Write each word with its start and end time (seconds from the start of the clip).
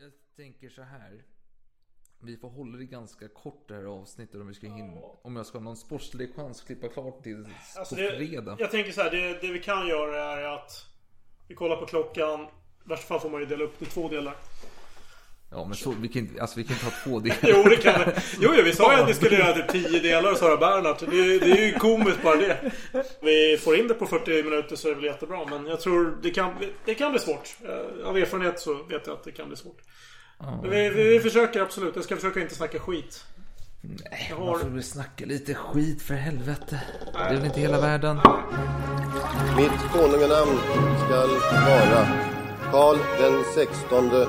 Jag 0.00 0.12
tänker 0.36 0.68
så 0.68 0.82
här. 0.82 1.24
Vi 2.20 2.36
får 2.36 2.48
hålla 2.48 2.78
det 2.78 2.84
ganska 2.84 3.28
kort 3.28 3.68
det 3.68 3.74
här 3.74 3.84
avsnittet 3.84 4.34
om 4.34 4.48
vi 4.48 4.54
ska 4.54 4.66
hinna. 4.66 5.00
Om 5.00 5.36
jag 5.36 5.46
ska 5.46 5.58
ha 5.58 5.62
någon 5.64 5.76
sportslig 5.76 6.34
chans 6.34 6.60
att 6.60 6.66
klippa 6.66 6.88
klart 6.88 7.22
till 7.22 7.48
Alltså 7.76 7.94
på 7.94 8.00
det, 8.00 8.16
fredag. 8.16 8.56
jag 8.58 8.70
tänker 8.70 8.92
så 8.92 9.02
här, 9.02 9.10
det, 9.10 9.40
det 9.40 9.52
vi 9.52 9.58
kan 9.60 9.88
göra 9.88 10.22
är 10.22 10.42
att 10.42 10.86
vi 11.48 11.54
kollar 11.54 11.76
på 11.76 11.86
klockan. 11.86 12.40
I 12.84 12.88
värsta 12.88 13.06
fall 13.06 13.20
får 13.20 13.30
man 13.30 13.40
ju 13.40 13.46
dela 13.46 13.64
upp 13.64 13.78
det 13.78 13.84
i 13.84 13.88
två 13.88 14.08
delar. 14.08 14.36
Ja 15.50 15.64
men 15.64 15.74
så, 15.76 15.94
vi 16.00 16.08
kan 16.08 16.22
inte, 16.22 16.40
alltså 16.40 16.56
vi 16.58 16.64
kan 16.64 16.72
inte 16.74 16.84
ha 16.86 16.92
två 17.04 17.18
delar. 17.20 17.36
Jo, 17.42 17.62
det 17.62 17.76
kan 17.76 18.00
vi. 18.06 18.12
Jo, 18.40 18.52
jo, 18.56 18.62
vi 18.64 18.72
sa 18.72 18.96
ju 18.96 19.02
att 19.02 19.08
vi 19.08 19.14
skulle 19.14 19.36
göra 19.38 19.52
typ 19.54 19.68
10 19.68 20.00
delar, 20.00 20.34
sa 20.34 20.56
Bernhardt. 20.56 21.00
Det, 21.00 21.38
det 21.38 21.50
är 21.60 21.66
ju 21.66 21.72
komiskt 21.78 22.22
bara 22.22 22.36
det. 22.36 22.72
Vi 23.22 23.58
får 23.64 23.76
in 23.76 23.88
det 23.88 23.94
på 23.94 24.06
40 24.06 24.42
minuter 24.42 24.76
så 24.76 24.86
är 24.88 24.90
det 24.90 24.96
väl 24.96 25.04
jättebra. 25.04 25.38
Men 25.50 25.66
jag 25.66 25.80
tror 25.80 26.18
det 26.22 26.30
kan, 26.30 26.52
det 26.84 26.94
kan 26.94 27.10
bli 27.10 27.20
svårt. 27.20 27.56
Eh, 27.64 28.08
Av 28.08 28.18
erfarenhet 28.18 28.60
så 28.60 28.74
vet 28.74 29.06
jag 29.06 29.14
att 29.14 29.24
det 29.24 29.32
kan 29.32 29.48
bli 29.48 29.56
svårt. 29.56 29.78
Men 30.62 30.70
vi, 30.70 30.88
vi, 30.88 31.02
vi 31.08 31.20
försöker 31.20 31.60
absolut. 31.60 31.96
Jag 31.96 32.04
ska 32.04 32.14
försöka 32.16 32.40
inte 32.40 32.54
snacka 32.54 32.78
skit. 32.78 33.24
Nej, 33.80 34.26
Jag 34.30 34.38
man 34.38 34.48
har- 34.48 34.58
får 34.58 34.68
väl 34.68 34.82
snacka 34.82 35.24
lite 35.26 35.54
skit 35.54 36.02
för 36.02 36.14
helvete. 36.14 36.80
Det 37.12 37.18
är 37.18 37.34
väl 37.34 37.44
inte 37.44 37.60
hela 37.60 37.80
världen. 37.80 38.16
Mitt 39.56 39.92
konunganamn 39.92 40.58
skall 41.06 41.28
vara 41.66 42.06
Karl 42.72 42.96
den 43.18 43.44
sextonde 43.54 44.28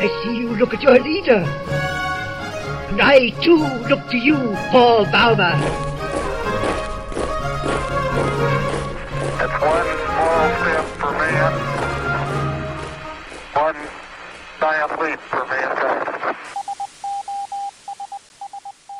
I 0.00 0.06
see 0.22 0.36
you 0.38 0.54
look 0.54 0.72
at 0.74 0.80
your 0.80 1.00
leader. 1.00 1.42
And 2.90 3.02
I 3.02 3.30
too 3.42 3.58
look 3.88 4.08
to 4.10 4.16
you, 4.16 4.36
Paul 4.70 5.06
Bauma. 5.06 5.58
It's 9.42 9.58
one 9.58 9.90
small 10.06 10.46
step 10.60 10.84
for 11.00 11.12
man. 11.18 11.52
One 13.54 13.80
giant 14.60 15.02
leap 15.02 15.20
for 15.30 15.44
mankind. 15.46 16.36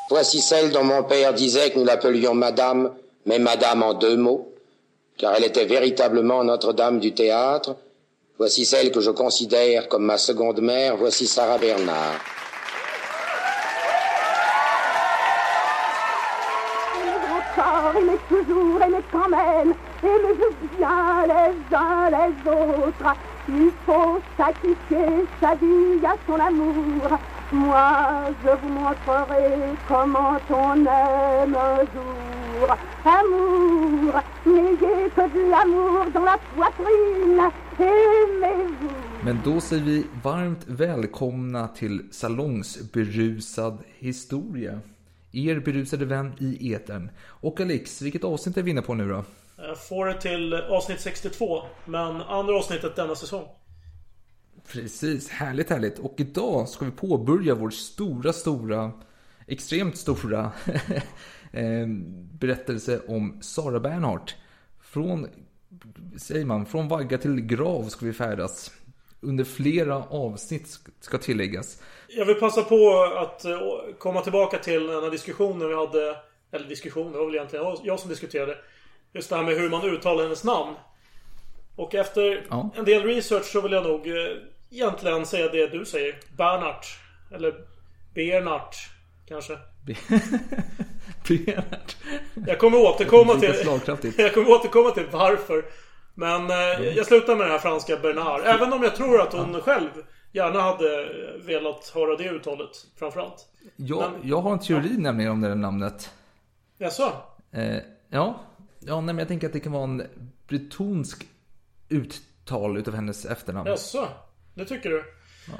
Voici 0.09 0.41
celle 0.41 0.71
dont 0.71 0.83
mon 0.83 1.03
père 1.03 1.33
disait 1.33 1.71
que 1.71 1.79
nous 1.79 1.85
l'appelions 1.85 2.33
Madame, 2.33 2.91
mais 3.25 3.39
Madame 3.39 3.83
en 3.83 3.93
deux 3.93 4.17
mots, 4.17 4.51
car 5.17 5.33
elle 5.35 5.45
était 5.45 5.65
véritablement 5.65 6.43
Notre-Dame 6.43 6.99
du 6.99 7.13
théâtre. 7.13 7.77
Voici 8.39 8.63
celle 8.63 8.89
que 8.89 9.01
je 9.01 9.11
considère 9.11 9.89
comme 9.89 10.05
ma 10.05 10.17
seconde 10.17 10.61
mère, 10.61 10.95
voici 10.95 11.27
Sarah 11.27 11.57
Bernard. 11.57 12.21
Aimer 17.97 18.17
toujours, 18.29 18.81
aimer 18.81 19.03
quand 19.11 19.27
même, 19.27 19.73
aimez-vous 20.01 20.77
bien 20.77 21.27
les 21.27 21.75
uns 21.75 22.09
les 22.11 22.49
autres. 22.49 23.13
Il 23.49 23.71
faut 23.85 24.21
sacrifier 24.37 25.25
sa 25.41 25.55
vie 25.55 26.05
à 26.05 26.15
son 26.25 26.39
amour. 26.39 27.19
Moi, 27.51 27.91
je 28.41 28.51
vous 28.51 28.69
montrerai 28.69 29.75
comment 29.85 30.37
on 30.49 30.85
aime 30.85 31.57
un 31.57 31.79
jour. 31.93 32.77
Amour, 33.03 34.13
n'ayez 34.45 35.09
que 35.13 35.27
de 35.27 35.51
l'amour 35.51 36.05
dans 36.13 36.23
la 36.23 36.37
poitrine. 36.55 37.51
Men 39.23 39.39
då 39.45 39.61
säger 39.61 39.83
vi 39.83 40.05
varmt 40.23 40.67
välkomna 40.67 41.67
till 41.67 42.01
Salongsberusad 42.11 43.77
historia. 43.97 44.79
Er 45.31 45.59
berusade 45.59 46.05
vän 46.05 46.33
i 46.39 46.73
etern. 46.73 47.11
Och 47.25 47.61
Alex, 47.61 48.01
vilket 48.01 48.23
avsnitt 48.23 48.57
är 48.57 48.61
vi 48.61 48.71
inne 48.71 48.81
på 48.81 48.93
nu 48.93 49.09
då? 49.09 49.23
Jag 49.57 49.87
får 49.87 50.05
det 50.05 50.21
till 50.21 50.53
avsnitt 50.53 50.99
62. 50.99 51.61
Men 51.85 52.21
andra 52.21 52.55
avsnittet 52.55 52.95
denna 52.95 53.15
säsong. 53.15 53.45
Precis, 54.71 55.29
härligt 55.29 55.69
härligt. 55.69 55.99
Och 55.99 56.15
idag 56.17 56.69
ska 56.69 56.85
vi 56.85 56.91
påbörja 56.91 57.55
vår 57.55 57.69
stora, 57.69 58.33
stora, 58.33 58.91
extremt 59.47 59.97
stora 59.97 60.51
eh, 61.51 61.87
berättelse 62.39 63.01
om 63.07 63.41
Sara 63.41 63.79
Bernhardt. 63.79 64.35
Från, 64.81 65.27
säger 66.17 66.45
man, 66.45 66.65
från 66.65 66.87
vagga 66.87 67.17
till 67.17 67.41
grav 67.41 67.83
ska 67.83 68.05
vi 68.05 68.13
färdas. 68.13 68.71
Under 69.21 69.43
flera 69.43 69.95
avsnitt 69.95 70.79
ska 70.99 71.17
tilläggas. 71.17 71.81
Jag 72.07 72.25
vill 72.25 72.35
passa 72.35 72.61
på 72.63 73.03
att 73.17 73.45
eh, 73.45 73.59
komma 73.97 74.21
tillbaka 74.21 74.57
till 74.57 74.87
den 74.87 75.03
här 75.03 75.11
diskussionen 75.11 75.67
vi 75.67 75.75
hade. 75.75 76.15
Eller 76.51 76.67
diskussion, 76.67 77.11
det 77.11 77.17
var 77.17 77.25
väl 77.25 77.35
egentligen 77.35 77.65
jag- 77.65 77.79
jag 77.83 77.99
som 77.99 78.09
diskuterade. 78.09 78.57
Just 79.13 79.29
det 79.29 79.35
här 79.35 79.43
med 79.43 79.55
hur 79.55 79.69
man 79.69 79.85
uttalar 79.85 80.23
hennes 80.23 80.43
namn. 80.43 80.75
Och 81.75 81.95
efter 81.95 82.45
Ja. 82.49 82.69
en 82.75 82.85
del 82.85 83.03
research 83.03 83.45
så 83.45 83.61
vill 83.61 83.71
jag 83.71 83.83
nog 83.83 84.07
eh, 84.07 84.13
egentligen 84.71 85.25
säga 85.25 85.49
det 85.51 85.67
du 85.67 85.85
säger. 85.85 86.15
Bernhardt. 86.37 86.85
Eller 87.31 87.53
Bernhardt. 88.13 88.75
Kanske. 89.27 89.57
Bernhardt. 91.37 91.97
Jag 92.47 92.59
kommer 92.59 92.77
återkomma 92.77 93.35
till... 93.35 93.53
slagkraftigt. 93.53 94.19
Jag 94.19 94.33
kommer 94.33 94.49
återkomma 94.49 94.91
till 94.91 95.05
varför. 95.11 95.65
Men 96.15 96.49
eh, 96.49 96.87
jag 96.97 97.05
slutar 97.05 97.35
med 97.35 97.45
den 97.45 97.51
här 97.51 97.59
franska 97.59 97.97
Bernard. 97.97 98.41
Även 98.45 98.73
om 98.73 98.83
jag 98.83 98.95
tror 98.95 99.21
att 99.21 99.33
hon 99.33 99.61
själv 99.61 99.89
gärna 100.31 100.61
hade 100.61 101.09
velat 101.45 101.91
höra 101.95 102.15
det 102.15 102.29
uttalet 102.29 102.69
framförallt. 102.99 103.45
Jag, 103.75 104.11
Men- 104.11 104.29
jag 104.29 104.41
har 104.41 104.53
en 104.53 104.59
teori 104.59 104.97
nämligen 104.97 105.31
om 105.31 105.41
det 105.41 105.47
där 105.47 105.55
namnet. 105.55 106.09
Jaså? 106.77 107.11
Eh, 107.51 107.77
ja, 108.09 108.39
ja 108.79 108.95
nej, 109.01 109.05
men 109.05 109.17
jag 109.17 109.27
tänker 109.27 109.47
att 109.47 109.53
det 109.53 109.59
kan 109.59 109.71
vara 109.71 109.83
en 109.83 110.03
bretonsk 110.47 111.27
uttal 111.89 112.77
utav 112.77 112.95
hennes 112.95 113.25
efternamn. 113.25 113.69
Jaså? 113.69 114.07
Det 114.53 114.65
tycker 114.65 114.89
du? 114.89 115.03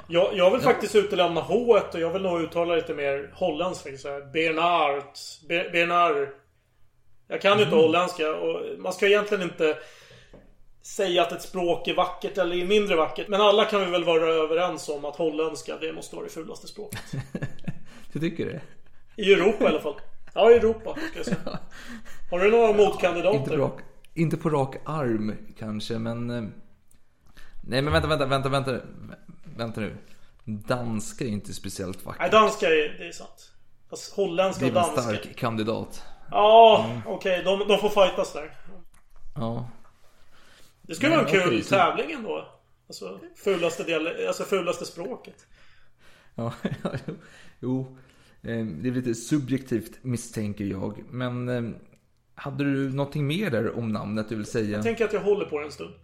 Jag, 0.08 0.36
jag 0.36 0.50
vill 0.50 0.60
faktiskt 0.60 0.94
utelämna 0.96 1.40
H 1.40 1.54
och 1.92 2.00
jag 2.00 2.10
vill 2.12 2.22
nog 2.22 2.40
uttala 2.40 2.74
lite 2.74 2.94
mer 2.94 3.30
holländskt 3.34 3.82
faktiskt. 3.82 4.04
Bernard. 4.32 5.02
Be- 5.48 5.70
Bernard. 5.72 6.28
Jag 7.28 7.40
kan 7.42 7.58
ju 7.58 7.64
inte 7.64 7.76
holländska 7.76 8.34
och 8.34 8.78
man 8.78 8.92
ska 8.92 9.06
egentligen 9.06 9.42
inte 9.42 9.76
säga 10.82 11.22
att 11.22 11.32
ett 11.32 11.42
språk 11.42 11.88
är 11.88 11.94
vackert 11.94 12.38
eller 12.38 12.56
är 12.56 12.66
mindre 12.66 12.96
vackert. 12.96 13.28
Men 13.28 13.40
alla 13.40 13.64
kan 13.64 13.80
vi 13.84 13.90
väl 13.90 14.04
vara 14.04 14.28
överens 14.28 14.88
om 14.88 15.04
att 15.04 15.16
holländska, 15.16 15.76
det 15.80 15.92
måste 15.92 16.16
vara 16.16 16.26
det 16.26 16.32
fulaste 16.32 16.66
språket. 16.68 17.00
Du 18.12 18.20
tycker 18.20 18.46
det? 18.46 18.60
I 19.22 19.32
Europa 19.32 19.64
i 19.64 19.66
alla 19.66 19.80
fall. 19.80 19.94
Ja, 20.34 20.50
i 20.50 20.54
Europa 20.54 20.94
ska 21.10 21.18
jag 21.18 21.26
säga. 21.26 21.58
Har 22.30 22.38
du 22.38 22.50
några 22.50 22.72
motkandidater? 22.72 23.38
Inte 23.38 23.56
rak, 23.56 23.80
inte 24.14 24.36
på 24.36 24.50
rak 24.50 24.76
arm 24.84 25.36
kanske, 25.58 25.98
men... 25.98 26.30
eh, 26.30 26.42
Nej, 27.68 27.82
men 27.82 27.92
vänta, 27.92 28.08
vänta, 28.08 28.26
vänta, 28.26 28.48
vänta. 28.48 28.76
Vänta 29.60 29.80
nu. 29.80 29.96
Danska 30.44 31.24
är 31.24 31.28
inte 31.28 31.54
speciellt 31.54 32.04
vackert. 32.04 32.20
Nej, 32.20 32.30
danska 32.30 32.66
är, 32.66 32.96
det 32.98 33.08
är 33.08 33.12
sant. 33.12 33.52
Fast 33.90 34.12
holländska 34.12 34.64
Det 34.64 34.70
är 34.70 34.76
och 34.76 34.88
en 34.88 34.94
danska. 34.94 35.02
stark 35.16 35.36
kandidat. 35.36 36.02
Ja, 36.30 37.02
okej. 37.06 37.42
de, 37.44 37.58
de 37.68 37.78
får 37.78 37.88
fightas 37.88 38.32
där. 38.32 38.52
Ja. 39.34 39.68
Det 40.82 40.94
skulle 40.94 41.16
vara 41.16 41.26
en 41.28 41.32
kul 41.42 41.62
så- 41.64 41.68
tävling 41.74 42.10
ändå. 42.12 42.48
Alltså 42.88 43.20
fulaste, 43.36 43.84
del, 43.84 44.26
alltså 44.28 44.44
fulaste 44.44 44.86
språket. 44.86 45.46
Ja, 46.34 46.52
jo, 47.06 47.14
jo. 47.60 47.96
Eh, 48.42 48.64
Det 48.66 48.88
är 48.88 48.92
lite 48.92 49.14
subjektivt 49.14 50.04
misstänker 50.04 50.64
jag. 50.64 51.02
Men 51.10 51.48
eh, 51.48 51.70
hade 52.34 52.64
du 52.64 52.90
någonting 52.92 53.26
mer 53.26 53.50
där 53.50 53.78
om 53.78 53.88
namnet 53.88 54.28
du 54.28 54.36
vill 54.36 54.46
säga? 54.46 54.70
Jag 54.76 54.82
tänker 54.82 55.04
att 55.04 55.12
jag 55.12 55.20
håller 55.20 55.44
på 55.44 55.58
det 55.58 55.64
en 55.64 55.72
stund. 55.72 55.94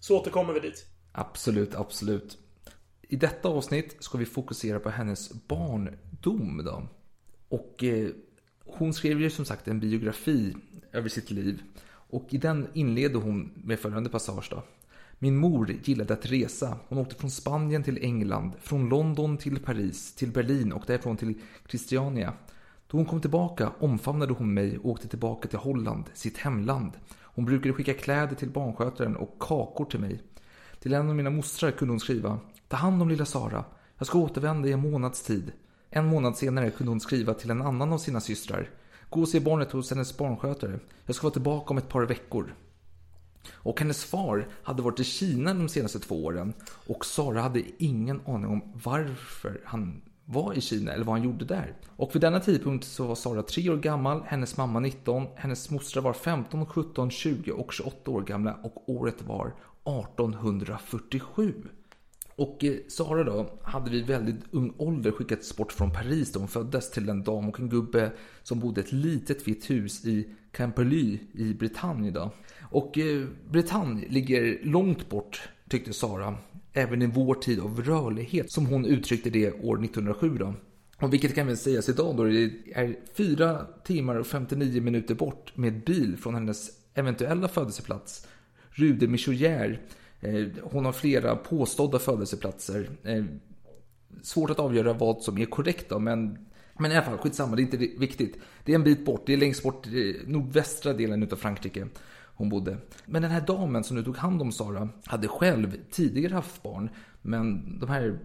Så 0.00 0.18
återkommer 0.20 0.52
vi 0.52 0.60
dit. 0.60 0.86
Absolut, 1.18 1.74
absolut. 1.74 2.38
I 3.02 3.16
detta 3.16 3.48
avsnitt 3.48 3.96
ska 4.00 4.18
vi 4.18 4.26
fokusera 4.26 4.80
på 4.80 4.90
hennes 4.90 5.32
barndom 5.48 6.64
då. 6.64 6.88
Och 7.48 7.84
eh, 7.84 8.08
hon 8.64 8.94
skrev 8.94 9.20
ju 9.20 9.30
som 9.30 9.44
sagt 9.44 9.68
en 9.68 9.80
biografi 9.80 10.56
över 10.92 11.08
sitt 11.08 11.30
liv. 11.30 11.62
Och 11.88 12.26
i 12.30 12.38
den 12.38 12.68
inleder 12.74 13.20
hon 13.20 13.52
med 13.64 13.78
följande 13.78 14.10
passage 14.10 14.48
då. 14.50 14.62
Min 15.18 15.36
mor 15.36 15.70
gillade 15.84 16.14
att 16.14 16.26
resa. 16.26 16.78
Hon 16.88 16.98
åkte 16.98 17.14
från 17.14 17.30
Spanien 17.30 17.82
till 17.82 18.04
England, 18.04 18.52
från 18.60 18.88
London 18.88 19.36
till 19.36 19.58
Paris, 19.58 20.14
till 20.14 20.32
Berlin 20.32 20.72
och 20.72 20.84
därifrån 20.86 21.16
till 21.16 21.34
Christiania. 21.68 22.32
Då 22.86 22.96
hon 22.96 23.06
kom 23.06 23.20
tillbaka 23.20 23.72
omfamnade 23.78 24.32
hon 24.32 24.54
mig 24.54 24.78
och 24.78 24.90
åkte 24.90 25.08
tillbaka 25.08 25.48
till 25.48 25.58
Holland, 25.58 26.04
sitt 26.14 26.36
hemland. 26.36 26.92
Hon 27.38 27.44
brukade 27.44 27.74
skicka 27.74 27.94
kläder 27.94 28.34
till 28.34 28.50
barnskötaren 28.50 29.16
och 29.16 29.36
kakor 29.38 29.84
till 29.84 30.00
mig. 30.00 30.22
Till 30.80 30.94
en 30.94 31.08
av 31.08 31.14
mina 31.14 31.30
mostrar 31.30 31.70
kunde 31.70 31.92
hon 31.92 32.00
skriva 32.00 32.38
Ta 32.68 32.76
hand 32.76 33.02
om 33.02 33.08
lilla 33.08 33.24
Sara. 33.24 33.64
Jag 33.98 34.06
ska 34.06 34.18
återvända 34.18 34.68
i 34.68 34.72
en 34.72 34.90
månads 34.90 35.22
tid. 35.22 35.52
En 35.90 36.06
månad 36.06 36.36
senare 36.36 36.70
kunde 36.70 36.90
hon 36.90 37.00
skriva 37.00 37.34
till 37.34 37.50
en 37.50 37.62
annan 37.62 37.92
av 37.92 37.98
sina 37.98 38.20
systrar. 38.20 38.70
Gå 39.10 39.20
och 39.20 39.28
se 39.28 39.40
barnet 39.40 39.72
hos 39.72 39.90
hennes 39.90 40.16
barnskötare. 40.16 40.80
Jag 41.06 41.16
ska 41.16 41.22
vara 41.22 41.32
tillbaka 41.32 41.70
om 41.70 41.78
ett 41.78 41.88
par 41.88 42.02
veckor. 42.02 42.54
Och 43.52 43.80
hennes 43.80 44.04
far 44.04 44.48
hade 44.62 44.82
varit 44.82 45.00
i 45.00 45.04
Kina 45.04 45.54
de 45.54 45.68
senaste 45.68 45.98
två 45.98 46.24
åren. 46.24 46.52
Och 46.86 47.06
Sara 47.06 47.40
hade 47.40 47.62
ingen 47.78 48.20
aning 48.26 48.46
om 48.46 48.72
varför 48.84 49.60
han 49.64 50.02
var 50.30 50.58
i 50.58 50.60
Kina 50.60 50.92
eller 50.92 51.04
vad 51.04 51.14
han 51.14 51.24
gjorde 51.24 51.44
där. 51.44 51.74
Och 51.96 52.14
vid 52.14 52.22
denna 52.22 52.40
tidpunkt 52.40 52.84
så 52.84 53.06
var 53.06 53.14
Sara 53.14 53.42
3 53.42 53.70
år 53.70 53.76
gammal, 53.76 54.22
hennes 54.26 54.56
mamma 54.56 54.80
19, 54.80 55.26
hennes 55.36 55.70
mostrar 55.70 56.02
var 56.02 56.12
15, 56.12 56.66
17, 56.66 57.10
20 57.10 57.52
och 57.52 57.72
28 57.72 58.10
år 58.10 58.22
gamla 58.22 58.54
och 58.62 58.90
året 58.90 59.22
var 59.22 59.46
1847. 59.46 61.54
Och 62.38 62.64
eh, 62.64 62.76
Sara 62.88 63.24
då 63.24 63.50
hade 63.62 63.90
vid 63.90 64.06
väldigt 64.06 64.44
ung 64.50 64.74
ålder 64.76 65.12
skickats 65.12 65.56
bort 65.56 65.72
från 65.72 65.92
Paris 65.92 66.32
då 66.32 66.38
hon 66.38 66.48
föddes 66.48 66.90
till 66.90 67.08
en 67.08 67.22
dam 67.22 67.48
och 67.48 67.60
en 67.60 67.68
gubbe 67.68 68.12
som 68.42 68.60
bodde 68.60 68.80
i 68.80 68.84
ett 68.84 68.92
litet 68.92 69.48
vitt 69.48 69.70
hus 69.70 70.04
i 70.04 70.28
Camperly 70.52 71.18
i 71.32 71.54
Bretagne 71.54 72.10
då. 72.10 72.30
Och 72.60 72.98
eh, 72.98 73.26
Bretagne 73.50 74.08
ligger 74.08 74.58
långt 74.64 75.08
bort 75.08 75.48
tyckte 75.68 75.92
Sara, 75.92 76.36
även 76.72 77.02
i 77.02 77.06
vår 77.06 77.34
tid 77.34 77.60
av 77.60 77.82
rörlighet 77.82 78.50
som 78.52 78.66
hon 78.66 78.86
uttryckte 78.86 79.30
det 79.30 79.52
år 79.52 79.84
1907 79.84 80.36
då. 80.38 80.54
Och 80.96 81.12
vilket 81.12 81.34
kan 81.34 81.46
väl 81.46 81.56
sägas 81.56 81.88
idag 81.88 82.16
då 82.16 82.24
det 82.24 82.50
är 82.72 82.96
4 83.14 83.66
timmar 83.84 84.16
och 84.16 84.26
59 84.26 84.82
minuter 84.82 85.14
bort 85.14 85.56
med 85.56 85.84
bil 85.84 86.16
från 86.16 86.34
hennes 86.34 86.70
eventuella 86.94 87.48
födelseplats, 87.48 88.26
Rude 88.70 89.06
de 89.06 89.18
Eh, 89.18 89.78
Eh, 90.20 90.46
hon 90.62 90.84
har 90.84 90.92
flera 90.92 91.36
påstådda 91.36 91.98
födelseplatser. 91.98 92.90
Eh, 93.02 93.24
svårt 94.22 94.50
att 94.50 94.58
avgöra 94.58 94.92
vad 94.92 95.22
som 95.22 95.38
är 95.38 95.44
korrekt 95.44 95.88
då, 95.88 95.98
men, 95.98 96.46
men 96.78 96.92
i 96.92 96.96
alla 96.96 97.04
fall 97.04 97.18
skitsamma, 97.18 97.56
det 97.56 97.62
är 97.62 97.64
inte 97.64 97.76
viktigt. 97.76 98.38
Det 98.64 98.72
är 98.72 98.76
en 98.76 98.84
bit 98.84 99.04
bort, 99.04 99.22
det 99.26 99.32
är 99.32 99.36
längst 99.36 99.62
bort 99.62 99.86
i 99.86 100.20
nordvästra 100.26 100.92
delen 100.92 101.28
av 101.32 101.36
Frankrike 101.36 101.86
hon 102.38 102.48
bodde. 102.48 102.76
Men 103.06 103.22
den 103.22 103.30
här 103.30 103.40
damen 103.40 103.84
som 103.84 103.96
nu 103.96 104.02
tog 104.02 104.16
hand 104.16 104.42
om 104.42 104.52
Sara 104.52 104.88
hade 105.04 105.28
själv 105.28 105.76
tidigare 105.90 106.34
haft 106.34 106.62
barn. 106.62 106.90
Men 107.22 107.78
de 107.78 107.88
här 107.88 108.18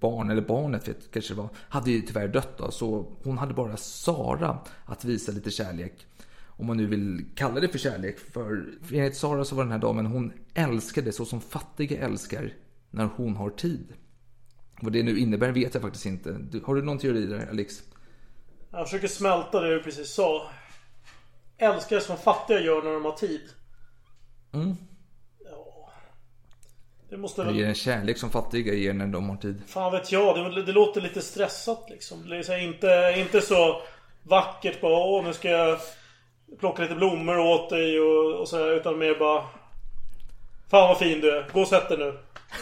barn, 0.00 0.30
eller 0.30 0.42
barnet 0.42 0.88
vet, 0.88 1.10
kanske 1.10 1.34
det 1.34 1.40
var, 1.40 1.48
hade 1.56 1.90
ju 1.90 2.00
tyvärr 2.00 2.28
dött 2.28 2.58
då. 2.58 2.70
Så 2.70 3.12
hon 3.22 3.38
hade 3.38 3.54
bara 3.54 3.76
Sara 3.76 4.58
att 4.84 5.04
visa 5.04 5.32
lite 5.32 5.50
kärlek 5.50 6.06
om 6.56 6.66
man 6.66 6.76
nu 6.76 6.86
vill 6.86 7.24
kalla 7.34 7.60
det 7.60 7.68
för 7.68 7.78
kärlek. 7.78 8.18
För 8.18 8.66
enligt 8.92 9.16
Sara 9.16 9.44
så 9.44 9.54
var 9.54 9.64
den 9.64 9.72
här 9.72 9.78
damen, 9.78 10.06
hon 10.06 10.32
älskade 10.54 11.12
så 11.12 11.24
som 11.24 11.40
fattiga 11.40 12.00
älskar 12.00 12.52
när 12.90 13.08
hon 13.16 13.36
har 13.36 13.50
tid. 13.50 13.92
Vad 14.80 14.92
det 14.92 15.02
nu 15.02 15.18
innebär 15.18 15.52
vet 15.52 15.74
jag 15.74 15.82
faktiskt 15.82 16.06
inte. 16.06 16.40
Har 16.64 16.74
du 16.74 16.82
någon 16.82 16.98
teori 16.98 17.26
där, 17.26 17.48
Alex? 17.50 17.82
Jag 18.70 18.86
försöker 18.86 19.08
smälta 19.08 19.60
det 19.60 19.74
du 19.74 19.82
precis 19.82 20.10
sa. 20.10 20.50
Älskar 21.58 22.00
som 22.00 22.16
fattiga 22.16 22.60
gör 22.60 22.82
när 22.82 22.92
de 22.92 23.04
har 23.04 23.12
tid. 23.12 23.40
Mm. 24.52 24.76
Ja. 25.44 25.90
Det 27.10 27.16
måste 27.16 27.44
väl... 27.44 27.54
Det 27.54 27.60
ger 27.60 27.68
en 27.68 27.74
kärlek 27.74 28.18
som 28.18 28.30
fattiga 28.30 28.74
ger 28.74 28.92
när 28.92 29.06
de 29.06 29.28
har 29.28 29.36
tid. 29.36 29.62
Fan 29.66 29.92
vet 29.92 30.12
jag. 30.12 30.54
Det, 30.54 30.62
det 30.62 30.72
låter 30.72 31.00
lite 31.00 31.22
stressat 31.22 31.86
liksom. 31.90 32.28
Det 32.28 32.36
är 32.36 32.58
inte, 32.58 33.14
inte 33.16 33.40
så 33.40 33.82
vackert 34.22 34.80
bara 34.80 35.06
åh 35.06 35.24
nu 35.24 35.32
ska 35.32 35.48
jag 35.48 35.78
plocka 36.60 36.82
lite 36.82 36.94
blommor 36.94 37.38
åt 37.38 37.70
dig 37.70 38.00
och, 38.00 38.40
och 38.40 38.48
sådär. 38.48 38.72
Utan 38.72 38.98
mer 38.98 39.18
bara 39.18 39.44
Fan 40.70 40.88
vad 40.88 40.98
fin 40.98 41.20
du 41.20 41.30
är. 41.36 41.48
Gå 41.52 41.60
och 41.60 41.68
sätt 41.68 41.88
dig 41.88 41.98
nu. 41.98 42.18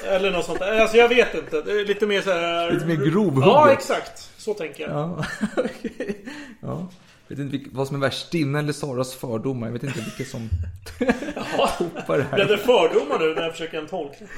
Eller 0.06 0.30
något 0.30 0.44
sånt. 0.44 0.62
Alltså 0.62 0.96
jag 0.96 1.08
vet 1.08 1.34
inte. 1.34 1.62
Lite 1.62 2.06
mer 2.06 2.20
så 2.20 2.32
här... 2.32 2.70
Lite 2.70 2.86
mer 2.86 2.96
grovhugget. 2.96 3.46
Ja 3.46 3.72
exakt. 3.72 4.30
Så 4.36 4.54
tänker 4.54 4.88
jag. 4.88 4.92
Ja. 4.92 5.24
ja. 6.60 6.86
Jag 7.28 7.36
vet 7.36 7.54
inte 7.54 7.70
vad 7.72 7.86
som 7.86 7.96
är 7.96 8.00
värst. 8.00 8.30
Din 8.30 8.54
eller 8.54 8.72
Saras 8.72 9.14
fördomar. 9.14 9.66
Jag 9.66 9.72
vet 9.72 9.82
inte 9.82 10.00
vilka 10.00 10.24
som 10.24 10.48
toppar 11.78 12.18
det 12.18 12.24
här. 12.24 12.34
Blev 12.34 12.48
det 12.48 12.58
fördomar 12.58 13.18
nu 13.18 13.34
när 13.34 13.42
jag 13.42 13.52
försöker 13.52 13.78
en 13.78 13.86
tolkning? 13.86 14.28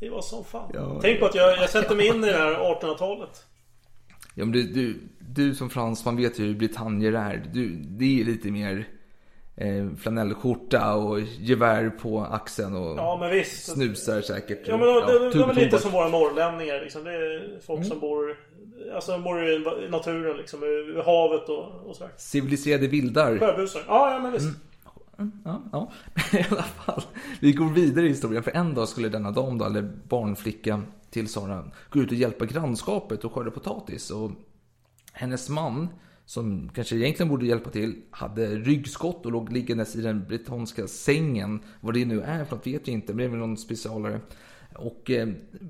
Det 0.00 0.10
var 0.10 0.22
som 0.22 0.44
fan. 0.44 0.70
Ja, 0.74 0.98
Tänk 1.02 1.20
på 1.20 1.26
att 1.26 1.34
jag, 1.34 1.58
jag 1.58 1.70
sätter 1.70 1.94
mig 1.94 2.06
in 2.06 2.24
i 2.24 2.26
det 2.26 2.38
här 2.38 2.54
1800-talet. 2.54 3.44
Ja 4.38 4.44
men 4.44 4.52
du, 4.52 4.62
du, 4.62 5.00
du 5.18 5.54
som 5.54 5.70
fransman 5.70 6.16
vet 6.16 6.38
ju 6.38 6.44
hur 6.44 6.54
britannier 6.54 7.12
är. 7.12 7.50
Du, 7.52 7.68
det 7.68 8.20
är 8.20 8.24
lite 8.24 8.50
mer 8.50 8.88
eh, 9.56 9.88
flanellskjorta 9.98 10.94
och 10.94 11.20
gevär 11.20 11.90
på 11.90 12.20
axeln 12.20 12.76
och 12.76 12.98
ja, 12.98 13.16
men 13.20 13.30
visst. 13.30 13.72
snusar 13.72 14.20
säkert. 14.20 14.68
Ja 14.68 14.76
men 14.76 14.88
ja, 14.88 15.06
det, 15.06 15.30
det 15.30 15.42
är 15.42 15.46
väl 15.46 15.56
lite 15.56 15.78
som 15.78 15.90
våra 15.92 16.08
norrlänningar 16.08 16.80
liksom. 16.80 17.04
Det 17.04 17.10
är 17.10 17.60
folk 17.66 17.78
mm. 17.78 17.88
som 17.88 18.00
bor 18.00 18.36
Alltså 18.94 19.12
de 19.12 19.22
bor 19.22 19.42
i 19.42 19.88
naturen 19.90 20.36
liksom, 20.36 20.64
i 20.64 21.02
havet 21.04 21.48
och, 21.48 21.88
och 21.88 21.96
sådär. 21.96 22.12
Civiliserade 22.16 22.86
vildar. 22.86 23.38
Sjöbusar. 23.38 23.82
Ja, 23.88 24.12
ja 24.12 24.18
men 24.18 24.32
visst. 24.32 24.44
Mm. 25.18 25.32
Ja, 25.44 25.62
ja, 25.72 25.92
i 26.38 26.44
alla 26.50 26.62
fall. 26.62 27.02
Vi 27.40 27.52
går 27.52 27.70
vidare 27.70 28.06
i 28.06 28.08
historien. 28.08 28.42
För 28.42 28.56
en 28.56 28.74
dag 28.74 28.88
skulle 28.88 29.08
denna 29.08 29.30
dam 29.30 29.58
då, 29.58 29.64
eller 29.64 29.82
barnflicka 30.08 30.82
till 31.10 31.28
Sara, 31.28 31.70
gå 31.90 32.00
ut 32.00 32.10
och 32.10 32.16
hjälpa 32.16 32.44
grannskapet 32.44 33.24
och 33.24 33.32
skörda 33.32 33.50
potatis. 33.50 34.10
Och 34.10 34.30
hennes 35.12 35.48
man, 35.48 35.88
som 36.24 36.68
kanske 36.68 36.96
egentligen 36.96 37.28
borde 37.28 37.46
hjälpa 37.46 37.70
till, 37.70 38.02
hade 38.10 38.46
ryggskott 38.46 39.26
och 39.26 39.32
låg 39.32 39.52
liggandes 39.52 39.96
i 39.96 40.00
den 40.00 40.24
brittiska 40.24 40.86
sängen. 40.86 41.60
Vad 41.80 41.94
det 41.94 42.04
nu 42.04 42.22
är 42.22 42.44
för 42.44 42.56
något 42.56 42.66
vet 42.66 42.88
jag 42.88 42.94
inte, 42.94 43.12
men 43.12 43.18
det 43.18 43.24
är 43.24 43.28
väl 43.28 43.38
någon 43.38 43.56
specialare. 43.56 44.20
Och 44.74 45.10
eh, 45.10 45.28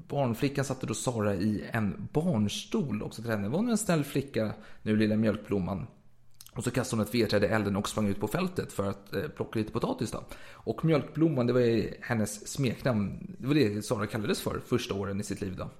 barnflickan 0.08 0.64
satte 0.64 0.86
då 0.86 0.94
Sara 0.94 1.34
i 1.34 1.64
en 1.70 2.08
barnstol 2.12 3.02
också 3.02 3.22
till 3.22 3.30
henne. 3.30 3.48
var 3.48 3.62
nu 3.62 3.70
en 3.70 3.78
snäll 3.78 4.04
flicka, 4.04 4.54
nu 4.82 4.96
lilla 4.96 5.16
mjölkblomman. 5.16 5.86
Och 6.56 6.64
så 6.64 6.70
kastade 6.70 7.00
hon 7.00 7.08
ett 7.08 7.14
vedträd 7.14 7.44
i 7.44 7.46
elden 7.46 7.76
och 7.76 7.88
sprang 7.88 8.08
ut 8.08 8.20
på 8.20 8.28
fältet 8.28 8.72
för 8.72 8.90
att 8.90 9.14
eh, 9.14 9.22
plocka 9.22 9.58
lite 9.58 9.72
potatis. 9.72 10.10
Då. 10.10 10.24
Och 10.52 10.84
mjölkblomman, 10.84 11.46
det 11.46 11.52
var 11.52 12.02
hennes 12.02 12.48
smeknamn. 12.48 13.36
Det 13.38 13.46
var 13.46 13.54
det 13.54 13.84
Sara 13.84 14.06
kallades 14.06 14.40
för 14.40 14.60
första 14.66 14.94
åren 14.94 15.20
i 15.20 15.24
sitt 15.24 15.40
liv. 15.40 15.56
Då. 15.56 15.70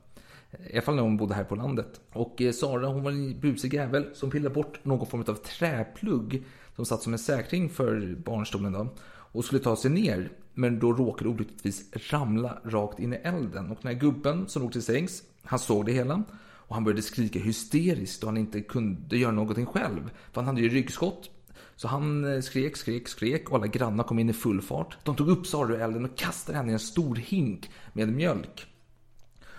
I 0.70 0.72
alla 0.72 0.82
fall 0.82 0.94
när 0.94 1.02
hon 1.02 1.16
bodde 1.16 1.34
här 1.34 1.44
på 1.44 1.54
landet. 1.54 2.00
Och 2.12 2.42
eh, 2.42 2.52
Sara 2.52 2.86
hon 2.86 3.02
var 3.02 3.10
en 3.10 3.40
busig 3.40 3.74
jävel 3.74 4.06
som 4.14 4.30
pillade 4.30 4.54
bort 4.54 4.84
någon 4.84 5.06
form 5.06 5.24
av 5.28 5.34
träplugg 5.34 6.44
som 6.76 6.86
satt 6.86 7.02
som 7.02 7.12
en 7.12 7.18
säkring 7.18 7.68
för 7.68 8.16
barnstolen 8.24 8.72
då. 8.72 8.94
Och 9.06 9.44
skulle 9.44 9.60
ta 9.60 9.76
sig 9.76 9.90
ner. 9.90 10.32
Men 10.54 10.78
då 10.78 10.92
råkade 10.92 11.30
olyckligtvis 11.30 12.10
ramla 12.10 12.58
rakt 12.64 12.98
in 12.98 13.12
i 13.12 13.16
elden. 13.16 13.70
Och 13.70 13.78
den 13.82 13.92
här 13.92 14.00
gubben 14.00 14.48
som 14.48 14.62
låg 14.62 14.72
till 14.72 14.82
sängs, 14.82 15.22
han 15.42 15.58
såg 15.58 15.86
det 15.86 15.92
hela. 15.92 16.22
Och 16.68 16.74
han 16.74 16.84
började 16.84 17.02
skrika 17.02 17.38
hysteriskt 17.38 18.22
och 18.22 18.28
han 18.28 18.36
inte 18.36 18.60
kunde 18.60 19.16
göra 19.16 19.32
någonting 19.32 19.66
själv. 19.66 20.10
För 20.32 20.40
han 20.40 20.46
hade 20.48 20.60
ju 20.60 20.68
ryggskott. 20.68 21.30
Så 21.76 21.88
han 21.88 22.34
eh, 22.34 22.40
skrek, 22.40 22.76
skrek, 22.76 23.08
skrek 23.08 23.50
och 23.50 23.56
alla 23.56 23.66
grannar 23.66 24.04
kom 24.04 24.18
in 24.18 24.30
i 24.30 24.32
full 24.32 24.62
fart. 24.62 24.96
De 25.02 25.16
tog 25.16 25.28
upp 25.28 25.46
Sara 25.46 25.74
ur 25.74 25.80
elden 25.80 26.04
och 26.04 26.18
kastade 26.18 26.58
henne 26.58 26.70
i 26.70 26.72
en 26.72 26.78
stor 26.78 27.16
hink 27.16 27.70
med 27.92 28.08
mjölk. 28.08 28.66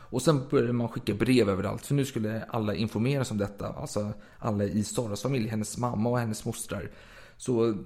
Och 0.09 0.21
sen 0.21 0.47
började 0.49 0.73
man 0.73 0.89
skicka 0.89 1.13
brev 1.13 1.49
överallt 1.49 1.85
för 1.85 1.95
nu 1.95 2.05
skulle 2.05 2.43
alla 2.43 2.75
informeras 2.75 3.31
om 3.31 3.37
detta. 3.37 3.67
Alltså 3.67 4.13
alla 4.39 4.63
i 4.63 4.83
Saras 4.83 5.21
familj, 5.21 5.47
hennes 5.47 5.77
mamma 5.77 6.09
och 6.09 6.19
hennes 6.19 6.45
mostrar. 6.45 6.91
Så 7.37 7.83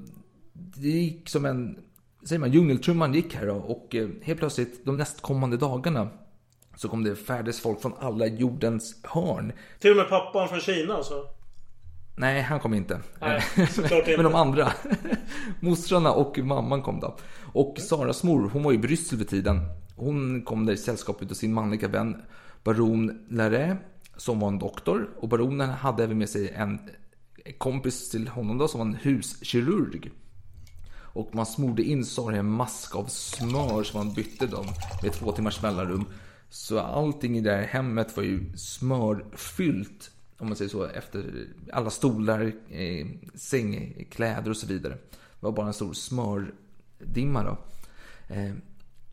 det 0.53 0.87
gick 0.87 1.29
som 1.29 1.45
en, 1.45 1.79
säger 2.23 2.39
man, 2.39 2.51
djungeltrumman 2.51 3.13
gick 3.13 3.35
här 3.35 3.47
då. 3.47 3.55
Och 3.55 3.95
eh, 3.95 4.09
helt 4.21 4.39
plötsligt 4.39 4.85
de 4.85 4.97
nästkommande 4.97 5.57
dagarna 5.57 6.09
så 6.75 6.89
kom 6.89 7.03
det 7.03 7.15
färdes 7.15 7.59
folk 7.59 7.81
från 7.81 7.93
alla 7.99 8.25
jordens 8.27 8.95
hörn. 9.03 9.53
Till 9.79 9.91
och 9.91 9.97
med 9.97 10.09
pappan 10.09 10.49
från 10.49 10.59
Kina 10.59 10.93
alltså? 10.93 11.13
Nej, 12.15 12.41
han 12.41 12.59
kom 12.59 12.73
inte. 12.73 12.99
Nej, 13.19 13.43
inte. 13.57 14.13
Men 14.15 14.23
de 14.23 14.35
andra. 14.35 14.73
Mostrarna 15.59 16.11
och 16.11 16.37
mamman 16.37 16.81
kom 16.81 16.99
då. 16.99 17.17
Och 17.53 17.75
Saras 17.79 18.23
mor, 18.23 18.49
hon 18.53 18.63
var 18.63 18.73
i 18.73 18.77
Bryssel 18.77 19.17
vid 19.17 19.29
tiden. 19.29 19.59
Hon 19.95 20.41
kom 20.41 20.65
där 20.65 20.73
i 20.73 20.77
sällskap 20.77 21.21
av 21.21 21.33
sin 21.33 21.53
manliga 21.53 21.87
vän 21.87 22.21
Baron 22.63 23.25
Larré, 23.29 23.75
som 24.17 24.39
var 24.39 24.47
en 24.47 24.59
doktor. 24.59 25.09
Och 25.19 25.29
baronen 25.29 25.69
hade 25.69 26.03
även 26.03 26.17
med 26.17 26.29
sig 26.29 26.49
en 26.49 26.79
kompis 27.57 28.09
till 28.09 28.27
honom 28.27 28.57
då, 28.57 28.67
som 28.67 28.79
var 28.79 28.87
en 28.87 28.97
huskirurg. 29.01 30.11
Och 31.13 31.35
man 31.35 31.45
smorde 31.45 31.83
in 31.83 32.05
Sara 32.05 32.35
i 32.35 32.39
en 32.39 32.51
mask 32.51 32.95
av 32.95 33.05
smör 33.05 33.83
som 33.83 34.05
man 34.05 34.13
bytte 34.13 34.47
dem 34.47 34.65
med 35.03 35.13
två 35.13 35.31
timmars 35.31 35.61
mellanrum. 35.61 36.05
Så 36.53 36.79
allting 36.79 37.37
i 37.37 37.41
det 37.41 37.51
här 37.51 37.63
hemmet 37.63 38.17
var 38.17 38.23
ju 38.23 38.57
smörfyllt. 38.57 40.11
Om 40.37 40.47
man 40.47 40.55
säger 40.55 40.69
så. 40.69 40.83
Efter 40.83 41.47
alla 41.71 41.89
stolar, 41.89 42.51
eh, 42.69 43.07
sängkläder 43.35 44.49
och 44.49 44.57
så 44.57 44.67
vidare. 44.67 44.93
Det 44.93 45.45
var 45.45 45.51
bara 45.51 45.67
en 45.67 45.73
stor 45.73 45.93
smördimma 45.93 47.43
då. 47.43 47.57
Eh, 48.35 48.53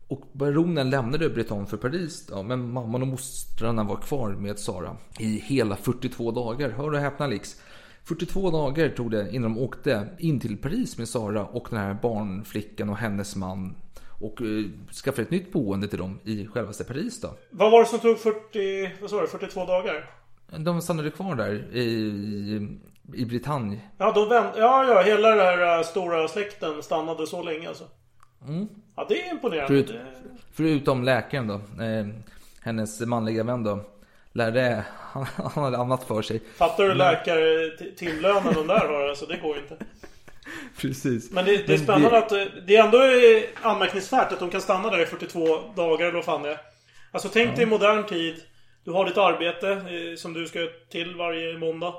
och 0.07 0.21
baronen 0.31 0.89
lämnade 0.89 1.29
Breton 1.29 1.67
för 1.67 1.77
Paris 1.77 2.25
då, 2.25 2.43
men 2.43 2.71
mamman 2.71 3.01
och 3.01 3.07
mostrarna 3.07 3.83
var 3.83 3.95
kvar 3.95 4.29
med 4.29 4.59
Sara 4.59 4.97
i 5.19 5.39
hela 5.39 5.75
42 5.75 6.31
dagar. 6.31 6.69
Hör 6.69 6.93
och 6.93 6.99
häpna 6.99 7.27
Lix. 7.27 7.61
42 8.03 8.51
dagar 8.51 8.89
tog 8.89 9.11
det 9.11 9.35
innan 9.35 9.53
de 9.53 9.61
åkte 9.61 10.07
in 10.17 10.39
till 10.39 10.57
Paris 10.57 10.97
med 10.97 11.09
Sara 11.09 11.45
och 11.45 11.67
den 11.69 11.79
här 11.79 11.97
barnflickan 12.01 12.89
och 12.89 12.97
hennes 12.97 13.35
man 13.35 13.75
och 14.21 14.41
eh, 14.41 14.65
skaffade 15.03 15.21
ett 15.21 15.31
nytt 15.31 15.51
boende 15.51 15.87
till 15.87 15.99
dem 15.99 16.19
i 16.23 16.47
självaste 16.47 16.83
Paris 16.83 17.21
då. 17.21 17.33
Vad 17.49 17.71
var 17.71 17.79
det 17.79 17.85
som 17.85 17.99
tog 17.99 18.19
40, 18.19 18.91
vad 19.01 19.09
sa 19.09 19.21
du, 19.21 19.27
42 19.27 19.65
dagar? 19.65 20.09
De 20.57 20.81
stannade 20.81 21.11
kvar 21.11 21.35
där 21.35 21.75
i, 21.77 22.77
i 23.13 23.25
Bretagne. 23.25 23.81
Ja, 23.97 24.11
de 24.11 24.29
vänt, 24.29 24.53
ja, 24.57 24.85
ja, 24.85 25.01
hela 25.01 25.29
den 25.29 25.39
här 25.39 25.77
äh, 25.77 25.83
stora 25.83 26.27
släkten 26.27 26.83
stannade 26.83 27.27
så 27.27 27.43
länge 27.43 27.67
alltså. 27.67 27.83
Mm. 28.47 28.67
Ja, 28.95 29.05
det 29.09 29.21
är 29.27 29.31
imponerande. 29.31 29.67
Förut, 29.67 29.93
förutom 30.51 31.03
läkaren 31.03 31.47
då, 31.47 31.53
eh, 31.83 32.07
hennes 32.61 32.99
manliga 33.01 33.43
vän 33.43 33.63
då. 33.63 33.79
Lärde, 34.31 34.85
han, 34.95 35.25
han 35.35 35.63
hade 35.63 35.77
annat 35.77 36.03
för 36.03 36.21
sig. 36.21 36.41
Fattar 36.57 36.83
du 36.83 36.89
Men- 36.89 36.97
läkare 36.97 37.69
t- 37.77 37.91
timlönen 37.97 38.53
de 38.53 38.67
där 38.67 38.87
har? 38.87 39.09
Alltså 39.09 39.25
det 39.25 39.37
går 39.37 39.55
ju 39.55 39.61
inte. 39.61 39.77
Precis. 40.81 41.31
Men 41.31 41.45
det, 41.45 41.67
det 41.67 41.73
är 41.73 41.77
spännande 41.77 42.17
att 42.17 42.31
eh, 42.31 42.43
det 42.67 42.75
är 42.75 42.83
ändå 42.83 43.03
eh, 43.03 43.43
anmärkningsvärt 43.71 44.31
att 44.31 44.39
de 44.39 44.49
kan 44.49 44.61
stanna 44.61 44.89
där 44.89 45.01
i 45.01 45.05
42 45.05 45.73
dagar 45.75 46.05
eller 46.05 46.15
vad 46.15 46.25
fan 46.25 46.43
det 46.43 46.51
är. 46.51 46.59
Alltså 47.11 47.29
tänk 47.29 47.55
dig 47.55 47.63
i 47.63 47.65
modern 47.65 48.05
tid. 48.05 48.43
Du 48.83 48.91
har 48.91 49.05
ditt 49.05 49.17
arbete 49.17 49.71
eh, 49.71 50.15
som 50.17 50.33
du 50.33 50.47
ska 50.47 50.59
till 50.91 51.15
varje 51.15 51.57
måndag. 51.57 51.93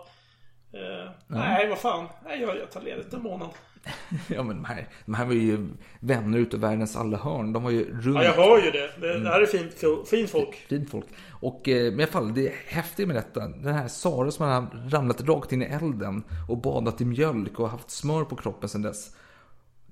Eh, 0.73 1.11
Nej, 1.27 1.69
vad 1.69 1.79
fan. 1.79 2.09
Nej, 2.25 2.41
jag, 2.41 2.57
jag 2.57 2.71
tar 2.71 2.81
ledigt 2.81 3.13
en 3.13 3.23
månad. 3.23 3.51
Ja 4.29 4.43
men 4.43 4.57
de 4.57 4.65
här, 4.65 4.89
de 5.05 5.15
här 5.15 5.25
var 5.27 5.33
ju 5.33 5.69
vänner 6.01 6.39
utav 6.39 6.61
världens 6.61 6.97
alla 6.97 7.17
hörn. 7.17 7.53
De 7.53 7.63
var 7.63 7.71
ju 7.71 8.01
runt. 8.01 8.17
Ja, 8.17 8.25
jag 8.25 8.33
hör 8.33 8.65
ju 8.65 8.71
det. 8.71 8.91
Det, 9.01 9.19
det 9.19 9.29
här 9.29 9.41
är 9.41 9.47
fint, 9.47 10.09
fint 10.09 10.31
folk. 10.31 10.55
Fint 10.55 10.91
folk. 10.91 11.07
Och 11.31 11.69
eh, 11.69 11.91
men 11.91 12.01
i 12.01 12.03
alla 12.03 12.13
fall, 12.13 12.35
det 12.35 12.53
häftiga 12.67 13.07
med 13.07 13.17
detta. 13.17 13.49
Den 13.49 13.75
här 13.75 13.89
Sara 13.89 14.31
som 14.31 14.47
har 14.47 14.91
ramlat 14.91 15.21
rakt 15.21 15.53
in 15.53 15.63
i 15.63 15.65
elden 15.65 16.25
och 16.49 16.59
badat 16.59 17.01
i 17.01 17.05
mjölk 17.05 17.61
och 17.61 17.71
haft 17.71 17.91
smör 17.91 18.25
på 18.25 18.37
kroppen 18.37 18.69
sedan 18.69 18.83
dess. 18.83 19.17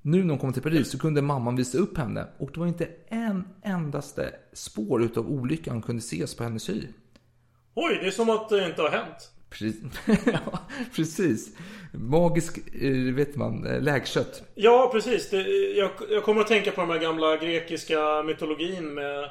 Nu 0.01 0.23
när 0.23 0.29
hon 0.29 0.37
kom 0.39 0.53
till 0.53 0.61
Paris 0.61 0.91
så 0.91 0.99
kunde 0.99 1.21
mamman 1.21 1.55
visa 1.55 1.77
upp 1.77 1.97
henne 1.97 2.27
och 2.37 2.49
det 2.53 2.59
var 2.59 2.67
inte 2.67 2.87
en 3.07 3.47
endaste 3.61 4.33
spår 4.53 5.03
utav 5.03 5.29
olyckan 5.31 5.81
kunde 5.81 5.99
ses 5.99 6.35
på 6.35 6.43
hennes 6.43 6.69
hy. 6.69 6.87
Oj, 7.75 7.99
det 8.01 8.07
är 8.07 8.11
som 8.11 8.29
att 8.29 8.49
det 8.49 8.65
inte 8.69 8.81
har 8.81 8.89
hänt. 8.89 9.31
Precis. 9.49 9.75
ja, 10.25 10.59
precis. 10.95 11.49
Magisk, 11.93 12.57
eh, 12.81 13.13
vet 13.15 13.35
man, 13.35 13.67
eh, 13.67 13.81
läkkött. 13.81 14.43
Ja, 14.55 14.89
precis. 14.93 15.29
Det, 15.29 15.41
jag, 15.77 15.91
jag 16.09 16.23
kommer 16.23 16.41
att 16.41 16.47
tänka 16.47 16.71
på 16.71 16.81
den 16.81 16.89
här 16.89 16.99
gamla 16.99 17.37
grekiska 17.37 18.23
mytologin 18.23 18.93
med 18.93 19.29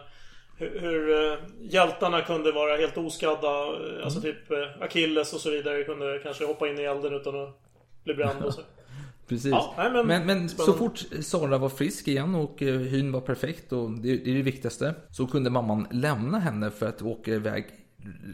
hur, 0.57 0.81
hur 0.81 1.33
eh, 1.33 1.39
hjältarna 1.61 2.21
kunde 2.21 2.53
vara 2.53 2.77
helt 2.77 2.97
oskadda. 2.99 3.49
Eh, 3.67 4.05
Alltså 4.05 4.21
typ 4.21 4.37
Achilles 4.81 5.33
och 5.33 5.41
så 5.41 5.51
vidare 5.51 5.85
kunde 5.85 6.21
kanske 6.23 6.45
hoppa 6.45 6.69
in 6.69 6.79
i 6.79 6.83
elden 6.83 7.15
utan 7.15 7.43
att 7.43 7.61
bli 8.05 8.15
bränd 8.15 8.45
och 8.45 8.55
så. 8.55 8.61
Precis. 9.29 9.51
Ja, 9.51 9.75
nej, 9.79 9.91
men- 9.93 10.07
men 10.07 10.27
men 10.27 10.49
så 10.49 10.73
fort 10.73 11.05
Sara 11.21 11.59
var 11.59 11.69
frisk 11.69 12.09
igen 12.09 12.35
och 12.35 12.61
hyn 12.61 13.13
var 13.13 13.21
perfekt 13.21 13.73
och 13.73 13.91
det, 13.91 14.17
det 14.17 14.31
är 14.31 14.35
det 14.35 14.43
viktigaste. 14.43 14.95
Så 15.11 15.27
kunde 15.27 15.51
mamman 15.51 15.87
lämna 15.91 16.39
henne 16.39 16.71
för 16.71 16.87
att 16.87 17.03
åka 17.03 17.31
iväg 17.31 17.65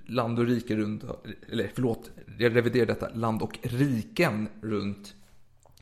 land 0.07 0.39
och 0.39 0.47
rike 0.47 0.77
runt. 0.77 1.05
Eller 1.53 1.71
förlåt, 1.75 2.11
jag 2.39 2.57
reviderar 2.57 2.87
detta. 2.87 3.09
Land 3.15 3.43
och 3.43 3.59
riken 3.63 4.49
runt. 4.61 5.15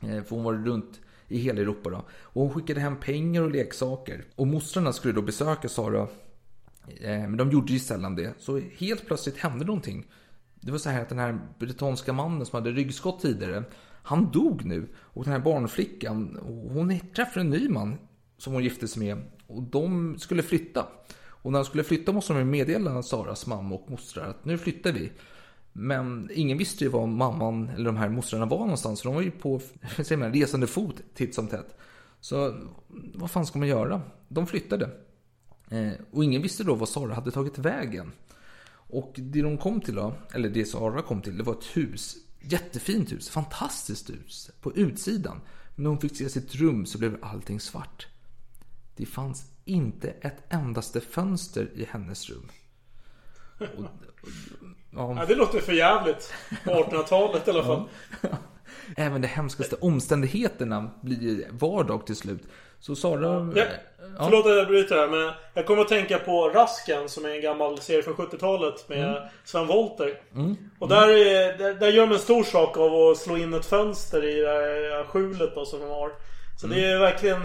Eh, 0.01 0.23
för 0.23 0.37
hon 0.37 0.45
var 0.45 0.55
runt 0.55 1.01
i 1.29 1.39
hela 1.39 1.61
Europa 1.61 1.91
då. 1.91 2.05
Och 2.11 2.43
hon 2.43 2.55
skickade 2.55 2.81
hem 2.81 2.97
pengar 2.97 3.43
och 3.43 3.51
leksaker. 3.51 4.25
Och 4.37 4.47
mostrarna 4.47 4.93
skulle 4.93 5.15
då 5.15 5.23
besöka 5.23 5.69
Sara. 5.69 6.03
Eh, 7.01 7.09
men 7.11 7.37
de 7.37 7.51
gjorde 7.51 7.73
ju 7.73 7.79
sällan 7.79 8.17
det. 8.17 8.35
Så 8.39 8.61
helt 8.77 9.07
plötsligt 9.07 9.37
hände 9.37 9.65
någonting. 9.65 10.07
Det 10.61 10.71
var 10.71 10.79
så 10.79 10.91
här 10.91 11.03
att 11.03 11.09
den 11.09 11.19
här 11.19 11.39
bretonska 11.59 12.13
mannen 12.13 12.47
som 12.47 12.57
hade 12.57 12.71
ryggskott 12.71 13.21
tidigare. 13.21 13.65
Han 14.03 14.31
dog 14.31 14.65
nu. 14.65 14.89
Och 14.97 15.25
den 15.25 15.33
här 15.33 15.41
barnflickan, 15.41 16.39
hon 16.73 17.01
träffade 17.01 17.41
en 17.41 17.51
ny 17.51 17.69
man. 17.69 17.99
Som 18.39 18.53
hon 18.53 18.65
gifte 18.65 18.89
sig 18.89 19.03
med. 19.03 19.25
Och 19.47 19.63
de 19.63 20.19
skulle 20.19 20.43
flytta. 20.43 20.87
Och 21.43 21.53
när 21.53 21.59
de 21.59 21.65
skulle 21.65 21.85
flytta 21.85 22.13
måste 22.13 22.33
de 22.33 22.45
meddela 22.45 23.03
Saras 23.03 23.47
mamma 23.47 23.75
och 23.75 23.91
mostrar 23.91 24.31
att 24.31 24.45
nu 24.45 24.59
flyttar 24.59 24.93
vi. 24.93 25.13
Men 25.73 26.31
ingen 26.35 26.59
visste 26.59 26.85
ju 26.85 26.91
var 26.91 27.07
mamman 27.07 27.69
eller 27.69 27.85
de 27.85 27.97
här 27.97 28.09
mostrarna 28.09 28.47
var 28.47 28.59
någonstans. 28.59 29.03
För 29.03 29.09
de 29.09 29.15
var 29.15 29.23
ju 29.23 29.31
på 29.31 29.61
säger 29.97 30.17
man, 30.17 30.33
resande 30.33 30.67
fot 30.67 31.03
titt 31.15 31.35
som 31.35 31.49
tätt. 31.49 31.77
Så 32.21 32.55
vad 33.15 33.31
fan 33.31 33.47
ska 33.47 33.59
man 33.59 33.69
göra? 33.69 34.03
De 34.29 34.47
flyttade. 34.47 34.91
Eh, 35.71 35.93
och 36.11 36.25
ingen 36.25 36.43
visste 36.43 36.65
då 36.65 36.75
var 36.75 36.87
Sara 36.87 37.15
hade 37.15 37.31
tagit 37.31 37.59
vägen. 37.59 38.13
Och 38.93 39.13
det 39.17 39.43
de 39.43 39.59
kom 39.59 39.81
till 39.81 39.95
då, 39.95 40.15
eller 40.35 40.49
det 40.49 40.65
Sara 40.65 41.03
kom 41.03 41.23
till, 41.23 41.39
det 41.39 41.43
var 41.43 41.53
ett 41.53 41.77
hus. 41.77 42.17
Jättefint 42.41 43.13
hus, 43.13 43.31
fantastiskt 43.31 44.11
hus. 44.11 44.51
På 44.61 44.73
utsidan. 44.73 45.41
Men 45.75 45.83
när 45.83 45.91
hon 45.91 46.01
fick 46.01 46.17
se 46.17 46.29
sitt 46.29 46.55
rum 46.55 46.87
så 46.87 46.99
blev 46.99 47.19
allting 47.23 47.61
svart. 47.61 48.07
Det 48.97 49.07
fanns 49.07 49.52
inte 49.65 50.09
ett 50.21 50.37
endaste 50.49 51.01
fönster 51.01 51.71
i 51.75 51.85
hennes 51.91 52.31
rum. 52.31 52.51
Och, 53.59 53.67
och, 53.79 53.87
Ja, 54.95 55.25
det 55.29 55.35
låter 55.35 55.61
för 55.61 55.73
jävligt 55.73 56.33
På 56.65 56.71
1800-talet 56.71 57.49
i 57.49 57.51
alla 57.51 57.65
fall. 57.65 57.85
Även 58.97 59.21
de 59.21 59.29
hemskaste 59.29 59.77
omständigheterna 59.81 60.91
blir 61.03 61.47
vardag 61.51 62.07
till 62.07 62.17
slut. 62.17 62.43
Så 62.81 62.97
Sara... 62.97 63.53
Ja, 63.55 63.65
förlåt 64.19 64.47
att 64.47 64.57
jag 64.57 64.67
bryter 64.67 64.97
här 64.97 65.09
men 65.09 65.33
jag 65.55 65.67
kommer 65.67 65.83
att 65.83 65.89
tänka 65.89 66.19
på 66.19 66.49
Rasken 66.49 67.09
som 67.09 67.25
är 67.25 67.29
en 67.29 67.41
gammal 67.41 67.81
serie 67.81 68.03
från 68.03 68.15
70-talet 68.15 68.89
med 68.89 68.99
Mm. 68.99 69.23
Sven 69.45 69.67
Wollter. 69.67 70.21
Mm. 70.35 70.57
Och 70.79 70.89
där, 70.89 71.09
är, 71.09 71.59
där, 71.59 71.75
där 71.75 71.89
gör 71.89 72.07
de 72.07 72.13
en 72.13 72.19
stor 72.19 72.43
sak 72.43 72.77
av 72.77 72.95
att 72.95 73.19
slå 73.19 73.37
in 73.37 73.55
ett 73.55 73.67
fönster 73.67 74.25
i 74.25 74.41
det 74.41 74.49
här 74.49 75.05
skjulet 75.05 75.55
då, 75.55 75.65
som 75.65 75.81
de 75.81 75.89
har. 75.89 76.13
Så 76.61 76.67
det 76.67 76.85
är 76.85 76.99
verkligen... 76.99 77.43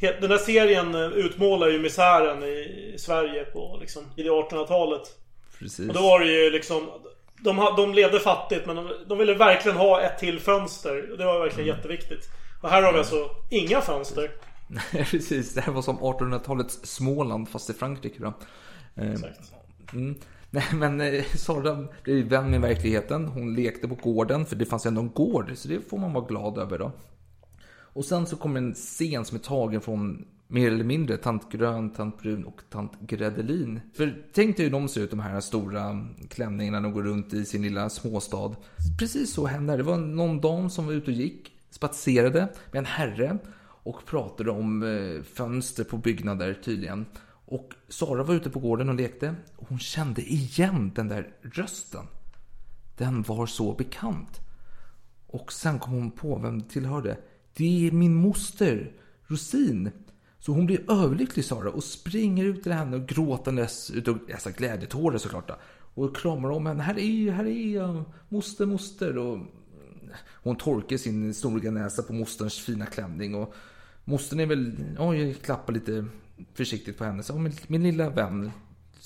Den 0.00 0.30
där 0.30 0.38
serien 0.38 0.94
eh, 0.94 1.00
utmålar 1.00 1.68
ju 1.68 1.78
misären 1.78 2.42
i 2.42 2.94
Sverige 2.98 3.44
på 3.44 3.78
liksom, 3.80 4.02
i 4.16 4.22
det 4.22 4.28
1800-talet. 4.28 5.02
Precis. 5.58 5.88
Och 5.88 5.94
då 5.94 6.02
var 6.02 6.20
det 6.20 6.32
ju 6.32 6.50
liksom... 6.50 6.88
De, 7.42 7.56
de 7.76 7.94
levde 7.94 8.20
fattigt 8.20 8.66
men 8.66 8.76
de, 8.76 8.88
de 9.06 9.18
ville 9.18 9.34
verkligen 9.34 9.76
ha 9.78 10.00
ett 10.00 10.18
till 10.18 10.40
fönster. 10.40 11.12
Och 11.12 11.18
det 11.18 11.24
var 11.24 11.40
verkligen 11.40 11.76
jätteviktigt. 11.76 12.28
Och 12.62 12.68
här 12.70 12.82
har 12.82 12.92
vi 12.92 12.98
alltså 12.98 13.30
inga 13.50 13.80
fönster. 13.80 14.30
Precis, 15.10 15.54
det 15.54 15.60
här 15.60 15.72
var 15.72 15.82
som 15.82 15.98
1800-talets 15.98 16.80
Småland 16.82 17.48
fast 17.48 17.70
i 17.70 17.72
Frankrike 17.72 18.18
då. 18.22 18.32
Eh, 19.02 19.14
Mm. 19.92 20.14
Nej 20.50 20.64
men 20.74 21.00
eh, 21.00 21.24
Sara 21.24 21.88
blev 22.02 22.28
vän 22.28 22.50
med 22.50 22.60
verkligheten. 22.60 23.28
Hon 23.28 23.54
lekte 23.54 23.88
på 23.88 23.94
gården 23.94 24.46
för 24.46 24.56
det 24.56 24.66
fanns 24.66 24.86
ändå 24.86 25.00
en 25.00 25.10
gård. 25.10 25.52
Så 25.54 25.68
det 25.68 25.90
får 25.90 25.98
man 25.98 26.12
vara 26.12 26.24
glad 26.24 26.58
över 26.58 26.78
då. 26.78 26.92
Och 27.92 28.04
sen 28.04 28.26
så 28.26 28.36
kommer 28.36 28.60
en 28.60 28.74
scen 28.74 29.24
som 29.24 29.36
är 29.36 29.42
tagen 29.42 29.80
från 29.80 30.24
mer 30.50 30.70
eller 30.72 30.84
mindre 30.84 31.16
Tant 31.16 31.52
Grön, 31.52 31.90
Tant 31.90 32.18
Brun 32.18 32.44
och 32.44 32.62
Tant 32.70 32.92
Gredelin. 33.00 33.80
För 33.94 34.24
tänk 34.32 34.56
dig 34.56 34.66
hur 34.66 34.72
de 34.72 34.88
ser 34.88 35.00
ut 35.00 35.10
de 35.10 35.20
här 35.20 35.40
stora 35.40 36.06
klänningarna 36.28 36.80
de 36.80 36.92
går 36.92 37.02
runt 37.02 37.32
i 37.32 37.44
sin 37.44 37.62
lilla 37.62 37.90
småstad. 37.90 38.56
Precis 38.98 39.32
så 39.32 39.46
hände 39.46 39.76
det. 39.76 39.82
Var 39.82 39.96
någon 39.98 40.40
dam 40.40 40.70
som 40.70 40.86
var 40.86 40.92
ute 40.92 41.10
och 41.10 41.16
gick, 41.16 41.52
spatserade 41.70 42.48
med 42.72 42.78
en 42.78 42.86
herre 42.86 43.38
och 43.82 44.06
pratade 44.06 44.50
om 44.50 44.82
eh, 44.82 45.22
fönster 45.22 45.84
på 45.84 45.96
byggnader 45.96 46.54
tydligen. 46.64 47.06
Och 47.44 47.74
Sara 47.88 48.22
var 48.22 48.34
ute 48.34 48.50
på 48.50 48.58
gården 48.58 48.88
och 48.88 48.94
lekte. 48.94 49.34
Och 49.56 49.68
hon 49.68 49.78
kände 49.78 50.22
igen 50.22 50.92
den 50.94 51.08
där 51.08 51.34
rösten. 51.42 52.06
Den 52.96 53.22
var 53.22 53.46
så 53.46 53.74
bekant. 53.74 54.40
Och 55.26 55.52
sen 55.52 55.78
kom 55.78 55.92
hon 55.92 56.10
på 56.10 56.38
vem 56.38 56.58
det 56.58 56.68
tillhörde. 56.68 57.16
Det 57.56 57.86
är 57.86 57.92
min 57.92 58.14
moster, 58.14 58.92
Rosin. 59.26 59.90
Så 60.38 60.52
hon 60.52 60.66
blir 60.66 60.90
överlycklig 60.90 61.44
Sara 61.44 61.70
och 61.70 61.84
springer 61.84 62.44
ut 62.44 62.62
till 62.62 62.72
henne 62.72 62.96
och 62.96 63.06
gråtandes 63.06 63.90
utav 63.90 64.18
alltså, 64.32 64.50
glädjetårar 64.50 65.18
såklart. 65.18 65.48
Då, 65.48 65.56
och 65.94 66.16
kramar 66.16 66.50
om 66.50 66.66
henne. 66.66 66.82
Här 66.82 66.98
är 66.98 67.26
jag, 67.26 67.32
här 67.32 67.44
är 67.44 67.74
jag, 67.74 68.04
moster, 68.28 68.66
moster. 68.66 69.18
Och 69.18 69.38
hon 70.42 70.56
torkar 70.56 70.96
sin 70.96 71.34
snoriga 71.34 71.70
näsa 71.70 72.02
på 72.02 72.12
mosterns 72.12 72.58
fina 72.58 72.86
klänning. 72.86 73.34
Och 73.34 73.54
mostern 74.04 74.40
är 74.40 74.46
väl, 74.46 74.76
oj, 74.98 75.34
klappar 75.34 75.72
lite 75.72 76.04
försiktigt 76.54 76.98
på 76.98 77.04
henne. 77.04 77.22
Så, 77.22 77.38
min, 77.38 77.52
min 77.66 77.82
lilla 77.82 78.10
vän, 78.10 78.50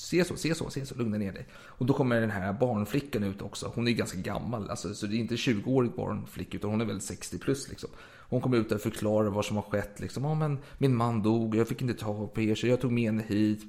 se 0.05 0.25
så, 0.25 0.37
se 0.37 0.55
så, 0.55 0.71
se 0.71 0.87
så, 0.87 0.95
lugna 0.95 1.19
ner 1.19 1.33
dig. 1.33 1.47
Och 1.55 1.87
då 1.87 1.95
kommer 1.95 2.21
den 2.21 2.31
här 2.31 2.53
barnflickan 2.53 3.25
ut 3.25 3.43
också. 3.43 3.73
Hon 3.75 3.89
är 3.89 3.93
ganska 3.93 4.19
gammal, 4.19 4.71
alltså, 4.71 4.95
så 4.95 5.07
det 5.07 5.17
är 5.17 5.19
inte 5.19 5.35
20-årig 5.35 5.91
barnflicka 5.91 6.57
utan 6.57 6.71
hon 6.71 6.81
är 6.81 6.85
väl 6.85 7.01
60 7.01 7.39
plus 7.39 7.69
liksom. 7.69 7.91
Hon 8.29 8.41
kommer 8.41 8.57
ut 8.57 8.73
och 8.73 8.81
förklarar 8.81 9.31
vad 9.31 9.45
som 9.45 9.57
har 9.57 9.63
skett. 9.63 10.01
Liksom. 10.01 10.25
Ja, 10.25 10.35
men 10.35 10.59
min 10.79 10.97
man 10.97 11.23
dog, 11.23 11.57
jag 11.57 11.69
fick 11.69 11.83
inte 11.83 11.95
ta 11.95 12.27
på 12.27 12.41
er 12.41 12.55
så 12.55 12.67
jag 12.67 12.81
tog 12.81 12.93
med 12.93 13.05
henne 13.05 13.25
hit. 13.29 13.63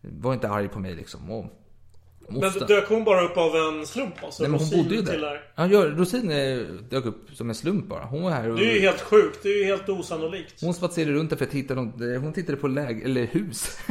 Var 0.00 0.34
inte 0.34 0.48
arg 0.48 0.68
på 0.68 0.78
mig 0.78 0.94
liksom. 0.94 1.30
Och 1.30 1.46
Men 2.28 2.52
dök 2.68 2.88
hon 2.88 3.04
bara 3.04 3.20
upp 3.20 3.36
av 3.36 3.56
en 3.56 3.86
slump 3.86 4.24
alltså? 4.24 4.42
Nej, 4.42 4.50
men 4.50 4.60
hon 4.60 4.70
bodde 4.70 4.94
ju 4.94 5.02
där. 5.02 5.42
Ja, 5.54 5.66
Rosin 5.66 6.28
dök 6.90 7.06
upp 7.06 7.30
som 7.32 7.48
en 7.48 7.54
slump 7.54 7.86
bara. 7.86 8.04
Hon 8.04 8.22
var 8.22 8.30
här 8.30 8.50
och... 8.50 8.58
Det 8.58 8.70
är 8.70 8.74
ju 8.74 8.80
helt 8.80 9.00
sjukt. 9.00 9.42
Det 9.42 9.48
är 9.48 9.58
ju 9.58 9.64
helt 9.64 9.88
osannolikt. 9.88 10.60
Hon 10.60 10.74
spatserade 10.74 11.12
runt 11.12 11.30
där 11.30 11.36
för 11.36 11.44
att 11.44 11.52
hitta 11.52 11.74
något, 11.74 12.00
hon 12.20 12.32
tittade 12.32 12.58
på 12.58 12.68
läge, 12.68 13.04
eller 13.04 13.26
hus. 13.26 13.78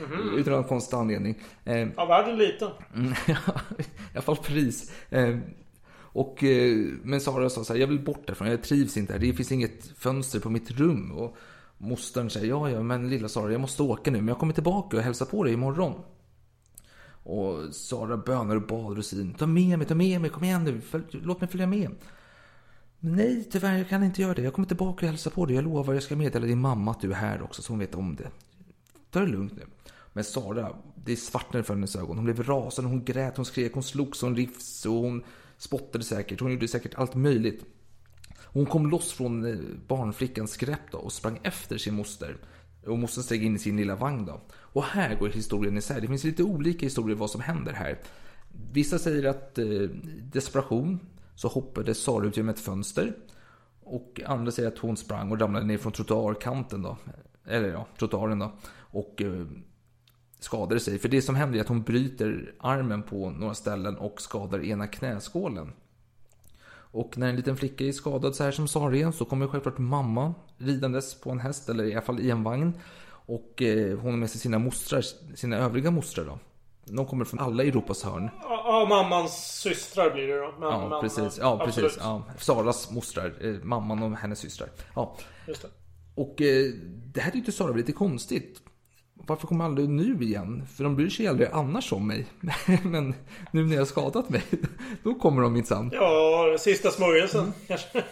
Mhm. 0.00 0.38
Utan 0.38 0.52
någon 0.52 0.64
konstig 0.64 0.96
anledning. 0.96 1.38
Eh, 1.64 1.88
Ja, 1.96 2.04
världen 2.06 2.34
är 2.34 2.38
liten. 2.38 2.70
Mm, 2.94 3.12
I 3.28 3.34
alla 4.14 4.22
fall 4.22 4.36
pris. 4.36 4.92
Eh, 5.10 5.36
och, 5.98 6.44
eh, 6.44 6.76
men 7.02 7.20
Sara 7.20 7.50
sa 7.50 7.64
så 7.64 7.72
här, 7.72 7.80
jag 7.80 7.86
vill 7.86 8.04
bort 8.04 8.26
därifrån, 8.26 8.48
jag 8.48 8.62
trivs 8.62 8.96
inte 8.96 9.12
här. 9.12 9.20
Det 9.20 9.32
finns 9.32 9.52
inget 9.52 9.86
fönster 9.98 10.40
på 10.40 10.50
mitt 10.50 10.70
rum. 10.70 11.12
Och 11.12 11.36
Mostern 11.78 12.30
säger 12.30 12.46
ja, 12.46 12.70
ja, 12.70 12.82
men 12.82 13.10
lilla 13.10 13.28
Sara, 13.28 13.52
jag 13.52 13.60
måste 13.60 13.82
åka 13.82 14.10
nu, 14.10 14.18
men 14.18 14.28
jag 14.28 14.38
kommer 14.38 14.52
tillbaka 14.52 14.96
och 14.96 15.02
hälsar 15.02 15.26
på 15.26 15.44
dig 15.44 15.52
imorgon. 15.52 15.94
Och 17.22 17.74
Sara 17.74 18.16
bönar 18.16 18.56
och 18.56 18.62
bad 18.66 18.96
Rosin, 18.96 19.34
ta 19.34 19.46
med 19.46 19.78
mig, 19.78 19.86
ta 19.88 19.94
med 19.94 20.20
mig, 20.20 20.30
kom 20.30 20.44
igen 20.44 20.64
nu, 20.64 20.80
följ, 20.80 21.04
låt 21.10 21.40
mig 21.40 21.50
följa 21.50 21.66
med. 21.66 21.90
Nej, 23.00 23.48
tyvärr, 23.50 23.76
jag 23.78 23.88
kan 23.88 24.02
inte 24.02 24.22
göra 24.22 24.34
det. 24.34 24.42
Jag 24.42 24.52
kommer 24.52 24.68
tillbaka 24.68 25.06
och 25.06 25.10
hälsar 25.10 25.30
på 25.30 25.46
dig. 25.46 25.54
Jag 25.56 25.64
lovar, 25.64 25.94
jag 25.94 26.02
ska 26.02 26.16
meddela 26.16 26.46
din 26.46 26.60
mamma 26.60 26.90
att 26.90 27.00
du 27.00 27.10
är 27.10 27.14
här 27.16 27.42
också, 27.42 27.62
så 27.62 27.72
hon 27.72 27.78
vet 27.78 27.94
om 27.94 28.16
det. 28.16 28.30
Ta 29.10 29.20
det 29.20 29.26
lugnt 29.26 29.52
nu. 29.56 29.62
Men 30.16 30.24
Sara, 30.24 30.76
det 31.04 31.16
svartnade 31.16 31.64
för 31.64 31.74
hennes 31.74 31.96
ögon. 31.96 32.16
Hon 32.16 32.24
blev 32.24 32.42
rasande, 32.42 32.90
hon 32.90 33.04
grät, 33.04 33.36
hon 33.36 33.44
skrek, 33.44 33.74
hon 33.74 33.82
slogs, 33.82 34.22
hon 34.22 34.36
rifs 34.36 34.86
och 34.86 34.94
hon 34.94 35.24
spottade 35.56 36.04
säkert. 36.04 36.40
Hon 36.40 36.52
gjorde 36.52 36.68
säkert 36.68 36.94
allt 36.94 37.14
möjligt. 37.14 37.64
Hon 38.44 38.66
kom 38.66 38.90
loss 38.90 39.12
från 39.12 39.44
eh, 39.44 39.58
barnflickans 39.86 40.56
grepp 40.56 40.80
då 40.90 40.98
och 40.98 41.12
sprang 41.12 41.40
efter 41.42 41.78
sin 41.78 41.94
moster. 41.94 42.36
Och 42.86 42.98
mostern 42.98 43.24
steg 43.24 43.44
in 43.44 43.56
i 43.56 43.58
sin 43.58 43.76
lilla 43.76 43.96
vagn 43.96 44.26
då. 44.26 44.40
Och 44.54 44.82
här 44.82 45.14
går 45.14 45.28
historien 45.28 45.78
isär. 45.78 46.00
Det 46.00 46.06
finns 46.06 46.24
lite 46.24 46.42
olika 46.42 46.86
historier 46.86 47.16
vad 47.16 47.30
som 47.30 47.40
händer 47.40 47.72
här. 47.72 47.98
Vissa 48.72 48.98
säger 48.98 49.24
att 49.24 49.58
eh, 49.58 49.66
desperation 50.32 51.00
så 51.34 51.48
hoppade 51.48 51.94
Sara 51.94 52.26
ut 52.26 52.36
genom 52.36 52.50
ett 52.50 52.60
fönster. 52.60 53.16
Och 53.80 54.20
andra 54.26 54.52
säger 54.52 54.68
att 54.68 54.78
hon 54.78 54.96
sprang 54.96 55.32
och 55.32 55.40
ramlade 55.40 55.66
ner 55.66 55.78
från 55.78 55.92
trottoarkanten 55.92 56.82
då. 56.82 56.96
Eller 57.44 57.68
ja, 57.68 57.86
trottoaren 57.98 58.38
då. 58.38 58.52
Och 58.74 59.22
eh, 59.22 59.46
skadade 60.46 60.80
sig. 60.80 60.98
För 60.98 61.08
det 61.08 61.22
som 61.22 61.34
händer 61.34 61.58
är 61.58 61.62
att 61.62 61.68
hon 61.68 61.82
bryter 61.82 62.54
armen 62.58 63.02
på 63.02 63.30
några 63.30 63.54
ställen 63.54 63.96
och 63.96 64.20
skadar 64.20 64.64
ena 64.64 64.86
knäskålen. 64.86 65.72
Och 66.70 67.18
när 67.18 67.28
en 67.28 67.36
liten 67.36 67.56
flicka 67.56 67.84
är 67.84 67.92
skadad 67.92 68.34
så 68.34 68.44
här 68.44 68.50
som 68.50 68.68
Sara 68.68 68.96
är 68.96 69.10
så 69.10 69.24
kommer 69.24 69.46
självklart 69.46 69.78
mamma 69.78 70.34
ridandes 70.58 71.20
på 71.20 71.30
en 71.30 71.40
häst 71.40 71.68
eller 71.68 71.84
i 71.84 71.92
alla 71.92 72.02
fall 72.02 72.20
i 72.20 72.30
en 72.30 72.42
vagn. 72.42 72.78
Och 73.08 73.62
eh, 73.62 73.98
hon 73.98 74.10
har 74.10 74.18
med 74.18 74.30
sig 74.30 74.40
sina 74.40 74.58
mostrar, 74.58 75.02
sina 75.36 75.56
övriga 75.56 75.90
mostrar 75.90 76.24
då. 76.24 76.38
De 76.84 77.06
kommer 77.06 77.24
från 77.24 77.40
alla 77.40 77.62
Europas 77.62 78.02
hörn. 78.02 78.30
Ja, 78.42 78.86
mammans 78.88 79.60
systrar 79.62 80.10
blir 80.10 80.26
det 80.26 80.38
då. 80.38 80.54
Men, 80.60 80.68
ja, 80.68 80.88
men, 80.88 81.00
precis. 81.00 81.38
Ja, 81.38 81.62
absolut. 81.62 81.74
precis. 81.74 82.02
Ja, 82.02 82.22
Saras 82.38 82.90
mostrar, 82.90 83.34
eh, 83.40 83.54
mamman 83.62 84.02
och 84.02 84.16
hennes 84.16 84.38
systrar. 84.38 84.68
Ja. 84.94 85.16
Just 85.46 85.62
det. 85.62 85.68
Och 86.14 86.42
eh, 86.42 86.72
det 87.14 87.20
här 87.20 87.30
tyckte 87.30 87.52
Sara 87.52 87.70
var 87.70 87.78
lite 87.78 87.92
konstigt. 87.92 88.62
Varför 89.26 89.46
kommer 89.46 89.64
aldrig 89.64 89.88
nu 89.88 90.22
igen? 90.22 90.66
För 90.76 90.84
de 90.84 90.96
bryr 90.96 91.08
sig 91.08 91.26
aldrig 91.26 91.48
annars 91.52 91.92
om 91.92 92.06
mig. 92.06 92.26
Men 92.82 93.14
nu 93.50 93.64
när 93.64 93.72
jag 93.72 93.80
har 93.80 93.86
skadat 93.86 94.28
mig, 94.28 94.42
då 95.02 95.14
kommer 95.14 95.42
de 95.42 95.52
minsann. 95.52 95.90
Ja, 95.94 96.56
sista 96.58 96.90
smörjelsen 96.90 97.52
kanske. 97.66 98.04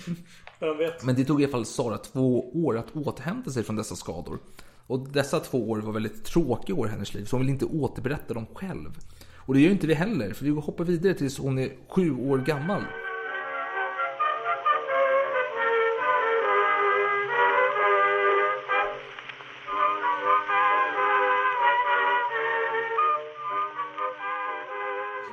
Vem 0.60 0.78
vet? 0.78 1.04
Men 1.04 1.14
det 1.14 1.24
tog 1.24 1.40
i 1.40 1.44
alla 1.44 1.52
fall 1.52 1.64
Sara 1.64 1.98
två 1.98 2.50
år 2.64 2.78
att 2.78 2.96
återhämta 2.96 3.50
sig 3.50 3.62
från 3.62 3.76
dessa 3.76 3.96
skador. 3.96 4.38
Och 4.86 5.08
dessa 5.08 5.40
två 5.40 5.70
år 5.70 5.78
var 5.78 5.92
väldigt 5.92 6.24
tråkiga 6.24 6.76
år 6.76 6.86
i 6.86 6.90
hennes 6.90 7.14
liv, 7.14 7.24
så 7.24 7.36
hon 7.36 7.40
vill 7.40 7.50
inte 7.50 7.64
återberätta 7.64 8.34
dem 8.34 8.46
själv. 8.54 8.98
Och 9.36 9.54
det 9.54 9.60
gör 9.60 9.70
inte 9.70 9.86
vi 9.86 9.94
heller, 9.94 10.32
för 10.32 10.44
vi 10.44 10.50
hoppar 10.50 10.84
vidare 10.84 11.14
tills 11.14 11.38
hon 11.38 11.58
är 11.58 11.72
sju 11.88 12.16
år 12.16 12.38
gammal. 12.38 12.82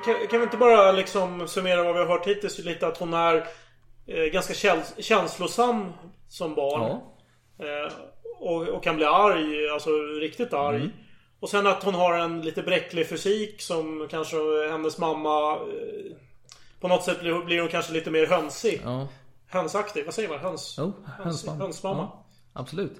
Kan, 0.06 0.26
kan 0.30 0.40
vi 0.40 0.44
inte 0.44 0.56
bara 0.56 0.92
liksom 0.92 1.48
summera 1.48 1.82
vad 1.82 1.94
vi 1.94 2.00
har 2.00 2.06
hört 2.06 2.26
hittills 2.26 2.58
lite 2.58 2.86
att 2.86 2.98
hon 2.98 3.14
är 3.14 3.46
eh, 4.06 4.24
ganska 4.24 4.54
käns 4.54 4.94
känslosam 4.98 5.92
som 6.28 6.54
barn. 6.54 7.00
Ja. 7.58 7.64
Eh, 7.64 7.92
och, 8.38 8.68
och 8.68 8.84
kan 8.84 8.96
bli 8.96 9.04
arg, 9.04 9.68
alltså 9.68 9.90
riktigt 10.20 10.52
arg. 10.52 10.76
Mm. 10.76 10.90
Och 11.40 11.48
sen 11.48 11.66
att 11.66 11.82
hon 11.82 11.94
har 11.94 12.18
en 12.18 12.42
lite 12.42 12.62
bräcklig 12.62 13.08
fysik 13.08 13.60
som 13.60 14.08
kanske 14.10 14.36
hennes 14.70 14.98
mamma 14.98 15.52
eh, 15.52 16.16
På 16.80 16.88
något 16.88 17.04
sätt 17.04 17.20
blir, 17.20 17.44
blir 17.44 17.60
hon 17.60 17.68
kanske 17.68 17.92
lite 17.92 18.10
mer 18.10 18.26
hönsig. 18.26 18.80
Ja. 18.84 19.08
Hönsaktig, 19.48 20.04
vad 20.04 20.14
säger 20.14 20.28
man? 20.28 20.38
Höns? 20.38 20.74
Jo, 20.78 20.92
hönsmamma. 21.18 21.62
Hönsmamma. 21.62 22.02
Ja, 22.02 22.26
absolut. 22.52 22.92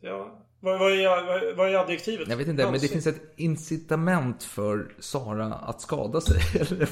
Ja. 0.00 0.46
Vad, 0.62 0.78
vad, 0.78 0.92
är, 0.92 1.26
vad, 1.26 1.56
vad 1.56 1.68
är 1.68 1.74
adjektivet? 1.74 2.28
Jag 2.28 2.36
vet 2.36 2.48
inte, 2.48 2.70
men 2.70 2.80
det 2.80 2.88
finns 2.88 3.06
ett 3.06 3.32
incitament 3.36 4.42
för 4.42 4.92
Sara 4.98 5.54
att 5.54 5.80
skada 5.80 6.20
sig. 6.20 6.42
Eller, 6.60 6.88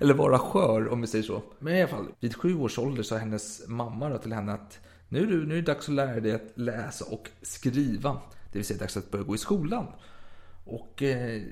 eller 0.00 0.14
vara 0.14 0.38
skör, 0.38 0.88
om 0.88 1.00
vi 1.00 1.06
säger 1.06 1.24
så. 1.24 1.42
Men 1.58 1.74
i 1.74 1.82
alla 1.82 1.88
fall, 1.90 2.06
vid 2.20 2.36
sju 2.36 2.58
års 2.58 2.78
ålder 2.78 3.02
sa 3.02 3.16
hennes 3.16 3.68
mamma 3.68 4.08
då 4.08 4.18
till 4.18 4.32
henne 4.32 4.52
att 4.52 4.78
nu 5.08 5.22
är, 5.22 5.26
du, 5.26 5.46
nu 5.46 5.54
är 5.54 5.62
det 5.62 5.72
dags 5.72 5.88
att 5.88 5.94
lära 5.94 6.20
dig 6.20 6.32
att 6.32 6.52
läsa 6.54 7.04
och 7.04 7.28
skriva. 7.42 8.20
Det 8.52 8.58
vill 8.58 8.64
säga 8.64 8.78
dags 8.78 8.96
att 8.96 9.10
börja 9.10 9.24
gå 9.24 9.34
i 9.34 9.38
skolan. 9.38 9.86
Och 10.64 11.02
eh, 11.02 11.42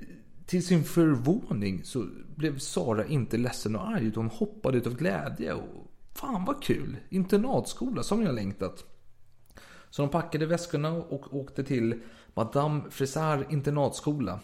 till 0.46 0.66
sin 0.66 0.85
förvåning 0.85 1.85
så 1.85 2.07
blev 2.37 2.59
Sara 2.59 3.07
inte 3.07 3.37
ledsen 3.37 3.76
och 3.76 3.88
arg, 3.88 4.07
utan 4.07 4.22
hon 4.22 4.38
hoppade 4.38 4.78
ut 4.78 4.87
av 4.87 4.96
glädje. 4.96 5.52
Och, 5.52 5.87
fan 6.14 6.44
vad 6.44 6.62
kul! 6.62 6.96
Internatskola 7.09 8.02
som 8.02 8.22
jag 8.22 8.35
längtat. 8.35 8.85
Så 9.90 10.03
de 10.03 10.09
packade 10.09 10.46
väskorna 10.46 10.92
och 10.92 11.35
åkte 11.35 11.64
till 11.64 12.01
Madame 12.35 12.81
Frisard 12.90 13.44
internatskola. 13.51 14.40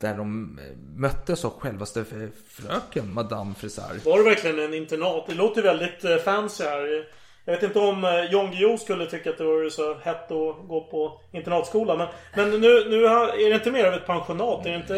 Där 0.00 0.16
de 0.16 0.58
eh, 0.58 0.76
möttes 0.96 1.44
av 1.44 1.50
självaste 1.50 2.04
fröken 2.48 3.14
Madame 3.14 3.54
Frisard. 3.54 3.96
Var 4.04 4.18
det 4.18 4.24
verkligen 4.24 4.58
en 4.58 4.74
internat? 4.74 5.24
Det 5.28 5.34
låter 5.34 5.62
väldigt 5.62 6.04
eh, 6.04 6.16
fancy 6.16 6.64
här. 6.64 7.06
Jag 7.44 7.54
vet 7.54 7.62
inte 7.62 7.78
om 7.78 8.04
eh, 8.04 8.10
Jan 8.10 8.50
Guillou 8.50 8.78
skulle 8.78 9.06
tycka 9.06 9.30
att 9.30 9.38
det 9.38 9.44
var 9.44 9.68
så 9.68 9.94
hett 9.94 10.24
att 10.24 10.68
gå 10.68 10.88
på 10.90 11.20
internatskola. 11.32 11.96
Men, 11.96 12.08
men 12.36 12.60
nu, 12.60 12.88
nu 12.88 13.06
är 13.06 13.48
det 13.48 13.54
inte 13.54 13.70
mer 13.70 13.84
av 13.84 13.94
ett 13.94 14.06
pensionat? 14.06 14.66
Är, 14.66 14.70
det 14.70 14.76
inte, 14.76 14.96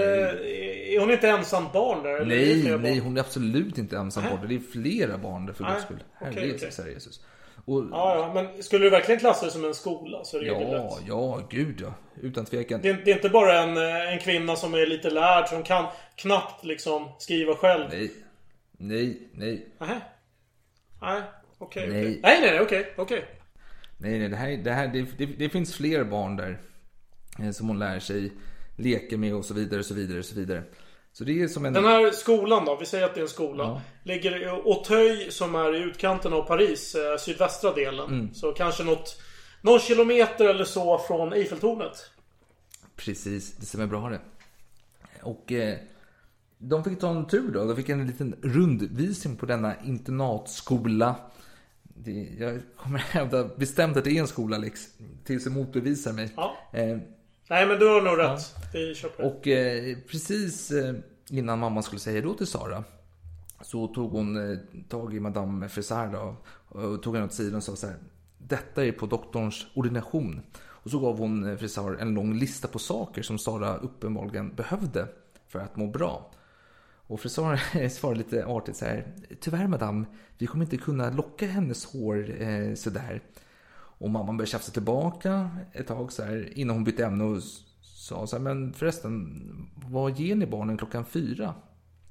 är 0.95 1.01
hon 1.01 1.11
inte 1.11 1.29
ensam 1.29 1.65
barn 1.73 2.03
där? 2.03 2.25
Nej, 2.25 2.63
nej, 2.65 2.79
barn? 2.79 3.01
hon 3.01 3.17
är 3.17 3.21
absolut 3.21 3.79
inte 3.79 3.97
ensam 3.97 4.25
barn. 4.31 4.49
Det 4.49 4.55
är 4.55 4.59
flera 4.73 5.19
barn 5.19 5.47
där 5.47 5.53
för 5.53 5.65
guds 5.65 5.83
skull. 5.85 6.03
Herre 6.15 6.47
Jesus. 6.93 7.21
Och, 7.69 7.85
Ja, 7.93 8.17
ja, 8.19 8.33
men 8.35 8.63
skulle 8.63 8.85
du 8.87 8.91
verkligen 8.91 9.21
klassa 9.21 9.45
det 9.47 9.53
som 9.53 9.65
en 9.65 9.75
skola 9.75 10.25
så 10.25 10.39
regelrätt? 10.39 10.71
ja, 10.71 10.99
ja, 11.07 11.41
gud 11.51 11.81
ja. 11.81 11.95
Utan 12.23 12.45
tvekan. 12.45 12.81
Det 12.83 12.89
är, 12.89 13.03
det 13.05 13.11
är 13.11 13.15
inte 13.17 13.29
bara 13.29 13.63
en, 13.63 13.77
eh, 13.77 14.13
en 14.13 14.19
kvinna 14.19 14.57
som 14.57 14.75
är 14.75 14.87
lite 14.87 15.11
lärd 15.11 15.49
som 15.49 15.63
kan 15.63 15.87
knappt 16.17 16.65
liksom 16.65 17.09
skriva 17.19 17.55
själv? 17.55 17.89
Nej, 17.91 18.11
nej, 18.79 19.29
nej. 19.33 19.67
Nähä? 19.79 20.01
Nej, 21.03 21.23
okej. 21.59 21.89
Nej. 21.89 22.01
okej. 22.01 22.21
Nej, 22.23 22.41
nej, 22.41 22.51
nej, 22.51 22.61
okej, 22.61 22.93
okej. 22.97 23.25
Nej, 23.99 24.19
nej, 24.19 24.29
det, 24.29 24.37
här, 24.37 24.57
det, 24.57 24.71
här, 24.73 24.89
det, 24.89 25.19
det, 25.19 25.27
det 25.27 25.49
finns 25.49 25.75
fler 25.77 26.05
barn 26.05 26.37
där. 26.37 26.59
eh, 27.43 27.51
Som 27.51 27.69
hon 27.69 27.79
lär 27.79 27.99
sig 27.99 28.33
leka 28.77 29.17
med 29.17 29.35
och 29.35 29.45
så 29.45 29.55
vidare, 29.55 29.79
och 29.81 29.87
så 29.87 29.95
vidare, 29.95 30.19
och 30.19 30.25
så 30.25 30.35
vidare. 30.35 30.63
Så 31.19 31.25
det 31.25 31.43
är 31.43 31.49
som 31.49 31.65
en... 31.65 31.73
Den 31.73 31.85
här 31.85 32.11
skolan 32.11 32.65
då, 32.65 32.77
vi 32.77 32.87
säger 32.87 33.05
att 33.05 33.15
det 33.15 33.21
är 33.21 33.23
en 33.23 33.29
skola. 33.29 33.65
Ja. 33.65 33.83
Ligger 34.03 34.43
i 34.43 34.47
Auteuil 34.47 35.33
som 35.33 35.55
är 35.55 35.75
i 35.75 35.79
utkanten 35.79 36.33
av 36.33 36.43
Paris, 36.43 36.95
eh, 36.95 37.17
sydvästra 37.19 37.73
delen. 37.73 38.07
Mm. 38.07 38.35
Så 38.35 38.53
kanske 38.53 38.85
något, 38.85 39.23
någon 39.61 39.79
kilometer 39.79 40.45
eller 40.45 40.65
så 40.65 40.99
från 40.99 41.33
Eiffeltornet. 41.33 42.11
Precis, 42.97 43.57
det 43.57 43.67
stämmer 43.67 43.87
bra 43.87 44.09
det. 44.09 44.21
Och 45.23 45.53
eh, 45.53 45.79
de 46.59 46.85
fick 46.85 47.01
ta 47.01 47.11
en 47.11 47.27
tur 47.27 47.53
då. 47.53 47.65
De 47.65 47.77
fick 47.77 47.89
en 47.89 48.07
liten 48.07 48.37
rundvisning 48.43 49.37
på 49.37 49.47
denna 49.47 49.75
internatskola. 49.85 51.15
Det, 51.83 52.29
jag 52.39 52.61
kommer 52.77 52.99
hävda 52.99 53.45
bestämt 53.57 53.97
att 53.97 54.05
det 54.05 54.11
är 54.11 54.21
en 54.21 54.29
skola, 54.29 54.57
Alex. 54.57 54.89
Tills 55.25 55.45
du 55.45 55.51
motbevisar 55.51 56.13
mig. 56.13 56.33
Ja. 56.37 56.57
Eh, 56.73 56.99
Nej 57.51 57.67
men 57.67 57.79
du 57.79 57.87
har 57.89 58.01
nog 58.01 58.19
rätt. 58.19 58.55
Vi 58.73 58.95
kör 58.95 59.09
på 59.09 59.23
det. 59.23 59.29
och 59.29 59.49
eh, 59.49 59.97
precis 60.11 60.71
eh, 60.71 60.95
innan 61.31 61.59
mamman 61.59 61.83
skulle 61.83 62.01
säga 62.01 62.23
då 62.23 62.35
till 62.35 62.47
Sara 62.47 62.85
så 63.61 63.87
tog 63.87 64.13
hon 64.13 64.51
eh, 64.51 64.59
tag 64.89 65.15
i 65.15 65.21
Madame 65.21 65.69
Frisard 65.69 66.13
då, 66.13 66.37
och 66.69 67.03
tog 67.03 67.15
henne 67.15 67.27
åt 67.27 67.33
sidan 67.33 67.57
och 67.57 67.63
sa 67.63 67.77
så 67.77 67.87
här. 67.87 67.97
Detta 68.39 68.85
är 68.85 68.93
på 68.93 69.07
doktorns 69.07 69.67
ordination. 69.75 70.41
Och 70.59 70.91
så 70.91 70.99
gav 70.99 71.19
hon 71.19 71.51
eh, 71.51 71.57
Frisard 71.57 72.01
en 72.01 72.15
lång 72.15 72.35
lista 72.35 72.69
på 72.69 72.79
saker 72.79 73.23
som 73.23 73.39
Sara 73.39 73.77
uppenbarligen 73.77 74.55
behövde 74.55 75.09
för 75.49 75.59
att 75.59 75.77
må 75.77 75.87
bra. 75.87 76.31
Och 77.09 77.21
frisören 77.21 77.91
svarade 77.91 78.19
lite 78.19 78.47
artigt 78.47 78.77
så 78.77 78.85
här. 78.85 79.15
Tyvärr 79.41 79.67
madame, 79.67 80.05
vi 80.39 80.47
kommer 80.47 80.65
inte 80.65 80.77
kunna 80.77 81.11
locka 81.11 81.47
hennes 81.47 81.85
hår 81.85 82.43
eh, 82.43 82.75
sådär. 82.75 83.23
Och 83.71 84.11
mamman 84.11 84.37
började 84.37 84.51
tjafsa 84.51 84.73
tillbaka 84.73 85.51
ett 85.73 85.87
tag 85.87 86.13
så 86.13 86.23
här 86.23 86.59
innan 86.59 86.77
hon 86.77 86.85
bytte 86.85 87.05
ämne 87.05 87.25
och 87.25 87.43
sa 88.09 88.27
så 88.27 88.37
här, 88.37 88.43
men 88.43 88.73
förresten, 88.73 89.43
vad 89.75 90.19
ger 90.19 90.35
ni 90.35 90.47
barnen 90.47 90.77
klockan 90.79 91.05
fyra 91.05 91.55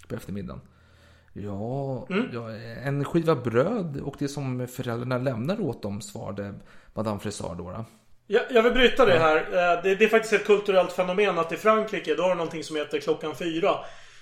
på 0.08 0.16
eftermiddagen? 0.16 0.62
Ja, 1.34 2.08
ja, 2.34 2.52
en 2.84 3.06
skiva 3.06 3.36
bröd 3.36 4.02
och 4.02 4.16
det 4.20 4.28
som 4.28 4.68
föräldrarna 4.68 5.18
lämnar 5.18 5.62
åt 5.62 5.82
dem, 5.82 6.02
svarade 6.02 6.54
Madame 6.94 7.20
Frisard 7.20 7.58
då. 7.58 7.72
då. 7.72 7.86
Jag, 8.28 8.44
jag 8.52 8.64
vill 8.64 8.74
bryta 8.74 9.06
det 9.06 9.20
här. 9.20 9.38
Eh, 9.38 9.84
Det, 9.84 9.96
det 9.96 10.06
är 10.06 10.10
faktiskt 10.10 10.34
ett 10.34 10.46
kulturellt 10.46 10.92
fenomen 10.92 11.40
att 11.40 11.52
i 11.52 11.56
Frankrike 11.58 12.16
då 12.16 12.24
har 12.24 12.30
det 12.30 12.36
någonting 12.36 12.64
som 12.64 12.76
heter 12.76 13.00
klockan 13.00 13.36
fyra. 13.36 13.76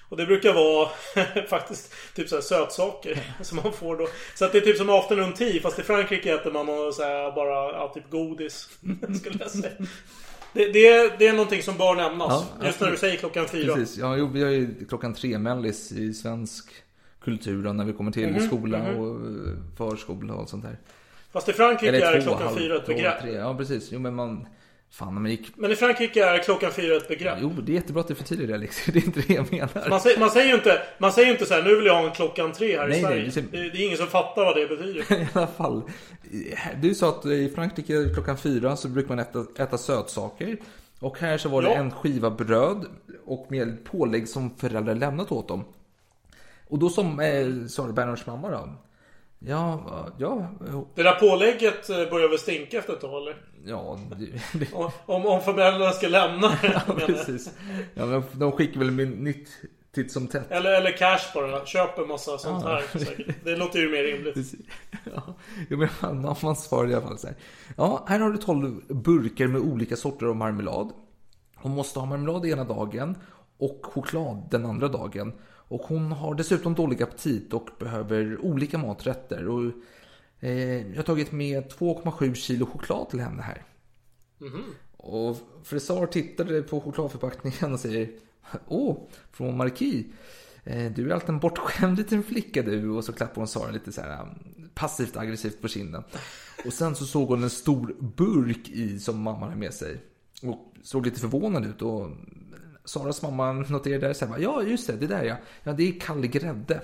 Och 0.10 0.18
det 0.18 0.26
brukar 0.26 0.54
vara 0.54 0.90
faktiskt 1.50 1.94
typ 2.16 2.30
så 2.30 2.36
här 2.36 2.42
sötsaker 2.42 3.20
som 3.42 3.60
man 3.64 3.74
får 3.74 3.98
då. 3.98 4.08
Så 4.36 4.46
att 4.46 4.52
det 4.52 4.58
är 4.58 4.62
typ 4.62 4.78
som 4.78 4.90
afternoon 4.90 5.34
tea 5.34 5.62
fast 5.62 5.80
i 5.80 5.84
Frankrike 5.84 6.34
äter 6.34 6.52
man 6.52 6.94
så 6.94 7.04
här 7.04 7.32
bara 7.32 7.72
ja, 7.72 7.92
typ 7.94 8.10
godis. 8.10 8.70
Skulle 9.20 9.40
jag 9.40 9.52
säga. 9.52 9.72
Det, 10.56 10.72
det, 10.72 10.88
är, 10.88 11.18
det 11.20 11.28
är 11.28 11.34
någonting 11.34 11.62
som 11.64 11.78
bör 11.78 11.96
nämnas. 11.96 12.46
Ja, 12.60 12.66
just 12.66 12.80
när 12.82 12.92
du 12.92 12.98
säger 12.98 13.18
klockan 13.18 13.48
fyra. 13.48 13.76
Precis, 13.76 13.98
ja, 13.98 14.18
jo, 14.18 14.30
vi 14.34 14.44
har 14.44 14.50
ju 14.50 14.86
klockan 14.90 15.14
tre 15.14 15.38
mellis 15.38 15.92
i 15.92 16.14
svensk 16.14 16.70
kultur 17.24 17.64
då, 17.64 17.74
när 17.74 17.86
vi 17.86 17.94
kommer 17.94 18.12
till 18.12 18.30
Mhm, 18.30 18.48
skola 18.48 18.78
mhm. 18.80 19.00
och 19.00 19.16
eh, 19.16 19.54
förskola 19.78 20.34
och 20.34 20.50
sånt 20.50 20.64
där. 20.64 20.78
Fast 21.32 21.50
i 21.50 21.54
Frankrike 21.54 21.96
Eller 21.96 22.08
är 22.08 22.16
det 22.16 22.22
klockan 22.22 22.56
fyra 22.58 22.76
ett 22.76 22.86
begrepp. 22.86 23.16
Ja, 23.34 23.56
precis. 23.58 23.90
Jo, 23.92 24.00
men 24.00 24.16
man... 24.16 24.48
Fan, 24.96 25.14
man 25.14 25.26
gick... 25.32 25.52
Men 25.56 25.72
i 25.72 25.76
Frankrike 25.76 26.26
är 26.26 26.38
klockan 26.44 26.72
fyra 26.72 26.96
ett 26.98 27.08
begrepp. 27.08 27.38
Jo, 27.42 27.50
det 27.50 27.72
är 27.72 27.74
jättebra 27.74 28.02
att 28.02 28.08
du 28.08 28.16
förtydligar 28.16 28.48
det, 28.48 28.56
Alex. 28.56 28.86
Det 28.94 29.00
är 29.00 29.06
inte 29.06 29.22
det 29.28 29.34
jag 29.34 29.52
menar. 29.52 29.90
Man 29.90 30.00
säger, 30.00 30.20
man 30.20 30.30
säger 30.30 30.48
ju 30.48 30.56
inte, 30.56 30.82
man 30.98 31.12
säger 31.12 31.32
inte 31.32 31.46
så 31.46 31.54
här, 31.54 31.64
nu 31.64 31.76
vill 31.76 31.86
jag 31.86 31.96
ha 31.96 32.04
en 32.08 32.12
klockan 32.12 32.52
tre 32.52 32.78
här 32.78 32.88
Nej, 32.88 33.00
i 33.00 33.02
nej, 33.02 33.12
Sverige. 33.12 33.32
säger- 33.32 33.48
det, 33.52 33.70
det 33.70 33.78
är 33.78 33.86
ingen 33.86 33.98
som 33.98 34.08
fattar 34.08 34.46
vad 34.46 34.56
det 34.56 34.68
betyder. 34.68 35.14
I 35.22 35.28
alla 35.34 35.48
fall. 35.48 35.82
Du 36.82 36.96
sa 36.96 37.10
att 37.10 37.26
i 37.26 37.50
Frankrike 37.56 38.10
klockan 38.14 38.38
fyra 38.38 38.76
så 38.76 38.88
brukar 38.88 39.10
man 39.10 39.20
äta, 39.20 39.46
äta 39.64 39.78
sötsaker. 39.78 40.58
Och 41.00 41.20
här 41.20 41.38
så 41.38 41.50
var 41.50 41.62
det 41.62 41.68
Ja. 41.70 41.76
en 41.76 41.92
skiva 41.92 42.30
bröd 42.32 42.86
och 43.26 43.48
med 43.50 43.84
pålägg 43.86 44.28
som 44.30 44.56
föräldrar 44.58 44.96
lämnat 44.96 45.32
åt 45.32 45.48
dem. 45.48 45.64
Och 46.68 46.80
då 46.80 46.90
som 46.90 47.20
eh, 47.20 47.68
Sara 47.68 47.92
Bernhards 47.92 48.26
mamma 48.26 48.50
då. 48.50 48.70
Ja, 49.40 49.84
ja, 50.20 50.50
Det 50.96 51.04
där 51.04 51.16
pålägget 51.20 51.90
eh, 51.90 51.96
börjar 52.10 52.30
väl 52.30 52.40
stinka 52.40 52.78
efter 52.78 52.94
ett 52.94 53.02
tag 53.02 53.22
eller? 53.22 53.36
Ja, 53.66 54.00
det, 54.54 54.74
Om, 55.06 55.26
om 55.26 55.42
föräldrarna 55.42 55.92
ska 55.92 56.08
lämna 56.08 56.58
ja 56.88 56.94
precis. 57.08 57.54
Ja, 57.94 58.06
men 58.06 58.24
de 58.34 58.52
skickar 58.52 58.80
väl 58.80 58.92
med 58.92 59.08
nytt 59.20 59.50
titt 59.96 60.12
som 60.12 60.28
tätt. 60.28 60.52
Eller, 60.52 60.72
eller 60.72 60.92
cash 60.98 61.34
bara. 61.34 61.66
Köp 61.66 61.98
en 61.98 62.08
massa 62.08 62.38
sånt 62.38 62.64
Ja. 62.64 62.70
här. 62.94 63.00
säkert. 63.00 63.36
Det 63.44 63.56
låter 63.56 63.80
ju 63.80 63.90
mer 63.92 64.04
rimligt. 64.04 64.34
Precis. 64.34 64.60
Ja, 65.16 65.36
jo, 65.70 65.78
men 65.78 65.90
man, 66.02 66.22
man, 66.22 66.36
man 66.44 66.56
svarade 66.56 66.92
i 66.92 66.96
alla 66.96 67.08
fall 67.08 67.18
så 67.18 67.28
här. 67.28 67.36
Ja, 67.78 68.06
här 68.08 68.20
har 68.20 68.30
du 68.30 68.38
12 68.38 68.82
burkar 68.88 69.48
med 69.48 69.62
olika 69.62 69.96
sorter 69.96 70.26
av 70.26 70.36
marmelad. 70.36 70.92
Hon 71.56 71.72
måste 71.72 72.00
ha 72.00 72.06
marmelad 72.06 72.46
ena 72.46 72.64
dagen 72.64 73.18
och 73.58 73.80
choklad 73.84 74.48
den 74.52 74.66
andra 74.66 74.88
dagen. 74.88 75.34
Och 75.68 75.82
hon 75.82 76.12
har 76.12 76.36
dessutom 76.36 76.74
dålig 76.76 77.04
aptit 77.04 77.54
och 77.54 77.70
behöver 77.80 78.38
olika 78.46 78.78
maträtter. 78.78 79.48
Och, 79.48 79.72
jag 80.50 80.96
har 80.96 81.04
tagit 81.04 81.32
med 81.32 81.64
2,7 81.74 82.34
kilo 82.34 82.66
choklad 82.66 83.10
till 83.10 83.20
henne 83.20 83.42
här. 83.42 83.64
Och 84.98 85.38
frisör 85.64 86.06
tittade 86.06 86.62
på 86.62 86.82
chokladförpackningen 86.82 87.74
och 87.74 87.80
säger 87.80 88.10
Åh, 88.68 88.98
från 89.32 89.58
Marquis. 89.58 90.06
Eh, 90.64 90.92
Du 90.92 91.10
är 91.10 91.14
alltid 91.14 91.30
en 91.30 91.40
bortskämd 91.40 91.98
liten 91.98 92.24
flicka 92.24 92.62
du. 92.62 92.90
Och 92.90 93.04
så 93.06 93.14
klappar 93.14 93.36
hon 93.36 93.48
Sara 93.48 93.72
lite 93.72 93.92
så 93.92 94.02
här 94.02 94.22
um, 94.22 94.70
passivt 94.74 95.18
aggressivt 95.18 95.62
på 95.62 95.68
kinden. 95.68 96.04
Och 96.66 96.74
sen 96.74 96.96
så 96.96 97.06
såg 97.06 97.28
hon 97.30 97.44
en 97.44 97.50
stor 97.50 97.96
burk 98.00 98.70
i 98.70 99.00
som 99.00 99.22
mamman 99.22 99.50
har 99.50 99.56
med 99.56 99.74
sig. 99.74 99.98
Och 100.44 100.74
såg 100.84 101.06
lite 101.06 101.20
förvånad 101.20 101.66
ut. 101.66 101.82
Och 101.82 102.10
Saras 102.86 103.22
mamma 103.22 103.54
noterade 103.54 104.08
där 104.08 104.14
så 104.14 104.26
här, 104.26 104.40
ja 104.40 104.64
just 104.64 104.88
det, 104.88 104.94
det 104.94 105.08
där 105.08 105.24
ja. 105.24 105.36
Ja, 105.64 105.74
det 105.74 105.84
är 105.90 106.00
kall 106.00 106.26
grädde. 106.28 106.82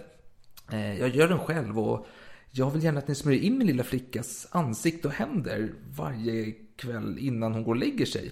Eh, 0.71 0.99
Jag 0.99 1.09
gör 1.09 1.27
den 1.27 1.39
själv 1.39 1.79
och 1.79 2.07
jag 2.51 2.71
vill 2.71 2.83
gärna 2.83 2.99
att 2.99 3.07
ni 3.07 3.15
smörjer 3.15 3.41
in 3.41 3.57
min 3.57 3.67
lilla 3.67 3.83
flickas 3.83 4.47
ansikte 4.51 5.07
och 5.07 5.13
händer 5.13 5.73
varje 5.97 6.51
kväll 6.75 7.17
innan 7.19 7.53
hon 7.53 7.63
går 7.63 7.71
och 7.73 7.79
lägger 7.79 8.05
sig. 8.05 8.31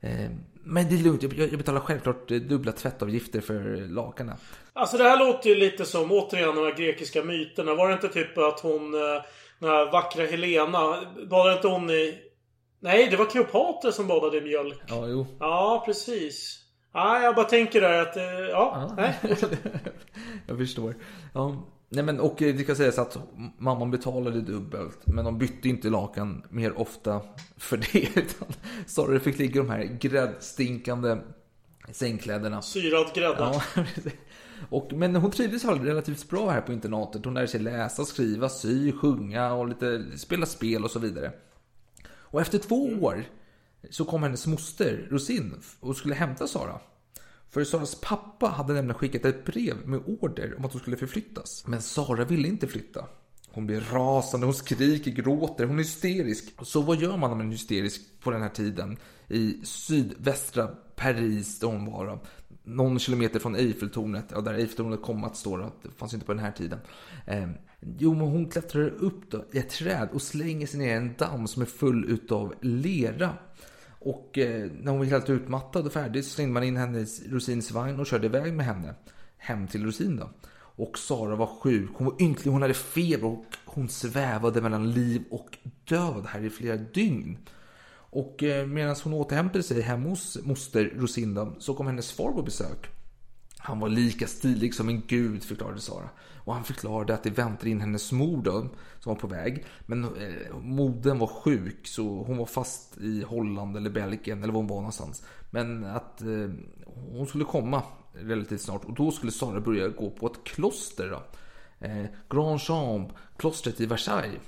Eh, 0.00 0.30
Men 0.54 0.88
det 0.88 0.94
är 0.94 1.02
lugnt, 1.02 1.22
jag 1.22 1.58
betalar 1.58 1.80
självklart 1.80 2.30
eh, 2.30 2.36
dubbla 2.38 2.72
tvättavgifter 2.72 3.40
för 3.40 3.88
lakanen. 3.88 4.36
Alltså 4.72 4.96
det 4.96 5.04
här 5.04 5.18
låter 5.18 5.50
ju 5.50 5.56
lite 5.56 5.84
som 5.84 6.12
återigen 6.12 6.54
de 6.54 6.64
här 6.64 6.76
grekiska 6.76 7.22
myterna. 7.24 7.74
Var 7.74 7.88
det 7.88 7.94
inte 7.94 8.08
typ 8.08 8.38
att 8.38 8.60
hon... 8.60 8.94
eh, 8.94 9.22
Den 9.58 9.68
här 9.70 9.92
vackra 9.92 10.26
Helena. 10.26 10.96
Badade 11.30 11.56
inte 11.56 11.68
hon 11.68 11.90
i... 11.90 12.18
Nej, 12.80 13.08
det 13.10 13.16
var 13.16 13.24
Kleopatra 13.30 13.92
som 13.92 14.06
badade 14.06 14.38
i 14.38 14.40
mjölk. 14.40 14.78
Ja, 14.88 15.06
jo. 15.08 15.26
Ja, 15.40 15.82
precis. 15.86 16.62
Ja, 16.92 17.22
jag 17.22 17.34
bara 17.34 17.46
tänker 17.46 17.80
där 17.80 18.02
att... 18.02 18.16
eh, 18.16 18.22
Ja, 18.50 18.94
nej. 18.96 19.14
jag 20.46 20.58
förstår. 20.58 20.94
Ja. 21.34 21.66
Nej 21.88 22.04
men 22.04 22.20
och 22.20 22.42
eh, 22.42 22.54
det 22.54 22.64
ska 22.64 22.74
sägas 22.74 22.98
att 22.98 23.18
mamman 23.58 23.90
betalade 23.90 24.40
dubbelt. 24.40 24.98
Men 25.06 25.24
de 25.24 25.38
bytte 25.38 25.68
inte 25.68 25.90
lakan 25.90 26.42
mer 26.50 26.78
ofta 26.78 27.20
för 27.56 27.76
det. 27.76 28.18
Utan 28.20 28.48
Sara 28.86 29.20
fick 29.20 29.38
ligga 29.38 29.54
i 29.54 29.64
de 29.64 29.70
här 29.70 29.98
gräddstinkande 30.00 31.16
sängkläderna. 31.92 32.62
Syrad 32.62 33.14
grädde. 33.14 33.36
Ja, 33.38 33.62
och, 34.68 34.92
men 34.92 35.16
hon 35.16 35.30
trivdes 35.30 35.64
relativt 35.64 36.28
bra 36.28 36.50
här 36.50 36.60
på 36.60 36.72
internatet. 36.72 37.24
Hon 37.24 37.34
lärde 37.34 37.48
sig 37.48 37.60
läsa, 37.60 38.04
skriva, 38.04 38.48
sy, 38.48 38.92
sjunga 38.92 39.52
och 39.52 39.68
lite 39.68 40.04
spela 40.16 40.46
spel 40.46 40.84
och 40.84 40.90
så 40.90 40.98
vidare. 40.98 41.32
Och 42.08 42.40
efter 42.40 42.58
två 42.58 42.84
år 43.00 43.24
så 43.90 44.04
kom 44.04 44.22
hennes 44.22 44.46
moster 44.46 45.08
Rosin 45.10 45.54
och 45.80 45.96
skulle 45.96 46.14
hämta 46.14 46.46
Sara. 46.46 46.80
För 47.56 47.64
Saras 47.64 47.94
pappa 48.00 48.46
hade 48.46 48.72
nämligen 48.72 48.98
skickat 48.98 49.24
ett 49.24 49.44
brev 49.44 49.88
med 49.88 50.00
order 50.06 50.54
om 50.58 50.64
att 50.64 50.72
hon 50.72 50.80
skulle 50.80 50.96
förflyttas. 50.96 51.64
Men 51.66 51.82
Sara 51.82 52.24
ville 52.24 52.48
inte 52.48 52.66
flytta. 52.66 53.04
Hon 53.48 53.66
blir 53.66 53.80
rasande, 53.80 54.46
hon 54.46 54.54
skriker, 54.54 55.10
gråter, 55.10 55.64
hon 55.64 55.78
är 55.78 55.82
hysterisk. 55.82 56.54
Så 56.62 56.80
vad 56.80 56.96
gör 56.96 57.16
man 57.16 57.32
om 57.32 57.38
man 57.38 57.46
är 57.46 57.52
hysterisk 57.52 58.00
på 58.20 58.30
den 58.30 58.42
här 58.42 58.48
tiden? 58.48 58.96
I 59.28 59.60
sydvästra 59.64 60.66
Paris 60.96 61.58
där 61.60 61.66
hon 61.68 61.92
var. 61.92 62.06
då. 62.06 62.20
Någon 62.64 62.98
kilometer 62.98 63.40
från 63.40 63.56
Eiffeltornet, 63.56 64.24
ja, 64.30 64.40
där 64.40 64.54
Eiffeltornet 64.54 65.02
kom 65.02 65.24
att 65.24 65.36
stå. 65.36 65.56
Då. 65.56 65.72
Det 65.82 65.90
fanns 65.96 66.14
inte 66.14 66.26
på 66.26 66.32
den 66.34 66.44
här 66.44 66.52
tiden. 66.52 66.78
Eh, 67.26 67.48
jo, 67.98 68.14
men 68.14 68.26
hon 68.26 68.48
klättrar 68.48 68.88
upp 68.88 69.30
då, 69.30 69.44
i 69.52 69.58
ett 69.58 69.70
träd 69.70 70.08
och 70.12 70.22
slänger 70.22 70.66
sig 70.66 70.80
ner 70.80 70.88
i 70.88 70.96
en 70.96 71.14
damm 71.18 71.46
som 71.46 71.62
är 71.62 71.66
full 71.66 72.04
utav 72.04 72.54
lera. 72.60 73.34
Och 74.06 74.38
eh, 74.38 74.70
när 74.80 74.90
hon 74.90 74.98
var 74.98 75.06
helt 75.06 75.30
utmattad 75.30 75.86
och 75.86 75.92
färdig 75.92 76.24
så 76.24 76.30
slängde 76.30 76.52
man 76.52 76.62
in 76.62 76.76
henne 76.76 76.98
i 76.98 77.06
Rosins 77.28 77.70
vagn 77.70 78.00
och 78.00 78.06
körde 78.06 78.26
iväg 78.26 78.52
med 78.52 78.66
henne 78.66 78.94
hem 79.36 79.68
till 79.68 79.84
Rosin 79.84 80.16
då. 80.16 80.30
Och 80.58 80.98
Sara 80.98 81.36
var 81.36 81.46
sjuk, 81.46 81.90
hon 81.94 82.06
var 82.06 82.22
ynklig, 82.22 82.52
hon 82.52 82.62
hade 82.62 82.74
feber 82.74 83.26
och 83.26 83.44
hon 83.64 83.88
svävade 83.88 84.60
mellan 84.60 84.90
liv 84.90 85.22
och 85.30 85.58
död 85.84 86.24
här 86.28 86.44
i 86.44 86.50
flera 86.50 86.76
dygn. 86.76 87.38
Och 87.90 88.42
eh, 88.42 88.66
medan 88.66 88.96
hon 89.04 89.12
återhämtade 89.12 89.62
sig 89.62 89.80
hemma 89.80 90.08
hos 90.08 90.38
moster 90.42 90.92
Rosinda 90.96 91.52
så 91.58 91.74
kom 91.74 91.86
hennes 91.86 92.12
far 92.12 92.32
på 92.32 92.42
besök. 92.42 92.86
Han 93.58 93.80
var 93.80 93.88
lika 93.88 94.26
stilig 94.26 94.74
som 94.74 94.88
en 94.88 95.02
gud, 95.06 95.44
förklarade 95.44 95.80
Sara. 95.80 96.08
Och 96.46 96.54
han 96.54 96.64
förklarade 96.64 97.14
att 97.14 97.22
det 97.22 97.30
väntade 97.30 97.70
in 97.70 97.80
hennes 97.80 98.12
mor 98.12 98.42
då, 98.42 98.60
som 99.00 99.14
var 99.14 99.14
på 99.14 99.26
väg. 99.26 99.64
Men 99.86 100.04
eh, 100.04 100.56
modern 100.62 101.18
var 101.18 101.26
sjuk, 101.26 101.86
så 101.86 102.02
hon 102.02 102.36
var 102.36 102.46
fast 102.46 102.98
i 102.98 103.22
Holland 103.22 103.76
eller 103.76 103.90
Belgien, 103.90 104.42
eller 104.42 104.52
var 104.52 104.60
hon 104.60 104.68
var 104.68 104.76
någonstans. 104.76 105.24
Men 105.50 105.84
att 105.84 106.22
eh, 106.22 106.50
hon 106.84 107.26
skulle 107.26 107.44
komma 107.44 107.82
relativt 108.12 108.60
snart. 108.60 108.84
Och 108.84 108.94
då 108.94 109.10
skulle 109.10 109.32
Sara 109.32 109.60
börja 109.60 109.88
gå 109.88 110.10
på 110.10 110.26
ett 110.26 110.44
kloster. 110.44 111.10
Då. 111.10 111.22
Eh, 111.86 112.04
Grand 112.28 112.60
Chambre, 112.60 113.16
klostret 113.36 113.80
i 113.80 113.86
Versailles. 113.86 114.40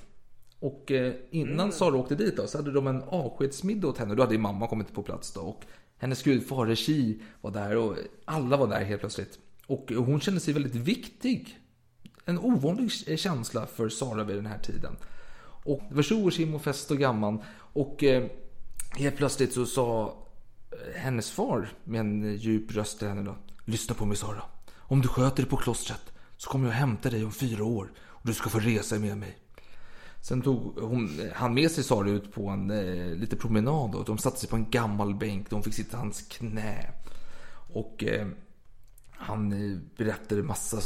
Och 0.59 0.91
eh, 0.91 1.13
innan 1.31 1.71
Sara 1.71 1.95
åkte 1.95 2.15
dit 2.15 2.37
då, 2.37 2.47
så 2.47 2.57
hade 2.57 2.71
de 2.71 2.87
en 2.87 3.03
avskedsmiddag 3.03 3.87
åt 3.87 3.97
henne. 3.97 4.15
Då 4.15 4.23
hade 4.23 4.35
ju 4.35 4.41
mamma 4.41 4.67
kommit 4.67 4.93
på 4.93 5.03
plats 5.03 5.33
då. 5.33 5.41
Och 5.41 5.65
hennes 5.97 6.23
gudfar 6.23 6.65
Regie 6.65 7.19
var 7.41 7.51
där 7.51 7.77
och 7.77 7.95
alla 8.25 8.57
var 8.57 8.67
där 8.67 8.83
helt 8.83 8.99
plötsligt. 8.99 9.39
Och 9.67 9.91
hon 9.91 10.19
kände 10.19 10.39
sig 10.39 10.53
väldigt 10.53 10.75
viktig. 10.75 11.59
En 12.29 12.39
ovanlig 12.39 12.91
känsla 13.19 13.65
för 13.65 13.89
Sara 13.89 14.23
vid 14.23 14.35
den 14.35 14.45
här 14.45 14.59
tiden. 14.59 14.95
Och 15.63 15.81
det 15.89 15.95
var 15.95 16.03
tjo 16.03 16.25
och 16.25 16.31
tjim 16.31 16.55
och 16.55 16.61
fest 16.61 16.91
och 16.91 16.97
gamman. 16.97 17.43
Och 17.73 18.03
eh, 18.03 18.27
helt 18.91 19.17
plötsligt 19.17 19.53
så 19.53 19.65
sa 19.65 20.17
eh, 20.71 21.01
hennes 21.01 21.31
far 21.31 21.69
med 21.83 21.99
en 21.99 22.37
djup 22.37 22.75
röst 22.75 22.99
till 22.99 23.07
henne 23.07 23.23
då. 23.23 23.35
Lyssna 23.65 23.95
på 23.95 24.05
mig 24.05 24.17
Sara. 24.17 24.43
Om 24.77 25.01
du 25.01 25.07
sköter 25.07 25.37
dig 25.37 25.45
på 25.49 25.57
klostret 25.57 26.13
så 26.37 26.49
kommer 26.49 26.67
jag 26.67 26.75
hämta 26.75 27.09
dig 27.09 27.25
om 27.25 27.31
fyra 27.31 27.63
år. 27.63 27.91
Och 27.99 28.27
du 28.27 28.33
ska 28.33 28.49
få 28.49 28.59
resa 28.59 28.99
med 28.99 29.17
mig. 29.17 29.37
Sen 30.21 30.41
tog 30.41 30.79
hon, 30.79 31.29
han 31.33 31.53
med 31.53 31.71
sig 31.71 31.83
Sara 31.83 32.09
ut 32.09 32.33
på 32.33 32.47
en 32.47 32.71
eh, 32.71 33.15
lite 33.15 33.35
promenad 33.35 33.95
och 33.95 34.05
de 34.05 34.17
satte 34.17 34.39
sig 34.39 34.49
på 34.49 34.55
en 34.55 34.69
gammal 34.69 35.15
bänk. 35.15 35.49
De 35.49 35.63
fick 35.63 35.73
sitta 35.73 35.97
i 35.97 35.99
hans 35.99 36.21
knä. 36.21 36.91
Och 37.73 38.03
eh, 38.03 38.27
han 39.11 39.51
eh, 39.51 39.77
berättade 39.97 40.43
massa 40.43 40.81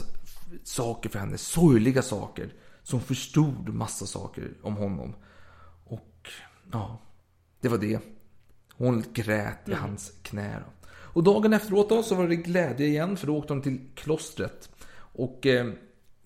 saker 0.63 1.09
för 1.09 1.19
henne. 1.19 1.37
Sorgliga 1.37 2.01
saker. 2.01 2.53
Som 2.83 3.01
förstod 3.01 3.69
massa 3.69 4.05
saker 4.05 4.51
om 4.61 4.75
honom. 4.75 5.15
Och 5.85 6.29
ja, 6.71 6.99
det 7.61 7.69
var 7.69 7.77
det. 7.77 7.99
Hon 8.73 9.03
grät 9.13 9.69
i 9.69 9.73
hans 9.73 10.13
knä. 10.21 10.59
Och 10.85 11.23
dagen 11.23 11.53
efteråt 11.53 11.89
då 11.89 12.03
så 12.03 12.15
var 12.15 12.27
det 12.27 12.35
glädje 12.35 12.87
igen 12.87 13.17
för 13.17 13.27
då 13.27 13.37
åkte 13.37 13.53
de 13.53 13.61
till 13.61 13.79
klostret. 13.95 14.69
Och 14.95 15.45
eh, 15.45 15.71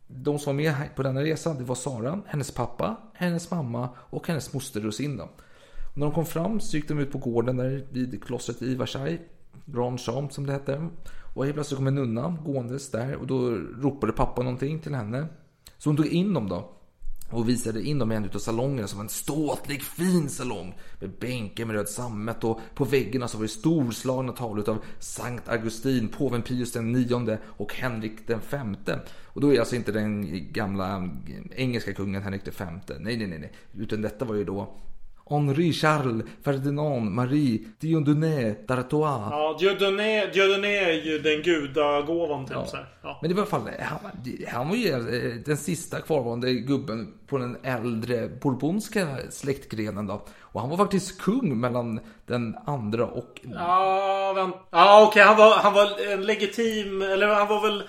de 0.08 0.40
som 0.40 0.56
var 0.56 0.63
med 0.63 0.96
på 0.96 1.04
denna 1.04 1.24
resa 1.24 1.54
det 1.54 1.63
var 1.63 1.76
Sara, 1.76 2.22
hennes 2.26 2.52
pappa, 2.52 2.98
hennes 3.13 3.52
mamma 3.52 3.90
och 3.98 4.28
hennes 4.28 4.54
moster 4.54 4.82
Rosinda. 4.82 5.24
Och 5.92 5.98
när 5.98 6.06
de 6.06 6.16
kom 6.16 6.26
fram 6.26 6.60
så 6.60 6.78
gick 6.78 6.88
de 6.88 7.00
ut 7.00 7.12
på 7.12 7.18
gården 7.18 7.58
där 7.58 7.86
vid 7.92 8.24
klostret 8.24 8.62
i 8.62 8.76
Versailles. 8.76 9.20
Grand 9.66 10.00
Champ 10.00 10.34
som 10.34 10.46
det 10.46 10.54
hette. 10.54 10.90
Och 11.38 11.45
helt 11.45 11.56
plötsligt 11.56 11.78
kom 11.78 11.88
en 11.88 11.95
nunna 11.95 12.38
gåendes 12.45 12.91
där 12.91 13.15
och 13.15 13.28
då 13.28 13.50
ropade 13.82 14.13
pappa 14.13 14.43
någonting 14.43 14.80
till 14.80 14.95
henne. 14.95 15.28
Så 15.78 15.89
hon 15.89 15.97
tog 15.97 16.06
in 16.06 16.34
dem 16.34 16.50
då 16.50 16.73
och 17.32 17.50
visade 17.50 17.84
in 17.84 18.00
dem 18.00 18.12
i 18.12 18.15
en 18.15 18.30
av 18.34 18.39
salongerna 18.39 18.88
som 18.88 18.97
var 18.97 19.04
en 19.04 19.10
ståtlig 19.10 19.82
fin 19.82 20.30
salong 20.30 20.76
med 21.00 21.10
bänkar 21.19 21.65
med 21.65 21.76
röd 21.76 21.89
sammet 21.89 22.43
och 22.43 22.60
på 22.76 22.86
väggarna 22.86 23.28
så 23.28 23.38
var 23.38 23.43
det 23.43 23.50
storslagna 23.50 24.32
tavlor 24.32 24.69
av 24.69 24.78
Sankt 25.00 25.50
Augustin, 25.50 26.08
påven 26.08 26.41
Pius 26.41 26.71
den 26.71 26.91
nionde 26.91 27.39
och 27.45 27.73
Henrik 27.73 28.28
den 28.28 28.41
femte. 28.41 29.00
Och 29.23 29.41
då 29.41 29.54
är 29.54 29.60
alltså 29.60 29.76
inte 29.76 29.91
den 29.91 30.28
gamla 30.54 31.10
engelska 31.56 31.93
kungen 31.93 32.21
Henrik 32.21 32.45
den 32.45 32.54
femte, 32.54 32.97
nej, 33.00 33.17
nej, 33.17 33.28
nej, 33.28 33.39
nej, 33.39 33.54
utan 33.73 34.02
detta 34.02 34.26
var 34.26 34.36
ju 34.36 34.43
då 34.43 34.76
Henri 35.30 35.74
Charles 35.74 36.26
Ferdinand 36.44 37.12
Marie 37.12 37.60
Dieudonné 37.80 38.56
d'Artois. 38.68 39.28
Ja, 39.32 39.58
Dieudonné, 39.60 40.26
Dieudonné 40.34 40.78
är 40.78 41.06
ju 41.06 41.20
den 41.20 41.42
gudagåvan 41.42 42.46
typ 42.46 42.54
Ja. 42.56 42.66
så. 42.66 42.78
Ja. 43.04 43.20
Men 43.22 43.30
det 43.30 43.36
var 43.36 43.44
i 43.44 43.48
alla 43.52 43.63
fall, 43.63 43.70
han, 43.80 44.00
han 44.48 44.70
var 44.70 44.76
ju 44.76 44.90
eh, 44.90 45.36
den 45.46 45.58
sista 45.58 46.02
kvarvarande 46.02 46.54
gubben 46.54 47.13
på 47.28 47.38
den 47.38 47.58
äldre 47.63 48.30
bourbonska 48.42 49.08
släktgrenen 49.30 50.08
då. 50.08 50.26
Och 50.42 50.62
han 50.62 50.70
var 50.70 50.78
faktiskt 50.78 51.22
kung 51.22 51.60
mellan 51.60 52.00
den 52.26 52.56
andra 52.66 53.06
och... 53.06 53.42
Ja, 53.54 54.34
vänta. 54.36 54.58
Ja, 54.72 55.08
okej. 55.08 55.24
Han, 55.24 55.38
var, 55.38 55.56
han 55.58 55.74
var 55.74 56.12
en 56.13 56.22
legitim... 56.26 57.02
Eller 57.02 57.28
han 57.28 57.48
var 57.48 57.62
väl... 57.62 57.84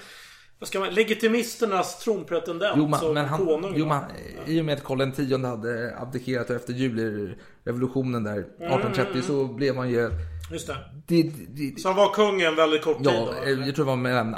Vad 0.58 0.68
ska 0.68 0.80
man... 0.80 0.94
Legitimisternas 0.94 1.98
tronpretendent. 2.04 2.74
Jo, 2.76 2.86
man, 2.86 3.14
men 3.14 3.24
han, 3.26 3.46
konung. 3.46 3.72
jo, 3.76 3.86
man, 3.86 4.04
I 4.46 4.60
och 4.60 4.64
med 4.64 4.74
att 4.74 4.84
Karl 4.84 5.00
X 5.00 5.18
hade 5.44 5.94
abdikerat 5.98 6.50
efter 6.50 6.72
julirevolutionen 6.72 8.24
där 8.24 8.38
1830 8.38 9.22
så 9.22 9.44
blev 9.44 9.74
man 9.74 9.90
ju... 9.90 10.10
Just 10.52 10.66
det. 10.66 10.76
Det, 11.06 11.22
det, 11.48 11.80
Så 11.80 11.88
han 11.88 11.96
var 11.96 12.12
kung 12.14 12.40
en 12.40 12.56
väldigt 12.56 12.82
kort 12.84 12.96
tid 12.98 13.06
Ja, 13.06 13.12
då? 13.42 13.50
eh, 13.50 13.66
jag 13.66 13.74
tror 13.74 13.84
det 13.84 13.90
var 13.90 13.96
mellan 13.96 14.36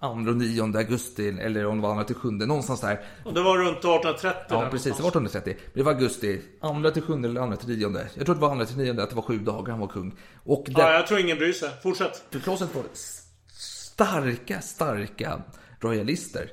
andra 0.00 0.30
och 0.30 0.36
9 0.36 0.62
augusti 0.62 1.28
eller 1.28 1.66
om 1.66 1.76
det 1.76 1.82
var 1.82 1.90
andra 1.90 2.04
till 2.04 2.14
sjunde, 2.16 2.46
någonstans 2.46 2.80
där. 2.80 3.00
Och 3.24 3.34
det 3.34 3.42
var 3.42 3.58
runt 3.58 3.78
1830? 3.78 4.40
Ja, 4.48 4.60
där 4.60 4.70
precis. 4.70 4.96
Det 4.96 5.02
var 5.02 5.10
någonstans. 5.14 5.36
1830. 5.46 5.56
Men 5.74 5.78
det 5.78 5.82
var 5.82 5.92
augusti. 5.92 6.40
Andra 6.60 6.90
till 6.90 7.02
sjunde 7.02 7.28
eller 7.28 7.40
andra 7.40 7.56
till 7.56 7.68
nionde. 7.68 8.06
Jag 8.14 8.26
tror 8.26 8.34
det 8.34 8.40
var 8.40 8.50
andra 8.50 8.66
till 8.66 8.76
nionde 8.76 9.02
att 9.02 9.10
det 9.10 9.16
var 9.16 9.22
sju 9.22 9.38
dagar 9.38 9.70
han 9.70 9.80
var 9.80 9.88
kung. 9.88 10.14
Och 10.44 10.64
det, 10.66 10.72
Ja, 10.80 10.92
jag 10.92 11.06
tror 11.06 11.20
ingen 11.20 11.38
bryr 11.38 11.52
sig. 11.52 11.70
Fortsätt. 11.82 12.22
för 12.30 12.50
var 12.50 12.56
starka, 13.96 14.60
starka 14.60 15.42
royalister. 15.80 16.52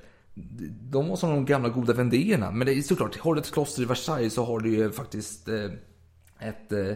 De 0.92 1.10
var 1.10 1.16
som 1.16 1.30
de 1.30 1.46
gamla 1.46 1.70
goda 1.70 1.94
vendéerna. 1.94 2.52
Men 2.52 2.68
det 2.68 2.74
är 2.74 2.82
såklart, 2.82 3.18
har 3.18 3.36
du 3.36 3.42
ett 3.42 3.52
kloster 3.52 3.82
i 3.82 3.86
Versailles 3.86 4.34
så 4.34 4.46
har 4.46 4.60
du 4.60 4.76
ju 4.76 4.92
faktiskt 4.92 5.48
eh, 5.48 5.72
ett, 6.40 6.72
eh, 6.72 6.96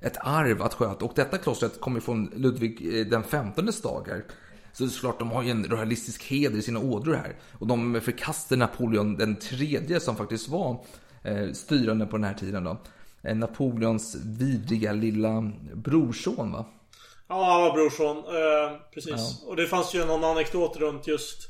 ett 0.00 0.16
arv 0.20 0.62
att 0.62 0.74
sköta. 0.74 1.04
Och 1.04 1.12
detta 1.16 1.38
klostret 1.38 1.80
kommer 1.80 2.00
från 2.00 2.30
Ludvig 2.36 2.98
eh, 2.98 3.06
den 3.06 3.22
15 3.22 3.68
dagar. 3.82 4.24
Så 4.72 4.84
det 4.84 4.88
är 4.88 4.90
såklart, 4.90 5.18
de 5.18 5.30
har 5.30 5.42
ju 5.42 5.50
en 5.50 5.64
royalistisk 5.64 6.22
heder 6.22 6.58
i 6.58 6.62
sina 6.62 6.80
ådror 6.80 7.14
här. 7.14 7.36
Och 7.52 7.66
de 7.66 8.00
förkastar 8.00 8.56
Napoleon 8.56 9.16
den 9.16 9.36
tredje 9.36 10.00
som 10.00 10.16
faktiskt 10.16 10.48
var 10.48 10.84
styrande 11.52 12.06
på 12.06 12.16
den 12.16 12.24
här 12.24 12.34
tiden 12.34 12.64
då. 12.64 12.78
Napoleons 13.34 14.16
vidriga 14.24 14.92
lilla 14.92 15.52
brorson 15.74 16.52
va? 16.52 16.66
Ja, 17.28 17.52
han 17.52 17.62
var 17.62 17.72
brorson. 17.72 18.16
Eh, 18.16 18.78
precis. 18.94 19.42
Och 19.46 19.56
det 19.56 19.66
fanns 19.66 19.94
ju 19.94 20.04
någon 20.04 20.24
anekdot 20.24 20.76
runt 20.76 21.06
just 21.06 21.48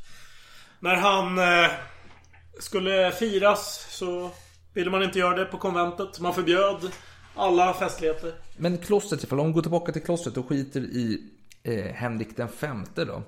när 0.81 0.95
han 0.95 1.39
eh, 1.39 1.71
skulle 2.61 3.13
firas 3.13 3.87
så 3.91 4.31
ville 4.75 4.91
man 4.91 5.03
inte 5.03 5.19
göra 5.19 5.37
det 5.37 5.45
på 5.45 5.59
konventet. 5.59 6.21
Man 6.21 6.35
förbjöd 6.35 6.93
alla 7.35 7.75
festligheter. 7.75 8.35
Men 8.57 8.79
klostret, 8.79 9.25
ifall 9.25 9.39
hon 9.39 9.53
går 9.53 9.63
tillbaka 9.63 9.93
till 9.93 10.03
klostret 10.03 10.37
och 10.37 10.49
skiter 10.49 10.81
i 10.81 11.23
eh, 11.63 11.95
Henrik 11.95 12.37
den 12.37 12.49
femte 12.49 13.05
då. 13.05 13.23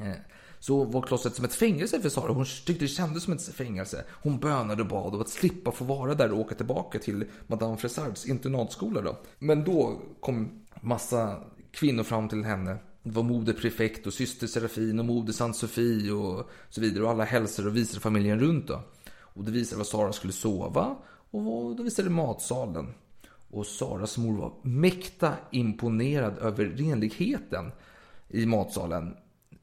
Eh, 0.00 0.16
så 0.58 0.84
var 0.84 1.02
klostret 1.02 1.34
som 1.34 1.44
ett 1.44 1.54
fängelse 1.54 2.00
för 2.00 2.08
Sara. 2.08 2.32
Hon 2.32 2.44
tyckte 2.66 2.84
det 2.84 2.88
kändes 2.88 3.24
som 3.24 3.32
ett 3.32 3.54
fängelse. 3.54 4.04
Hon 4.10 4.38
bönade 4.38 4.82
och 4.82 4.88
bad 4.88 5.14
och 5.14 5.20
att 5.20 5.28
slippa 5.28 5.72
få 5.72 5.84
vara 5.84 6.14
där 6.14 6.32
och 6.32 6.38
åka 6.38 6.54
tillbaka 6.54 6.98
till 6.98 7.24
Madame 7.46 7.76
Fresards 7.76 8.26
internatskola 8.26 9.00
då. 9.00 9.18
Men 9.38 9.64
då 9.64 10.00
kom 10.20 10.66
massa 10.80 11.36
kvinnor 11.72 12.02
fram 12.02 12.28
till 12.28 12.44
henne. 12.44 12.76
Det 13.02 13.10
var 13.10 13.22
moder 13.22 13.52
prefekt 13.52 14.06
och 14.06 14.14
syster 14.14 14.46
Serafin 14.46 14.98
och 14.98 15.04
moder 15.04 15.32
Sankt 15.32 15.58
Sofie 15.58 16.12
och 16.12 16.50
så 16.68 16.80
vidare. 16.80 17.04
Och 17.04 17.10
alla 17.10 17.24
hälsade 17.24 17.68
och 17.68 17.76
visade 17.76 18.00
familjen 18.00 18.40
runt 18.40 18.68
då. 18.68 18.82
Och 19.10 19.44
det 19.44 19.50
visade 19.50 19.78
var 19.78 19.84
Sara 19.84 20.12
skulle 20.12 20.32
sova 20.32 20.96
och 21.30 21.76
då 21.76 21.82
visade 21.82 22.08
det 22.08 22.14
matsalen. 22.14 22.94
Och 23.50 23.66
Saras 23.66 24.18
mor 24.18 24.38
var 24.38 24.52
mäkta 24.62 25.34
imponerad 25.50 26.38
över 26.38 26.64
renligheten 26.64 27.72
i 28.28 28.46
matsalen. 28.46 29.16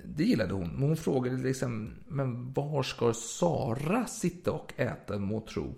Det 0.03 0.23
gillade 0.23 0.53
hon. 0.53 0.69
Men 0.69 0.81
hon 0.81 0.97
frågade 0.97 1.37
liksom, 1.37 1.93
men 2.07 2.53
var 2.53 2.83
ska 2.83 3.13
Sara 3.13 4.05
sitta 4.05 4.51
och 4.51 4.73
äta 4.77 5.17
må 5.17 5.41
tro? 5.41 5.75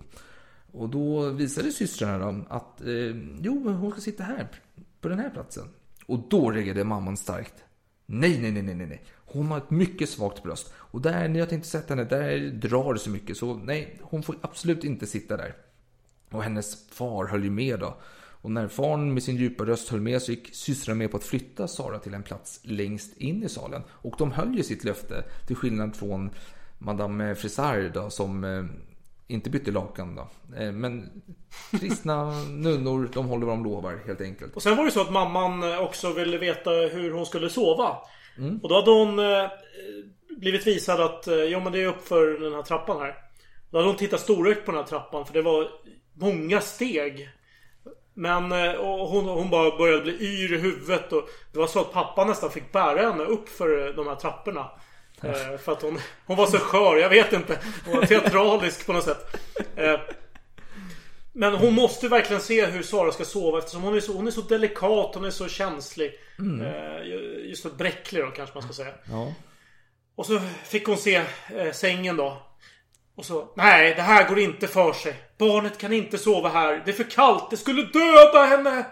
Och 0.72 0.88
då 0.88 1.30
visade 1.30 1.72
systrarna 1.72 2.18
dem 2.18 2.44
att, 2.48 2.80
eh, 2.80 3.16
jo, 3.40 3.70
hon 3.70 3.90
ska 3.90 4.00
sitta 4.00 4.24
här, 4.24 4.48
på 5.00 5.08
den 5.08 5.18
här 5.18 5.30
platsen. 5.30 5.64
Och 6.10 6.20
då 6.28 6.50
reagerade 6.50 6.84
mamman 6.84 7.16
starkt. 7.16 7.54
Nej, 8.06 8.38
nej, 8.38 8.52
nej, 8.52 8.62
nej, 8.62 8.86
nej. 8.86 9.02
Hon 9.16 9.46
har 9.46 9.58
ett 9.58 9.70
mycket 9.70 10.08
svagt 10.08 10.42
bröst. 10.42 10.72
Och 10.76 11.00
där, 11.00 11.28
när 11.28 11.38
jag 11.38 11.48
tänkte 11.48 11.68
sätta 11.68 11.94
henne, 11.94 12.04
där 12.04 12.50
drar 12.50 12.92
det 12.92 13.00
så 13.00 13.10
mycket. 13.10 13.36
Så 13.36 13.54
nej, 13.54 13.98
hon 14.02 14.22
får 14.22 14.36
absolut 14.40 14.84
inte 14.84 15.06
sitta 15.06 15.36
där. 15.36 15.54
Och 16.30 16.42
hennes 16.42 16.88
far 16.88 17.26
höll 17.26 17.44
ju 17.44 17.50
med 17.50 17.80
då. 17.80 17.96
Och 18.42 18.50
när 18.50 18.68
farn 18.68 19.14
med 19.14 19.22
sin 19.22 19.36
djupa 19.36 19.64
röst 19.64 19.88
höll 19.88 20.00
med 20.00 20.22
så 20.22 20.32
gick 20.32 20.54
systrarna 20.54 20.98
med 20.98 21.10
på 21.10 21.16
att 21.16 21.24
flytta 21.24 21.68
Sara 21.68 21.98
till 21.98 22.14
en 22.14 22.22
plats 22.22 22.60
längst 22.62 23.16
in 23.16 23.42
i 23.42 23.48
salen. 23.48 23.82
Och 23.90 24.14
de 24.18 24.32
höll 24.32 24.56
ju 24.56 24.62
sitt 24.62 24.84
löfte, 24.84 25.24
till 25.46 25.56
skillnad 25.56 25.96
från 25.96 26.30
Madame 26.78 27.34
Frisard 27.34 27.92
då, 27.92 28.10
som 28.10 28.44
eh, 28.44 28.64
inte 29.30 29.50
bytte 29.50 29.70
lakan 29.70 30.14
då. 30.14 30.28
Eh, 30.56 30.72
men 30.72 31.22
kristna 31.80 32.30
nunnor, 32.50 33.10
de 33.12 33.26
håller 33.26 33.46
vad 33.46 33.56
de 33.56 33.64
lovar 33.64 34.02
helt 34.06 34.20
enkelt. 34.20 34.56
Och 34.56 34.62
sen 34.62 34.76
var 34.76 34.84
det 34.84 34.90
så 34.90 35.00
att 35.00 35.12
mamman 35.12 35.78
också 35.78 36.12
ville 36.12 36.38
veta 36.38 36.70
hur 36.70 37.12
hon 37.12 37.26
skulle 37.26 37.50
sova. 37.50 37.96
Och 38.62 38.68
då 38.68 38.74
hade 38.74 38.90
hon 38.90 39.18
eh, 39.18 39.50
blivit 40.38 40.66
visad 40.66 41.00
att 41.00 41.26
eh, 41.26 41.34
ja 41.34 41.60
men 41.60 41.72
det 41.72 41.82
är 41.82 41.86
uppför 41.86 42.26
den 42.40 42.54
här 42.54 42.62
trappan 42.62 43.00
här. 43.00 43.14
Då 43.70 43.78
hade 43.78 43.88
hon 43.88 43.96
tittat 43.96 44.20
storögt 44.20 44.64
på 44.66 44.72
den 44.72 44.80
här 44.80 44.86
trappan 44.86 45.26
för 45.26 45.34
det 45.34 45.42
var 45.42 45.68
många 46.14 46.60
steg. 46.60 47.28
Men 48.14 48.52
eh, 48.52 48.74
hon, 49.08 49.24
hon 49.24 49.50
bara 49.50 49.78
började 49.78 50.02
bli 50.02 50.12
yr 50.20 50.52
i 50.52 50.58
huvudet 50.58 51.12
och 51.12 51.28
det 51.52 51.58
var 51.58 51.66
så 51.66 51.80
att 51.80 51.92
pappa 51.92 52.24
nästan 52.24 52.50
fick 52.50 52.72
bära 52.72 53.10
henne 53.10 53.24
upp 53.24 53.48
för 53.48 53.92
de 53.92 54.06
här 54.06 54.14
trapporna. 54.14 54.70
Eh, 55.22 55.58
för 55.58 55.72
att 55.72 55.82
hon, 55.82 55.98
hon 56.26 56.36
var 56.36 56.46
så 56.46 56.58
skör, 56.58 56.96
jag 56.96 57.08
vet 57.08 57.32
inte. 57.32 57.58
Hon 57.84 57.96
var 57.96 58.06
teatralisk 58.06 58.86
på 58.86 58.92
något 58.92 59.04
sätt. 59.04 59.36
Eh, 59.76 60.00
men 61.32 61.54
hon 61.54 61.74
måste 61.74 62.08
verkligen 62.08 62.42
se 62.42 62.66
hur 62.66 62.82
Sara 62.82 63.12
ska 63.12 63.24
sova 63.24 63.58
eftersom 63.58 63.82
hon 63.82 63.96
är 63.96 64.00
så, 64.00 64.12
hon 64.12 64.26
är 64.26 64.30
så 64.30 64.40
delikat, 64.40 65.14
hon 65.14 65.24
är 65.24 65.30
så 65.30 65.48
känslig. 65.48 66.12
Mm. 66.38 66.66
Eh, 66.66 67.48
just 67.48 67.62
så 67.62 67.68
bräcklig 67.68 68.24
då 68.24 68.30
kanske 68.30 68.54
man 68.54 68.62
ska 68.62 68.72
säga. 68.72 68.94
Ja. 69.10 69.34
Och 70.14 70.26
så 70.26 70.40
fick 70.64 70.86
hon 70.86 70.96
se 70.96 71.22
eh, 71.56 71.72
sängen 71.72 72.16
då. 72.16 72.42
Och 73.14 73.24
så, 73.24 73.52
nej 73.56 73.94
det 73.94 74.02
här 74.02 74.28
går 74.28 74.38
inte 74.38 74.68
för 74.68 74.92
sig. 74.92 75.14
Barnet 75.38 75.78
kan 75.78 75.92
inte 75.92 76.18
sova 76.18 76.48
här. 76.48 76.82
Det 76.84 76.90
är 76.90 76.94
för 76.94 77.10
kallt, 77.10 77.50
det 77.50 77.56
skulle 77.56 77.82
döda 77.82 78.44
henne! 78.44 78.84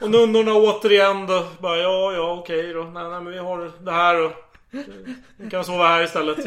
Och 0.00 0.10
nunnorna 0.10 0.54
återigen 0.54 1.26
då, 1.26 1.46
bara 1.58 1.76
ja, 1.76 2.12
ja, 2.12 2.38
okej 2.40 2.72
då. 2.72 2.82
Nej, 2.82 3.10
nej, 3.10 3.20
men 3.20 3.32
vi 3.32 3.38
har 3.38 3.84
det 3.84 3.92
här 3.92 4.24
och 4.24 4.32
Vi 5.36 5.50
kan 5.50 5.64
sova 5.64 5.86
här 5.88 6.02
istället. 6.04 6.38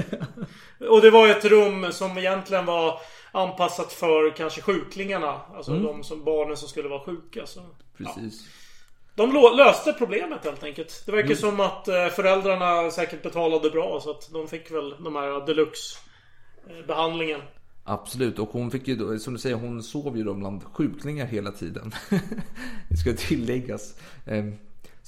Och 0.89 1.01
det 1.01 1.09
var 1.11 1.27
ett 1.27 1.45
rum 1.45 1.91
som 1.91 2.17
egentligen 2.17 2.65
var 2.65 2.99
anpassat 3.31 3.93
för 3.93 4.35
kanske 4.35 4.61
sjuklingarna. 4.61 5.41
Alltså 5.55 5.71
Mm. 5.71 5.83
de 5.83 6.03
som, 6.03 6.23
barnen 6.23 6.57
som 6.57 6.67
skulle 6.69 6.89
vara 6.89 7.03
sjuka. 7.05 7.45
Så. 7.45 7.61
Precis. 7.97 8.47
De 9.15 9.31
lå- 9.31 9.55
löste 9.55 9.93
problemet 9.93 10.45
helt 10.45 10.63
enkelt. 10.63 11.03
Det 11.05 11.11
verkar 11.11 11.29
Jo. 11.29 11.35
som 11.35 11.59
att 11.59 11.87
eh, 11.87 12.07
föräldrarna 12.07 12.91
säkert 12.91 13.23
betalade 13.23 13.69
bra 13.69 13.99
så 14.03 14.11
att 14.11 14.29
de 14.33 14.47
fick 14.47 14.71
väl 14.71 14.95
de 15.03 15.15
här 15.15 15.45
deluxe 15.45 15.97
eh, 16.69 16.85
behandlingen. 16.87 17.41
Absolut, 17.83 18.39
och 18.39 18.49
hon 18.51 18.71
fick 18.71 18.87
ju 18.87 19.19
som 19.19 19.33
du 19.33 19.39
säger, 19.39 19.55
hon 19.55 19.83
sov 19.83 20.17
ju 20.17 20.23
då 20.23 20.33
bland 20.33 20.63
sjuklingar 20.63 21.25
hela 21.25 21.51
tiden. 21.51 21.91
det 22.89 22.97
ska 22.97 23.13
tilläggas. 23.13 23.95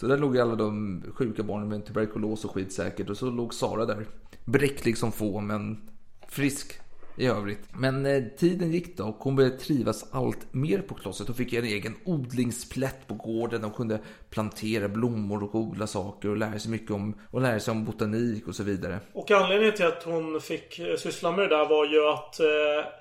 Så 0.01 0.07
där 0.07 0.17
låg 0.17 0.35
ju 0.35 0.41
alla 0.41 0.55
de 0.55 1.03
sjuka 1.15 1.43
barnen 1.43 1.69
med 1.69 1.85
tuberkulos 1.85 2.45
och 2.45 2.51
skit 2.51 2.73
säkert. 2.73 3.09
Och 3.09 3.17
så 3.17 3.25
låg 3.25 3.53
Sara 3.53 3.85
där. 3.85 4.05
Bräcklig 4.45 4.97
som 4.97 5.11
få, 5.11 5.39
men 5.39 5.89
frisk 6.29 6.79
i 7.17 7.27
övrigt. 7.27 7.59
Men 7.73 8.05
eh, 8.05 8.23
tiden 8.37 8.71
gick 8.71 8.97
då 8.97 9.03
och 9.03 9.15
hon 9.19 9.35
började 9.35 9.57
trivas 9.57 10.05
allt 10.11 10.53
mer 10.53 10.81
på 10.81 10.93
klostret. 10.93 11.27
Hon 11.27 11.35
fick 11.35 11.53
en 11.53 11.65
egen 11.65 11.95
odlingsplätt 12.05 13.07
på 13.07 13.13
gården. 13.13 13.63
och 13.63 13.75
kunde 13.75 13.99
plantera 14.29 14.87
blommor 14.87 15.43
och 15.43 15.55
odla 15.55 15.87
saker 15.87 16.29
och 16.29 16.37
lära 16.37 16.59
sig 16.59 16.71
mycket 16.71 16.91
om, 16.91 17.15
och 17.31 17.41
lära 17.41 17.59
sig 17.59 17.71
om 17.71 17.85
botanik 17.85 18.47
och 18.47 18.55
så 18.55 18.63
vidare. 18.63 18.99
Och 19.13 19.31
anledningen 19.31 19.75
till 19.75 19.85
att 19.85 20.03
hon 20.03 20.41
fick 20.41 20.79
eh, 20.79 20.95
syssla 20.97 21.31
med 21.31 21.49
det 21.49 21.57
där 21.57 21.69
var 21.69 21.85
ju 21.85 22.07
att 22.07 22.39
eh, 22.39 23.00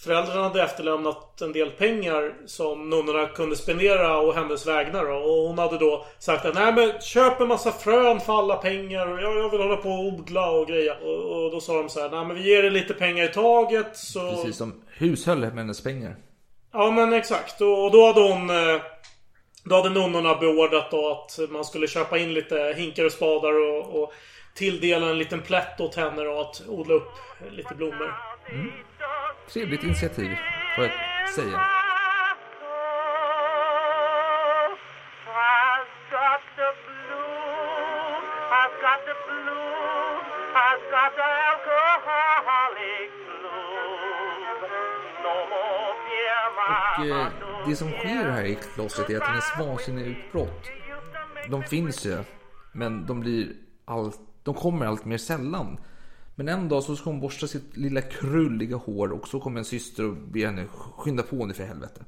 Föräldrarna 0.00 0.42
hade 0.42 0.62
efterlämnat 0.62 1.40
en 1.40 1.52
del 1.52 1.70
pengar 1.70 2.34
som 2.46 2.90
nunnorna 2.90 3.26
kunde 3.26 3.56
spendera 3.56 4.18
och 4.18 4.34
hennes 4.34 4.66
vägnar. 4.66 5.04
Och 5.10 5.48
hon 5.48 5.58
hade 5.58 5.78
då 5.78 6.06
sagt 6.18 6.44
att 6.44 6.54
nej 6.54 6.72
men 6.72 7.00
köp 7.00 7.40
en 7.40 7.48
massa 7.48 7.72
frön 7.72 8.20
för 8.20 8.38
alla 8.38 8.56
pengar 8.56 9.06
och 9.06 9.22
jag, 9.22 9.36
jag 9.38 9.50
vill 9.50 9.60
hålla 9.60 9.76
på 9.76 9.88
och 9.90 10.04
odla 10.04 10.50
och 10.50 10.66
greja. 10.68 10.94
Och, 10.94 11.44
och 11.44 11.50
då 11.50 11.60
sa 11.60 11.74
de 11.76 11.88
så 11.88 12.00
här, 12.00 12.10
nej 12.10 12.24
men 12.24 12.36
vi 12.36 12.42
ger 12.42 12.64
er 12.64 12.70
lite 12.70 12.94
pengar 12.94 13.24
i 13.24 13.28
taget 13.28 13.96
så... 13.96 14.30
Precis 14.30 14.56
som 14.56 14.82
hushöll 14.88 15.38
med 15.38 15.50
hennes 15.50 15.82
pengar. 15.82 16.16
Ja 16.72 16.90
men 16.90 17.12
exakt. 17.12 17.60
Och, 17.60 17.84
och 17.84 17.90
då 17.90 18.06
hade 18.06 18.20
hon... 18.20 18.50
eh, 18.50 18.80
Då 19.64 19.74
hade 19.76 19.90
nunnorna 19.90 20.34
beordrat 20.34 20.90
då 20.90 21.10
att 21.10 21.50
man 21.50 21.64
skulle 21.64 21.86
köpa 21.88 22.18
in 22.18 22.34
lite 22.34 22.74
hinkar 22.76 23.04
och 23.04 23.12
spadar 23.12 23.52
och, 23.70 24.02
och 24.02 24.12
tilldela 24.54 25.06
en 25.06 25.18
liten 25.18 25.42
plätt 25.42 25.80
åt 25.80 25.94
henne 25.94 26.22
och 26.22 26.40
att 26.40 26.62
odla 26.68 26.94
upp 26.94 27.12
lite 27.50 27.74
blommor. 27.74 28.14
Trevligt 29.48 29.82
initiativ, 29.82 30.36
får 30.76 30.84
jag 30.84 30.92
säga. 31.34 31.60
Och 46.98 47.06
eh, 47.06 47.26
det 47.66 47.76
som 47.76 47.90
sker 47.90 48.30
här 48.30 48.44
i 48.44 48.54
klostret 48.74 49.10
är 49.10 49.16
att 49.16 49.28
hennes 49.28 49.58
vansinniga 49.58 50.06
utbrott 50.06 50.70
de 51.48 51.62
finns 51.62 52.06
ju, 52.06 52.18
men 52.72 53.06
de 53.06 53.20
blir 53.20 53.52
allt, 53.84 54.20
de 54.42 54.54
kommer 54.54 54.86
allt 54.86 55.04
mer 55.04 55.18
sällan. 55.18 55.78
Men 56.34 56.48
en 56.48 56.68
dag 56.68 56.82
så 56.82 56.96
ska 56.96 57.10
hon 57.10 57.20
borsta 57.20 57.46
sitt 57.46 57.76
lilla 57.76 58.00
krulliga 58.00 58.76
hår 58.76 59.12
och 59.12 59.28
så 59.28 59.40
kommer 59.40 59.58
en 59.58 59.64
syster 59.64 60.04
och 60.04 60.16
ber 60.16 60.46
henne 60.46 60.66
skynda 60.96 61.22
på 61.22 61.46
nu 61.46 61.54
för 61.54 61.64
helvete. 61.64 62.00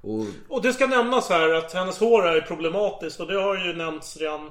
Och 0.00 0.24
Och 0.48 0.62
det 0.62 0.72
ska 0.72 0.86
nämnas 0.86 1.28
här 1.28 1.54
att 1.54 1.72
hennes 1.72 1.98
hår 2.00 2.26
är 2.28 2.40
problematiskt 2.40 3.20
och 3.20 3.26
det 3.26 3.40
har 3.42 3.56
ju 3.66 3.72
nämnts 3.76 4.16
redan 4.16 4.50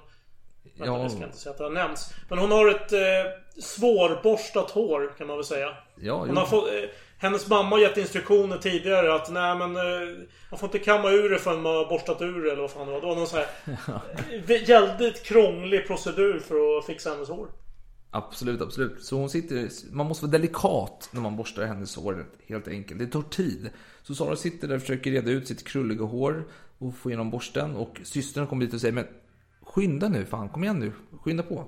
Vänta, 0.77 0.93
Ja. 0.93 1.01
jag 1.01 1.11
ska 1.11 1.23
inte 1.23 1.37
säga 1.37 1.51
att 1.51 1.57
det 1.57 1.63
har 1.63 1.71
nämnts. 1.71 2.13
Men 2.29 2.39
hon 2.39 2.51
har 2.51 2.69
ett 2.69 2.93
eh, 2.93 3.61
svårborstat 3.63 4.71
hår 4.71 5.11
kan 5.17 5.27
man 5.27 5.37
väl 5.37 5.45
säga. 5.45 5.69
Ja, 5.95 6.17
hon 6.17 6.29
jo. 6.29 6.35
har 6.35 6.45
fått, 6.45 6.67
eh, 6.67 6.89
hennes 7.17 7.47
mamma 7.47 7.69
har 7.69 7.79
gett 7.79 7.97
instruktioner 7.97 8.57
tidigare 8.57 9.15
att 9.15 9.29
nej 9.31 9.55
men 9.55 9.75
eh, 9.75 10.17
man 10.51 10.59
får 10.59 10.67
inte 10.67 10.79
kamma 10.79 11.09
ur 11.09 11.29
det 11.29 11.39
förrän 11.39 11.61
man 11.61 11.75
har 11.75 11.85
borstat 11.85 12.21
ur 12.21 12.43
det 12.43 12.51
eller 12.51 12.61
vad 12.61 12.71
fan 12.71 12.87
det 12.87 12.93
var. 12.93 13.01
Det 13.01 13.07
var 13.07 13.15
någon 13.15 13.27
sån 13.27 13.39
här 13.39 13.47
eh, 14.49 14.67
väldigt 14.67 15.23
krånglig 15.23 15.87
procedur 15.87 16.39
för 16.39 16.77
att 16.77 16.85
fixa 16.85 17.09
hennes 17.09 17.29
hår. 17.29 17.47
Absolut, 18.11 18.61
absolut. 18.61 19.03
Så 19.03 19.17
hon 19.19 19.29
sitter, 19.29 19.69
man 19.91 20.07
måste 20.07 20.25
vara 20.25 20.31
delikat 20.31 21.09
när 21.11 21.21
man 21.21 21.35
borstar 21.35 21.65
hennes 21.65 21.95
hår 21.95 22.25
helt 22.47 22.67
enkelt. 22.67 22.99
Det 22.99 23.07
tar 23.07 23.21
tid. 23.21 23.69
Så 24.03 24.15
Sara 24.15 24.35
sitter 24.35 24.67
där 24.67 24.75
och 24.75 24.81
försöker 24.81 25.11
reda 25.11 25.31
ut 25.31 25.47
sitt 25.47 25.63
krulliga 25.63 26.03
hår 26.03 26.47
och 26.77 26.95
få 26.95 27.09
igenom 27.09 27.31
borsten. 27.31 27.75
Och 27.75 27.99
systern 28.03 28.47
kommer 28.47 28.65
dit 28.65 28.73
och 28.73 28.81
säger 28.81 28.93
men 28.93 29.07
skynda 29.61 30.09
nu, 30.09 30.25
fan 30.25 30.49
kom 30.49 30.63
igen 30.63 30.79
nu, 30.79 30.91
skynda 31.21 31.43
på. 31.43 31.67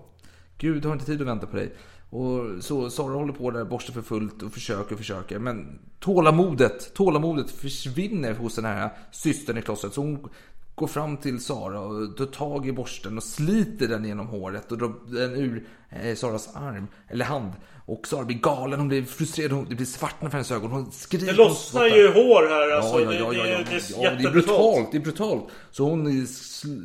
Gud 0.58 0.86
har 0.86 0.94
inte 0.94 1.06
tid 1.06 1.22
att 1.22 1.28
vänta 1.28 1.48
på 1.48 1.56
dig. 1.56 1.76
Och 2.10 2.64
så 2.64 2.90
Sara 2.90 3.14
håller 3.14 3.34
på 3.34 3.52
där, 3.52 3.66
borstar 3.66 3.94
för 3.94 4.02
fullt 4.02 4.42
och 4.44 4.54
försöker 4.54 4.94
och 4.94 5.00
försöker. 5.00 5.40
Men 5.40 5.80
tålamodet, 6.00 6.94
tålamodet 6.94 7.52
försvinner 7.52 8.34
hos 8.34 8.56
den 8.56 8.66
här 8.66 8.90
systern 9.12 9.58
i 9.58 9.62
klostret. 9.62 9.94
Så 9.94 10.02
hon 10.02 10.30
går 10.80 10.88
fram 10.88 11.18
till 11.18 11.44
Sara 11.44 11.80
och 11.80 12.18
tar 12.18 12.26
tag 12.26 12.68
i 12.68 12.72
borsten 12.72 13.18
och 13.18 13.24
sliter 13.24 13.88
den 13.88 14.06
genom 14.06 14.28
håret 14.28 14.72
och 14.72 14.78
drar 14.78 14.94
den 15.08 15.36
ur 15.36 15.68
eh, 15.90 16.16
Saras 16.16 16.50
arm, 16.56 16.88
eller 17.08 17.26
hand. 17.26 17.52
Och 17.86 18.08
Sara 18.08 18.26
blir 18.26 18.38
galen, 18.38 18.80
hon 18.80 18.88
blir 18.88 19.04
frustrerad, 19.04 19.52
hon, 19.52 19.66
det 19.70 19.76
blir 19.76 19.86
svart 19.86 20.16
för 20.20 20.30
hennes 20.30 20.52
ögon. 20.52 20.72
Hon 20.72 20.92
skriker. 20.92 21.26
Det 21.26 21.34
lossnar 21.34 21.86
ju 21.86 22.08
hår 22.08 22.48
här 22.50 22.76
alltså. 22.76 23.02
Ja, 23.02 23.14
ja, 23.14 23.34
ja, 23.34 23.44
det, 23.44 23.64
det, 23.70 24.06
är 24.06 24.16
det 24.16 24.24
är 24.24 24.32
brutalt, 24.32 24.92
det 24.92 24.98
är 24.98 25.02
brutalt. 25.02 25.44
Så 25.72 25.84
hon 25.84 26.28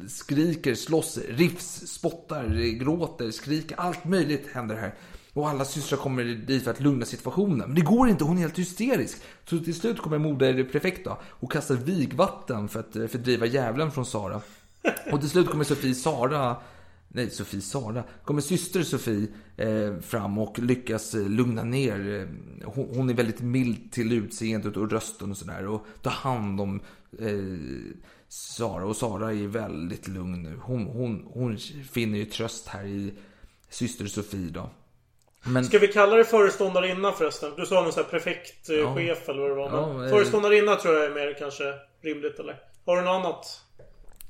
skriker, 0.09 0.75
slåss, 0.75 1.19
riffs, 1.29 1.87
spottar, 1.87 2.73
gråter, 2.79 3.31
skriker. 3.31 3.77
Allt 3.81 4.05
möjligt 4.05 4.49
händer 4.53 4.77
här. 4.77 4.95
Och 5.35 5.49
alla 5.49 5.65
systrar 5.65 5.99
kommer 5.99 6.25
dit 6.25 6.65
för 6.65 6.71
att 6.71 6.81
lugna 6.81 7.07
situationen. 7.07 7.59
Men 7.59 7.75
det 7.75 7.81
går 7.81 8.09
inte, 8.09 8.25
hon 8.25 8.37
är 8.37 8.41
helt 8.41 8.59
hysterisk. 8.59 9.19
Så 9.45 9.59
till 9.59 9.75
slut 9.75 9.99
kommer 9.99 10.19
moderprefekt 10.19 11.05
då 11.05 11.19
och 11.23 11.53
kastar 11.53 11.75
vigvatten 11.75 12.69
för 12.69 12.81
att 12.81 12.97
eh, 12.97 13.07
fördriva 13.07 13.47
djävulen 13.47 13.91
från 13.91 14.07
Sara. 14.07 14.41
Och 15.13 15.21
till 15.21 15.31
slut 15.31 15.51
kommer 15.51 15.65
Sofie 15.65 15.95
Sara 15.95 16.57
Nej, 17.17 17.31
Sofie 17.31 17.61
Sara. 17.61 18.05
Kommer 18.25 18.41
syster 18.41 18.83
Sofie 18.83 19.29
eh, 19.57 20.01
fram 20.01 20.39
och 20.39 20.59
lyckas 20.59 21.15
eh, 21.15 21.29
lugna 21.29 21.63
ner. 21.63 22.21
Eh, 22.21 22.69
hon, 22.69 22.89
hon 22.95 23.11
är 23.11 23.15
väldigt 23.15 23.41
mild 23.41 23.93
till 23.93 24.13
utseendet 24.13 24.77
och 24.77 24.91
rösten 24.91 25.31
och 25.31 25.37
sådär. 25.37 25.67
Och 25.67 25.87
tar 26.03 26.11
hand 26.11 26.61
om 26.61 26.81
eh, 27.19 27.97
Sara. 28.29 28.87
Och 28.87 28.97
Sara 28.97 29.33
är 29.33 29.47
väldigt 29.47 30.09
lugn 30.09 30.43
nu. 30.43 30.59
Hon, 30.63 30.87
hon, 30.87 31.25
hon 31.27 31.59
finner 31.91 32.19
ju 32.19 32.25
tröst 32.25 32.69
här 32.69 32.85
i 32.85 33.15
syster 33.69 34.07
Sofie 34.07 34.51
då. 34.51 34.71
Men, 35.47 35.65
Ska 35.65 35.79
vi 35.79 35.89
kalla 35.89 36.17
det 36.17 36.25
föreståndarinna 36.25 37.13
förresten? 37.13 37.53
Du 37.57 37.67
sa 37.67 37.83
någon 37.83 37.93
sån 37.93 38.03
här 38.03 38.11
prefektchef 38.11 39.29
eller 39.29 39.41
vad 39.41 39.51
det 39.51 39.55
var. 39.55 39.71
Men 39.71 39.99
Ja, 40.01 40.05
eh. 40.05 40.11
föreståndarinna 40.11 40.77
tror 40.77 40.95
jag 40.95 41.05
är 41.05 41.11
mer 41.11 41.37
kanske 41.39 41.65
rimligt 42.03 42.39
eller? 42.39 42.57
Har 42.87 42.97
du 42.97 43.03
något 43.03 43.25
annat? 43.25 43.61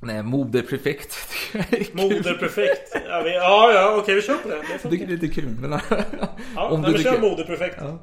nej, 0.01 0.23
moderprefekt. 0.23 1.17
Moderprefekt? 1.93 2.97
Ja, 3.09 3.23
vi, 3.25 3.35
ja, 3.35 3.73
ja 3.73 3.97
okej 4.03 4.15
vi 4.15 4.23
kör 4.23 4.35
på 4.35 4.49
det. 4.49 4.63
det 4.83 4.91
tycker 4.91 5.05
är 5.05 5.09
lite 5.11 5.29
kul. 5.29 5.49
Men, 5.61 5.81
Ja, 6.57 6.69
om 6.71 6.81
nej, 6.81 6.91
du 6.91 6.95
men 6.97 7.03
kör 7.03 7.21
moderprefekt. 7.21 7.77
Ja. 7.81 7.99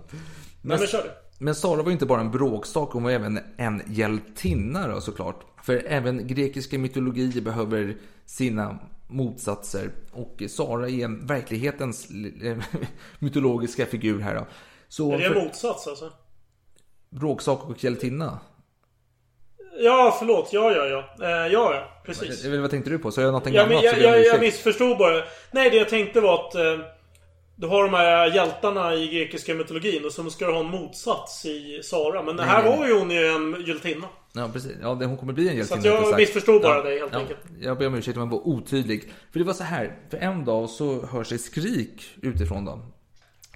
Nej, 0.61 0.77
men 0.77 0.87
kör 0.87 1.03
det. 1.03 1.11
Men 1.37 1.55
Sara 1.55 1.83
var 1.83 1.91
inte 1.91 2.05
bara 2.05 2.21
en 2.21 2.31
bråkstake, 2.31 2.91
hon 2.93 3.03
var 3.03 3.11
även 3.11 3.39
en 3.57 3.81
hjältinna 3.87 4.87
då, 4.87 5.01
såklart. 5.01 5.45
För 5.63 5.83
även 5.87 6.27
grekiska 6.27 6.77
mytologier 6.79 7.41
behöver 7.41 7.95
sina 8.25 8.79
motsatser. 9.11 9.91
Och 10.11 10.41
Sara 10.49 10.89
är 10.89 11.05
en 11.05 11.25
verklighetens 11.27 12.09
eh, 12.43 12.57
mytologiska 13.19 13.85
figur 13.85 14.19
här 14.19 14.35
då. 14.35 14.47
Så 14.87 15.11
Är 15.13 15.17
det 15.17 15.25
en 15.25 15.33
motsats 15.43 15.87
alltså? 15.87 16.11
bråkstake 17.09 17.63
och 17.71 17.83
hjältinna. 17.83 18.39
Ja, 19.79 20.15
förlåt. 20.19 20.49
Ja, 20.53 20.71
ja, 20.71 20.85
ja. 20.85 21.25
Eh, 21.25 21.29
ja, 21.53 21.73
ja. 21.75 22.01
Precis. 22.05 22.45
Eller 22.45 22.59
vad 22.59 22.69
tänkte 22.69 22.89
du 22.89 22.97
på? 22.99 23.11
Så 23.11 23.21
jag 23.21 23.27
någonting 23.27 23.53
Ja, 23.53 23.63
annat? 23.63 23.83
jag, 23.83 23.97
jag, 23.99 24.11
jag 24.11 24.19
ursäkt. 24.19 24.41
missförstod 24.41 24.97
bara. 24.97 25.23
Nej, 25.51 25.69
det 25.69 25.75
jag 25.77 25.89
tänkte 25.89 26.21
var 26.21 26.33
att 26.47 26.55
eh, 26.55 26.79
du 27.55 27.67
har 27.67 27.83
de 27.83 27.93
här 27.93 28.35
hjältarna 28.35 28.95
i 28.95 29.07
grekiska 29.07 29.55
mytologin 29.55 30.05
och 30.05 30.11
så 30.11 30.29
ska 30.29 30.45
du 30.45 30.51
ha 30.51 30.59
en 30.59 30.65
motsats 30.65 31.45
i 31.45 31.81
Sara. 31.83 32.23
Men 32.23 32.35
det 32.35 32.43
här 32.43 32.77
var 32.77 32.87
ju 32.87 32.99
hon 32.99 33.11
ju 33.11 33.27
en 33.27 33.65
hjältinna. 33.67 34.07
Ja, 34.33 34.49
precis. 34.53 34.71
Ja, 34.81 34.95
det, 34.95 35.05
hon 35.05 35.17
kommer 35.17 35.33
bli 35.33 35.49
en 35.49 35.55
hjältinna. 35.55 35.79
att 35.79 35.85
jag 35.85 36.17
missförstod 36.17 36.61
bara 36.61 36.83
dig, 36.83 36.99
helt 36.99 37.15
enkelt. 37.15 37.39
Jag 37.61 37.77
ber 37.77 37.87
om 37.87 37.95
ursäkt 37.95 38.17
om 38.17 38.23
jag 38.23 38.29
var 38.29 38.47
otydlig. 38.47 39.11
För 39.31 39.39
det 39.39 39.45
var 39.45 39.53
så 39.53 39.63
här, 39.63 39.99
för 40.09 40.17
en 40.17 40.45
dag 40.45 40.69
så 40.69 41.05
hörs 41.05 41.31
ett 41.31 41.41
skrik 41.41 42.03
utifrån 42.21 42.65
dem. 42.65 42.93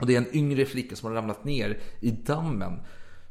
Och 0.01 0.07
det 0.07 0.13
är 0.13 0.17
en 0.17 0.35
yngre 0.35 0.65
flicka 0.65 0.95
som 0.95 1.09
har 1.09 1.15
ramlat 1.15 1.43
ner 1.43 1.77
i 2.01 2.11
dammen. 2.11 2.81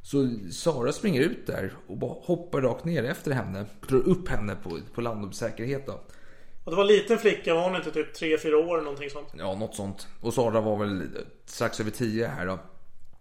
Så 0.03 0.31
Sara 0.50 0.92
springer 0.92 1.20
ut 1.20 1.46
där 1.46 1.72
och 1.87 1.98
hoppar 1.98 2.61
rakt 2.61 2.85
ner 2.85 3.05
efter 3.05 3.31
henne. 3.31 3.64
Drar 3.88 4.09
upp 4.09 4.29
henne 4.29 4.57
på, 4.62 4.79
på 4.94 5.00
land 5.00 5.24
och 5.24 5.35
säkerhet 5.35 5.87
då. 5.87 6.00
Och 6.64 6.70
det 6.70 6.77
var 6.77 6.85
en 6.85 6.88
liten 6.88 7.18
flicka, 7.18 7.55
var 7.55 7.64
hon 7.64 7.77
inte 7.77 7.90
typ 7.90 8.16
3-4 8.16 8.55
år 8.55 8.81
någonting 8.81 9.11
sånt? 9.11 9.29
Ja, 9.38 9.55
något 9.55 9.74
sånt. 9.74 10.09
Och 10.20 10.35
Sara 10.35 10.61
var 10.61 10.77
väl 10.77 11.09
strax 11.44 11.81
över 11.81 11.90
10 11.90 12.27
här 12.27 12.46
då. 12.46 12.59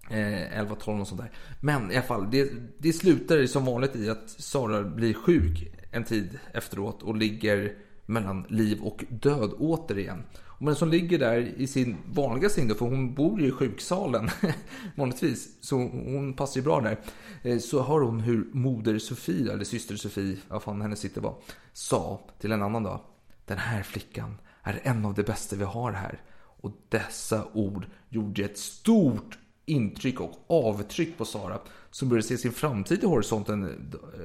Eh, 0.09 0.59
11, 0.59 0.75
12 0.75 1.01
och 1.01 1.07
sånt 1.07 1.21
där. 1.21 1.31
Men 1.59 1.91
i 1.91 1.95
alla 1.95 2.05
fall, 2.05 2.31
det, 2.31 2.51
det 2.77 2.93
slutar 2.93 3.45
som 3.45 3.65
vanligt 3.65 3.95
i 3.95 4.09
att 4.09 4.29
Sara 4.29 4.83
blir 4.83 5.13
sjuk 5.13 5.71
en 5.91 6.03
tid 6.03 6.39
efteråt 6.53 7.03
och 7.03 7.15
ligger 7.15 7.77
mellan 8.05 8.45
liv 8.49 8.81
och 8.81 9.05
död 9.09 9.53
återigen. 9.59 10.23
Men 10.59 10.75
som 10.75 10.89
ligger 10.89 11.19
där 11.19 11.53
i 11.57 11.67
sin 11.67 11.97
vanliga 12.13 12.49
säng 12.49 12.67
då, 12.67 12.75
för 12.75 12.85
hon 12.85 13.15
bor 13.15 13.41
ju 13.41 13.47
i 13.47 13.51
sjuksalen 13.51 14.29
vanligtvis, 14.95 15.57
så 15.61 15.75
hon 15.75 16.33
passar 16.33 16.59
ju 16.59 16.63
bra 16.63 16.81
där. 16.81 16.99
Eh, 17.43 17.59
så 17.59 17.83
hör 17.83 17.99
hon 17.99 18.19
hur 18.19 18.47
moder 18.53 18.99
Sofie, 18.99 19.53
eller 19.53 19.63
syster 19.63 19.95
Sofie, 19.95 20.37
vad 20.47 20.63
fan 20.63 20.81
hennes 20.81 20.99
sitter 20.99 21.21
var, 21.21 21.35
sa 21.73 22.21
till 22.39 22.51
en 22.51 22.61
annan 22.61 22.83
dag. 22.83 22.99
Den 23.45 23.57
här 23.57 23.83
flickan 23.83 24.37
är 24.63 24.79
en 24.83 25.05
av 25.05 25.13
de 25.13 25.23
bästa 25.23 25.55
vi 25.55 25.63
har 25.63 25.91
här. 25.91 26.21
Och 26.61 26.71
dessa 26.89 27.45
ord 27.53 27.85
gjorde 28.09 28.43
ett 28.43 28.57
stort 28.57 29.37
intryck 29.65 30.19
och 30.19 30.45
avtryck 30.47 31.17
på 31.17 31.25
Sara 31.25 31.59
som 31.91 32.09
började 32.09 32.27
se 32.27 32.37
sin 32.37 32.51
framtid 32.51 33.03
i 33.03 33.05
horisonten 33.05 33.63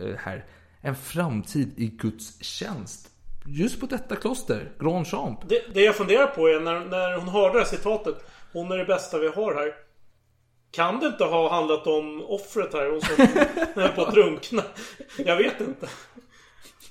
eh, 0.03 0.17
här. 0.19 0.45
En 0.81 0.97
framtid 0.97 1.73
i 1.77 1.87
Guds 1.87 2.45
tjänst. 2.45 3.11
Just 3.47 3.81
på 3.81 3.87
detta 3.87 4.17
kloster, 4.17 4.73
Grand 4.79 5.07
Champ. 5.07 5.49
Det, 5.49 5.75
det 5.75 5.81
jag 5.81 5.97
funderar 5.97 6.27
på 6.27 6.49
är 6.49 6.61
när, 6.61 6.85
när 6.85 7.19
hon 7.19 7.29
hörde 7.29 7.53
det 7.53 7.59
här 7.59 7.67
citatet. 7.67 8.15
Hon 8.53 8.73
är 8.73 8.77
det 8.77 8.85
bästa 8.85 9.19
vi 9.19 9.29
har 9.29 9.55
här. 9.55 9.75
Kan 10.71 11.01
det 11.01 11.07
inte 11.07 11.25
ha 11.25 11.51
handlat 11.51 11.87
om 11.87 12.23
offret 12.23 12.73
här? 12.73 12.91
Hon 12.91 13.01
som 13.01 13.27
höll 13.83 13.93
på 13.93 14.03
att 14.03 14.15
drunkna. 14.15 14.63
Jag 15.19 15.37
vet 15.37 15.61
inte. 15.61 15.89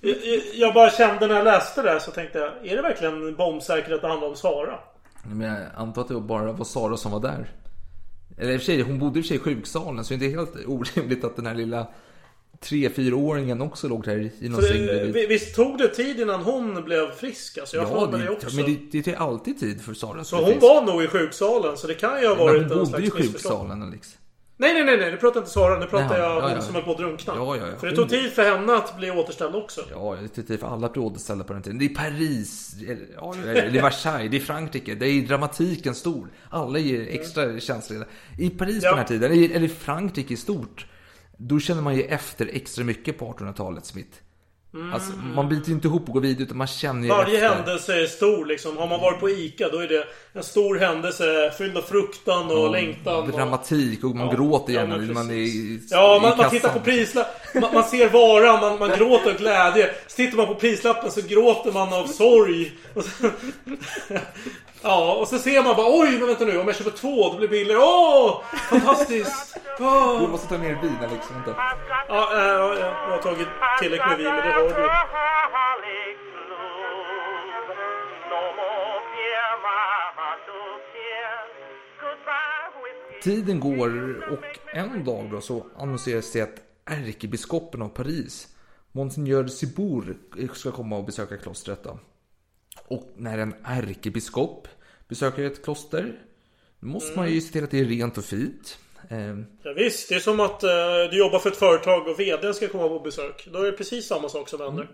Jag, 0.01 0.15
jag- 0.53 0.73
bara 0.73 0.89
kände 0.89 1.27
när 1.27 1.35
jag 1.35 1.43
läste 1.45 1.81
det 1.81 1.99
så 1.99 2.11
tänkte 2.11 2.37
jag. 2.39 2.67
Är 2.71 2.75
det 2.75 2.81
verkligen 2.81 3.35
bombsäkert 3.35 3.91
att 3.91 4.01
det 4.01 4.07
handlar 4.07 4.27
om 4.27 4.35
Sara? 4.35 4.79
Men 5.23 5.41
jag 5.47 5.57
antar 5.75 6.01
att 6.01 6.07
det 6.07 6.19
bara 6.19 6.51
var 6.51 6.65
Sara 6.65 6.97
som 6.97 7.11
var 7.11 7.19
där. 7.19 7.51
Eller 8.37 8.51
i 8.53 8.55
och 8.57 8.59
för 8.61 8.65
sig, 8.65 8.81
hon 8.81 8.99
bodde 8.99 9.19
i 9.19 9.21
och 9.21 9.25
för 9.25 9.27
sig 9.27 9.37
i 9.37 9.39
sjuksalen 9.39 10.05
så 10.05 10.13
det 10.13 10.25
är 10.25 10.29
inte 10.29 10.37
helt 10.39 10.67
orimligt 10.67 11.23
att 11.23 11.35
den 11.35 11.45
här 11.45 11.55
lilla 11.55 11.87
3-4-åringen 12.61 13.61
också 13.61 13.87
låg 13.87 14.03
där 14.03 14.31
i 14.39 14.49
någon 14.49 14.61
säng 14.61 15.11
visst 15.13 15.55
tog 15.55 15.77
det 15.77 15.87
tid 15.87 16.19
innan 16.19 16.41
hon 16.43 16.83
blev 16.83 17.11
frisk? 17.11 17.57
Alltså, 17.57 17.77
jag 17.77 17.87
Ja, 17.91 18.05
det, 18.11 18.17
det 18.17 18.29
också. 18.29 18.55
men 18.55 18.65
det, 18.65 18.79
det 19.03 19.03
tar 19.15 19.25
alltid 19.27 19.59
tid 19.59 19.81
för 19.81 19.93
Sara. 19.93 20.21
att 20.21 20.27
Så 20.27 20.35
hon 20.35 20.45
frisk. 20.45 20.61
var 20.61 20.81
nog 20.81 21.03
i 21.03 21.07
sjuksalen, 21.07 21.77
så 21.77 21.87
det 21.87 21.93
kan 21.93 22.21
ju 22.21 22.27
ha 22.27 22.35
Men 22.35 22.45
varit 22.45 22.61
hon 22.63 22.71
en 22.71 22.91
bodde 22.91 23.03
i 23.03 23.09
sjuksalen 23.09 23.83
Alex. 23.83 24.17
Nej, 24.60 24.74
nej, 24.74 24.84
nej, 24.84 24.97
nej. 24.97 25.12
Nu 25.12 25.18
pratar 25.18 25.39
inte 25.39 25.51
Sara. 25.51 25.80
Nu 25.80 25.86
pratar 25.86 26.18
jag 26.20 26.32
ja, 26.32 26.41
hon 26.41 26.51
ja. 26.51 26.62
som 26.62 26.76
höll 26.76 26.84
på 26.84 26.91
att 26.91 26.97
drunkna. 26.97 27.34
Ja, 27.36 27.55
ja, 27.55 27.68
ja. 27.68 27.78
För 27.80 27.88
det 27.88 27.95
tog 27.95 28.10
tid 28.10 28.32
för 28.32 28.43
henne 28.43 28.76
att 28.76 28.97
bli 28.97 29.12
återställd 29.12 29.55
också. 29.55 29.82
Ja, 29.91 30.18
det 30.22 30.38
är 30.41 30.43
tid 30.43 30.60
för 30.60 30.68
alla 30.68 30.89
blir 30.89 31.03
återställda 31.03 31.43
på 31.43 31.53
den 31.53 31.62
tiden. 31.62 31.78
Det 31.80 31.86
är 31.86 31.95
Paris, 31.95 32.76
ja, 33.16 33.34
det 33.43 33.60
är 33.60 33.82
Versailles, 33.82 34.32
det 34.32 34.38
är 34.38 34.41
Frankrike. 34.41 34.95
Det 34.95 35.08
är 35.08 35.22
dramatiken 35.22 35.95
stor. 35.95 36.28
Alla 36.49 36.80
är 36.80 37.08
extra 37.08 37.60
känsliga. 37.60 38.05
I 38.39 38.49
Paris 38.49 38.82
på 38.82 38.86
Ja. 38.88 38.89
den 38.89 38.99
här 38.99 39.05
tiden, 39.08 39.51
eller 39.55 39.68
Frankrike 39.68 40.34
i 40.34 40.38
stort, 40.38 40.86
då 41.38 41.60
känner 41.60 41.82
man 41.82 41.95
ju 41.95 42.03
efter 42.03 42.49
extra 42.53 42.84
mycket 42.84 43.20
på 43.20 43.34
1800-talet, 43.34 43.86
Smith. 43.86 44.18
Alltså, 44.93 45.12
man 45.36 45.49
biter 45.49 45.68
ju 45.70 45.74
inte 45.74 45.88
ihop 45.88 46.08
och 46.08 46.14
går 46.14 46.22
vidare, 46.22 46.43
utan 46.43 46.58
man 46.58 46.68
känner 46.68 47.01
ju 47.01 47.05
Mm. 47.05 47.18
Varje 47.18 47.36
efter. 47.36 47.55
händelse 47.55 48.01
är 48.01 48.05
stor 48.05 48.45
liksom. 48.45 48.78
Har 48.78 48.88
man 48.88 48.99
varit 49.01 49.20
på 49.20 49.30
ICA 49.30 49.70
då 49.70 49.78
är 49.80 49.88
det 49.88 50.03
en 50.38 50.43
stor 50.43 50.75
händelse 50.75 51.51
fylld 51.57 51.77
av 51.77 51.81
fruktan 51.81 52.51
och 52.51 52.71
längtan. 52.71 53.23
Och... 53.23 53.29
Dramatik 53.29 54.03
och 54.03 54.15
man 54.15 54.27
Ja, 54.27 54.33
gråter 54.33 54.73
ja, 54.73 54.79
gärna 54.79 54.97
när 54.97 55.13
man 55.13 55.29
är 55.29 55.33
i, 55.33 55.79
Ja, 55.89 56.17
i 56.17 56.21
man, 56.21 56.38
man 56.38 56.49
tittar 56.49 56.69
på 56.69 56.79
prislappen. 56.79 57.61
Man, 57.61 57.73
man 57.73 57.83
ser 57.83 58.09
varan, 58.09 58.59
man, 58.61 58.79
man 58.79 58.97
gråter 58.97 59.31
av 59.31 59.38
glädje. 59.38 59.89
Så 60.07 60.15
tittar 60.15 60.38
man 60.38 60.47
på 60.47 60.55
prislappen 60.55 61.11
så 61.11 61.21
gråter 61.21 61.71
man 61.71 61.93
av 61.93 62.07
sorg. 62.07 62.71
Och 62.93 63.03
så, 63.03 63.29
ja, 64.81 65.13
och 65.13 65.27
så 65.27 65.39
ser 65.39 65.63
man 65.63 65.75
bara 65.75 65.99
oj, 65.99 66.17
men 66.17 66.27
vänta 66.27 66.45
nu. 66.45 66.59
Om 66.59 66.67
jag 66.67 66.75
köper 66.75 66.91
två, 66.91 67.29
då 67.29 67.38
blir 67.38 67.47
det 67.47 67.51
billigare. 67.51 67.81
Åh! 67.81 68.41
Fantastiskt! 68.69 69.57
Åh! 69.79 70.21
Du 70.21 70.27
måste 70.27 70.47
ta 70.47 70.57
ner 70.57 70.75
bilen 70.81 71.09
liksom. 71.13 71.35
Inte. 71.38 71.53
Ja, 72.07 72.38
äh, 72.38 72.47
ja, 72.47 72.75
ja, 72.79 73.07
jag 73.07 73.11
har 73.11 73.17
tagit 73.17 73.47
tillräckligt 73.81 74.09
med 74.09 74.17
vin, 74.17 74.27
men 74.27 74.47
det 74.47 74.53
har 74.53 74.63
du. 74.63 74.88
Tiden 83.24 83.60
går 83.60 83.89
och 84.32 84.76
en 84.76 85.03
dag 85.05 85.32
då 85.32 85.41
så 85.41 85.66
annonseras 85.78 86.32
det 86.32 86.41
att 86.41 86.62
ärkebiskopen 86.86 87.82
av 87.82 87.89
Paris, 87.89 88.55
Monsignor 88.91 89.47
Cibour, 89.47 90.18
ska 90.53 90.72
komma 90.72 90.97
och 90.97 91.05
besöka 91.05 91.38
klostret 91.38 91.84
då. 91.84 91.99
Och 92.88 93.14
när 93.16 93.38
en 93.38 93.55
ärkebiskop 93.64 94.68
besöker 95.08 95.43
ett 95.43 95.64
kloster, 95.64 96.22
då 96.80 96.88
måste 96.88 97.18
man 97.18 97.32
ju 97.32 97.41
se 97.41 97.51
till 97.51 97.64
att 97.64 97.72
det 97.72 97.80
är 97.80 97.86
rent 97.86 98.18
och 98.18 98.26
fint. 98.26 98.80
Eh, 99.10 99.38
Ja, 99.64 99.74
visst, 99.76 100.10
det 100.10 100.16
är 100.16 100.20
som 100.20 100.39
att 100.39 100.64
eh, 100.64 100.70
du 101.12 101.18
jobbar 101.18 101.39
för 101.39 101.49
ett 101.49 101.58
företag 101.58 102.08
och 102.08 102.20
VDn 102.20 102.53
ska 102.53 102.68
komma 102.68 102.88
på 102.88 102.99
besök. 102.99 103.47
Då 103.53 103.60
är 103.60 103.72
det 103.72 103.78
precis 103.78 104.08
samma 104.08 104.30
sak 104.30 104.49
som 104.49 104.62
händer. 104.62 104.89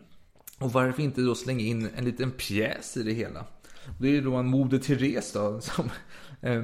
Och 0.60 0.72
varför 0.74 1.04
inte 1.04 1.22
då 1.22 1.36
slänga 1.36 1.62
in 1.62 1.90
en 1.98 2.06
liten 2.06 2.32
pjäs 2.32 2.98
i 2.98 3.04
det 3.04 3.12
hela? 3.12 3.46
Det 4.00 4.08
är 4.08 4.12
ju 4.12 4.22
då 4.22 4.36
en 4.36 4.46
Moder 4.46 4.80
Therese 4.80 5.32
då, 5.32 5.62
som 5.62 5.90
eh, 6.42 6.64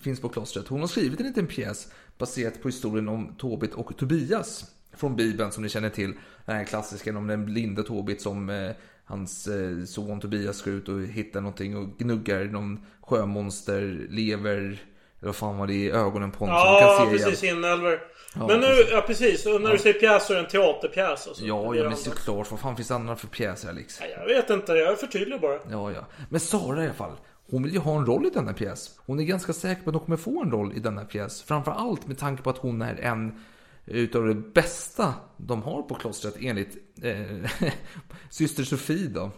finns 0.00 0.20
på 0.20 0.28
klostret. 0.28 0.68
Hon 0.68 0.80
har 0.80 0.86
skrivit 0.86 1.20
en 1.20 1.26
liten 1.26 1.46
pjäs 1.46 1.92
baserat 2.18 2.62
på 2.62 2.68
historien 2.68 3.08
om 3.08 3.34
Tobit 3.38 3.74
och 3.74 3.96
Tobias. 3.96 4.72
Från 4.92 5.16
Bibeln 5.16 5.52
som 5.52 5.62
ni 5.62 5.68
känner 5.68 5.90
till. 5.90 6.12
Den 6.46 6.56
här 6.56 6.64
klassiska 6.64 7.18
om 7.18 7.26
den 7.26 7.44
blinde 7.44 7.82
Tobit 7.82 8.20
som 8.20 8.50
eh, 8.50 8.70
hans 9.04 9.46
eh, 9.46 9.84
son 9.84 10.20
Tobias 10.20 10.62
går 10.62 10.74
ut 10.74 10.88
och 10.88 11.02
hittar 11.02 11.40
någonting 11.40 11.76
och 11.76 11.98
gnuggar 11.98 12.44
någon 12.44 12.80
sjömonster, 13.00 14.06
lever, 14.10 14.82
vad 15.26 15.36
fan 15.36 15.58
var 15.58 15.66
det 15.66 15.74
i 15.74 15.90
ögonen 15.90 16.30
på 16.30 16.38
honom 16.38 16.54
Ja, 16.54 16.96
som 16.98 17.08
kan 17.10 17.18
se 17.18 17.24
precis. 17.24 17.44
Inälvor. 17.44 18.00
Ja, 18.34 18.46
Men 18.46 18.60
nu, 18.60 18.66
precis. 18.66 18.90
ja 18.92 19.00
precis. 19.00 19.46
Och 19.46 19.60
när 19.60 19.70
du 19.72 19.78
säger 19.78 20.00
pjäs 20.00 20.26
så 20.26 20.32
är 20.32 20.36
det 20.36 20.42
en 20.42 20.48
teaterpjäs 20.50 21.26
alltså. 21.28 21.44
Ja, 21.44 21.74
ja 21.74 21.84
men 21.84 21.96
såklart. 21.96 22.50
Vad 22.50 22.60
fan 22.60 22.76
finns 22.76 22.88
det 22.88 22.94
andra 22.94 23.16
för 23.16 23.26
pjäser 23.26 23.68
Alex? 23.68 24.00
Nej, 24.00 24.14
Jag 24.18 24.26
vet 24.26 24.50
inte, 24.50 24.72
jag 24.72 25.00
förtydligar 25.00 25.38
bara. 25.38 25.58
Ja, 25.70 25.92
ja. 25.92 26.06
Men 26.28 26.40
Sara 26.40 26.82
i 26.82 26.84
alla 26.84 26.94
fall. 26.94 27.12
Hon 27.50 27.62
vill 27.62 27.72
ju 27.72 27.78
ha 27.78 27.98
en 27.98 28.06
roll 28.06 28.26
i 28.26 28.30
denna 28.30 28.52
pjäs. 28.52 29.00
Hon 29.06 29.20
är 29.20 29.24
ganska 29.24 29.52
säker 29.52 29.82
på 29.82 29.90
att 29.90 29.94
hon 29.96 30.04
kommer 30.04 30.16
få 30.16 30.42
en 30.42 30.50
roll 30.50 30.72
i 30.76 30.78
denna 30.80 31.04
pjäs. 31.04 31.42
Framför 31.42 31.70
allt 31.72 32.06
med 32.06 32.18
tanke 32.18 32.42
på 32.42 32.50
att 32.50 32.58
hon 32.58 32.82
är 32.82 32.94
en 33.00 33.44
utav 33.86 34.26
det 34.26 34.34
bästa 34.34 35.14
de 35.36 35.62
har 35.62 35.82
på 35.82 35.94
klostret 35.94 36.34
enligt 36.40 36.76
eh, 37.02 37.70
syster 38.30 38.64
Sofie 38.64 39.08
då. 39.08 39.30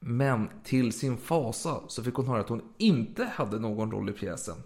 Men 0.00 0.50
till 0.64 0.92
sin 0.92 1.16
fasa 1.16 1.80
så 1.88 2.02
fick 2.02 2.14
hon 2.14 2.28
höra 2.28 2.40
att 2.40 2.48
hon 2.48 2.62
inte 2.78 3.24
hade 3.34 3.58
någon 3.58 3.90
roll 3.90 4.10
i 4.10 4.12
pjäsen. 4.12 4.56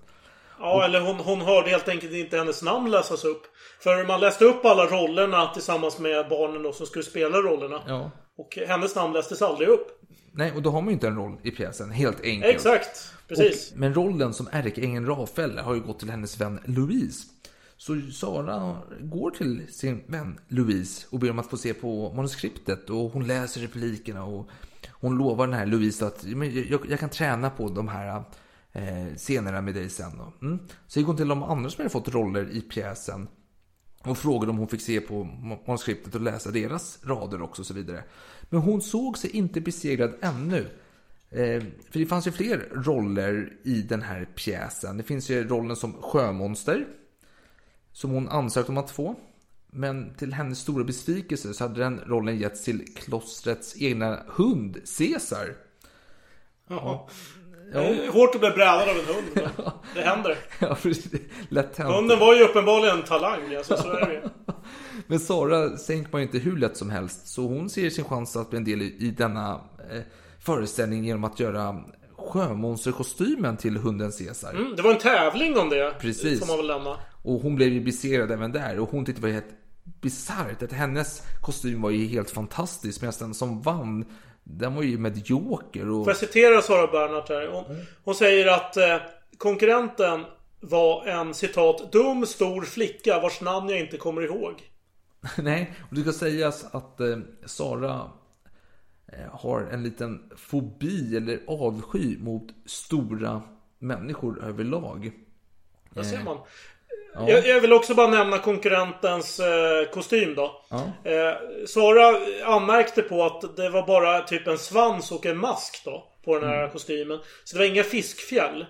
Ja, 0.59 0.85
eller 0.85 1.01
hon, 1.01 1.17
hon 1.17 1.41
hörde 1.41 1.71
helt 1.71 1.89
enkelt 1.89 2.13
inte 2.13 2.37
hennes 2.39 2.63
namn 2.63 2.91
läsas 2.91 3.25
upp. 3.25 3.43
För 3.81 4.07
man 4.07 4.21
läste 4.21 4.45
upp 4.45 4.65
alla 4.65 4.87
rollerna 4.87 5.47
tillsammans 5.47 5.99
med 5.99 6.29
barnen 6.29 6.63
då 6.63 6.73
som 6.73 6.87
skulle 6.87 7.05
spela 7.05 7.39
rollerna. 7.39 7.83
Ja. 7.87 8.11
Och 8.37 8.59
hennes 8.69 8.95
namn 8.95 9.13
lästes 9.13 9.43
aldrig 9.43 9.69
upp. 9.69 10.01
Nej, 10.33 10.53
och 10.53 10.63
då 10.63 10.71
har 10.71 10.81
man 10.81 10.89
ju 10.89 10.93
inte 10.95 11.07
en 11.07 11.17
roll 11.17 11.37
i 11.43 11.51
pjäsen, 11.51 11.91
helt 11.91 12.21
enkelt. 12.25 12.55
Exakt, 12.55 13.13
precis. 13.29 13.73
Och, 13.73 13.79
men 13.79 13.95
rollen 13.95 14.35
som 14.35 14.49
ärkeängeln 14.53 15.07
Rafael 15.07 15.59
har 15.59 15.75
ju 15.75 15.81
gått 15.81 15.99
till 15.99 16.11
hennes 16.11 16.41
vän 16.41 16.61
Louise. 16.65 17.27
Så 17.77 18.01
Sara 18.13 18.77
går 19.01 19.31
till 19.31 19.67
sin 19.73 20.05
vän 20.07 20.41
Louise 20.49 21.07
och 21.11 21.19
ber 21.19 21.31
om 21.31 21.39
att 21.39 21.51
få 21.51 21.57
se 21.57 21.75
på 21.75 22.13
manuskriptet 22.17 22.91
och 22.91 23.11
hon 23.11 23.27
läser 23.27 23.61
replikerna 23.61 24.25
och 24.25 24.49
hon 24.93 25.19
lovar 25.19 25.47
den 25.47 25.57
här 25.57 25.67
Louise 25.67 26.07
att 26.07 26.25
"Men 26.25 26.69
jag, 26.69 26.81
jag 26.91 27.01
kan 27.01 27.09
träna 27.09 27.51
på 27.51 27.69
de 27.69 27.89
här 27.89 28.23
eh, 28.75 29.14
scenerna 29.16 29.61
med 29.61 29.75
dig 29.75 29.91
sen. 29.91 30.12
Då. 30.18 30.47
Mm. 30.47 30.59
Så 30.87 30.99
gick 30.99 31.07
hon 31.07 31.16
till 31.16 31.29
de 31.29 31.43
andra 31.43 31.70
som 31.70 31.83
hade 31.83 31.91
fått 31.91 32.09
roller 32.09 32.51
i 32.51 32.61
pjäsen 32.61 33.29
och 34.03 34.18
frågade 34.18 34.51
om 34.51 34.59
hon 34.59 34.68
fick 34.68 34.83
se 34.83 35.01
på 35.01 35.25
manuskriptet 35.66 36.14
och 36.14 36.20
läsa 36.20 36.51
deras 36.51 36.99
rader 37.05 37.43
också 37.43 37.62
och 37.62 37.66
så 37.66 37.75
vidare. 37.75 38.05
Men 38.51 38.61
hon 38.61 38.83
såg 38.83 39.18
sig 39.18 39.31
inte 39.31 39.61
besegrad 39.61 40.14
ännu. 40.20 40.66
Eh, 41.31 41.62
för 41.91 41.99
det 41.99 42.07
fanns 42.07 42.27
ju 42.27 42.33
fler 42.33 42.68
roller 42.72 43.57
i 43.62 43.83
den 43.83 44.03
här 44.03 44.25
pjäsen. 44.25 44.97
Det 44.97 45.03
finns 45.03 45.31
ju 45.31 45.49
rollen 45.49 45.77
som 45.77 45.93
sjömonster. 45.93 46.87
Som 47.93 48.11
hon 48.11 48.29
ansökte 48.29 48.72
om 48.72 48.79
att 48.79 48.91
få. 48.91 49.16
Men 49.70 50.14
till 50.14 50.33
hennes 50.33 50.59
stora 50.59 50.85
besvikelse 50.85 51.55
så 51.55 51.64
hade 51.64 51.81
den 51.81 52.01
rollen 52.07 52.39
getts 52.39 52.64
till 52.64 52.95
klostrets 52.97 53.77
egna 53.83 54.22
hund, 54.27 54.77
Caesar. 54.99 55.57
Jaha. 57.73 57.83
Det 57.83 58.07
är 58.07 58.11
hårt 58.11 58.35
att 58.35 58.41
bli 58.41 58.51
brädad 58.51 58.89
av 58.89 58.97
en 58.97 59.15
hund. 59.15 59.51
Det 59.95 60.01
händer. 60.01 60.37
Ja, 60.59 60.77
lätt 61.49 61.79
hänt. 61.79 61.95
Hunden 61.95 62.19
var 62.19 62.35
ju 62.35 62.43
uppenbarligen 62.43 62.97
en 62.97 63.05
talang. 63.05 63.55
Alltså, 63.57 63.77
så 63.77 63.91
är 63.91 64.07
det. 64.07 64.31
Men 65.07 65.21
Sara 65.21 65.77
sänker 65.77 66.12
man 66.12 66.21
ju 66.21 66.27
inte 66.27 66.39
hur 66.39 66.57
lätt 66.57 66.77
som 66.77 66.91
helst. 66.91 67.29
Så 67.29 67.47
hon 67.47 67.71
ser 67.71 67.91
sin 67.91 68.05
chans 68.05 68.37
att 68.37 68.51
bli 68.51 68.57
en 68.57 68.65
del 68.65 68.83
i, 68.83 68.97
i 68.99 69.11
denna 69.11 69.61
eh, 69.91 70.03
föreställning 70.41 71.05
genom 71.05 71.25
att 71.25 71.41
göra 71.41 71.77
sjömonsterkostymen 72.17 73.57
till 73.57 73.77
hunden 73.77 74.12
Caesar. 74.12 74.51
Mm, 74.51 74.77
det 74.77 74.83
var 74.83 74.91
en 74.91 74.99
tävling 74.99 75.59
om 75.59 75.69
det. 75.69 75.95
Precis. 76.01 76.41
Får 76.41 76.47
man 76.47 76.57
väl 76.57 76.67
nämna. 76.67 76.97
Och 77.23 77.41
hon 77.41 77.57
blev 77.57 77.69
ju 77.69 77.81
besegrad 77.81 78.31
även 78.31 78.53
där. 78.53 78.79
Och 78.79 78.91
hon 78.91 79.05
tyckte 79.05 79.21
det 79.21 79.27
var 79.27 79.33
helt 79.35 79.55
bisarrt. 80.01 80.62
Att 80.62 80.73
hennes 80.73 81.23
kostym 81.41 81.83
var 81.83 81.91
ju 81.91 82.07
helt 82.07 82.31
fantastisk. 82.31 83.03
Medan 83.03 83.15
den 83.19 83.35
som 83.35 83.62
vann, 83.62 84.05
den 84.45 84.74
var 84.74 84.82
ju 84.82 84.99
medioker. 84.99 85.88
Och... 85.90 86.05
Får 86.05 86.11
jag 86.11 86.16
citera 86.16 86.62
Sara 86.62 86.86
Bernhardt 86.86 87.28
här? 87.28 87.47
Hon, 87.47 87.64
hon 88.05 88.14
säger 88.14 88.47
att 88.47 88.76
eh, 88.76 88.97
konkurrenten 89.38 90.24
var 90.61 91.07
en 91.07 91.34
citat 91.34 91.92
dum 91.92 92.26
stor 92.26 92.62
flicka 92.62 93.20
vars 93.20 93.40
namn 93.40 93.68
jag 93.68 93.80
inte 93.80 93.97
kommer 93.97 94.22
ihåg. 94.22 94.70
Nej, 95.38 95.74
och 95.90 95.95
det 95.95 96.03
ska 96.03 96.12
sägas 96.12 96.74
att 96.74 97.01
eh, 97.01 97.18
Sara 97.45 98.11
eh, 99.07 99.30
har 99.32 99.61
en 99.61 99.82
liten 99.82 100.30
fobi 100.36 101.16
eller 101.16 101.40
avsky 101.47 102.18
mot 102.18 102.49
stora 102.66 103.42
människor 103.78 104.45
överlag. 104.45 105.12
Där 105.90 106.03
ser 106.03 106.24
man. 106.24 106.38
Ja. 107.15 107.29
Jag, 107.31 107.47
jag 107.47 107.61
vill 107.61 107.73
också 107.73 107.95
bara 107.95 108.07
nämna 108.09 108.39
konkurrentens 108.39 109.41
eh, 109.41 109.85
kostym 109.93 110.35
då. 110.35 110.65
Ja. 110.71 111.11
Eh, 111.11 111.35
Sara 111.67 112.17
anmärkte 112.45 113.03
på 113.03 113.25
att 113.25 113.57
det 113.57 113.71
var 113.71 113.87
bara 113.87 114.21
typ 114.23 114.47
en 114.47 114.59
svans 114.59 115.12
och 115.12 115.27
en 115.27 115.37
mask 115.39 115.83
då. 115.85 116.05
På 116.25 116.39
den 116.39 116.49
här 116.49 116.59
Mm. 116.59 116.71
kostymen. 116.71 117.19
Så 117.45 117.57
det 117.57 117.59
var 117.62 117.67
inga 117.75 117.85
fiskfjäll. 117.85 118.67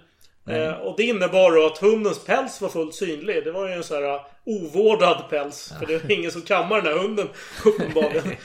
Eh, 0.50 0.72
och 0.72 0.94
det 0.96 1.02
innebar 1.02 1.50
då 1.50 1.66
att 1.66 1.78
hundens 1.78 2.24
päls 2.24 2.60
var 2.60 2.68
fullt 2.68 2.94
synlig. 2.94 3.44
Det 3.44 3.52
var 3.52 3.68
ju 3.68 3.74
en 3.74 3.82
sån 3.84 4.02
här 4.02 4.20
ovårdad 4.46 5.22
päls. 5.30 5.72
För 5.78 5.86
det 5.86 6.02
var 6.02 6.10
ingen 6.10 6.30
som 6.30 6.42
kammar 6.42 6.80
den 6.80 6.92
här 6.92 6.98
hunden 7.02 7.28
uppenbarligen. 7.64 8.24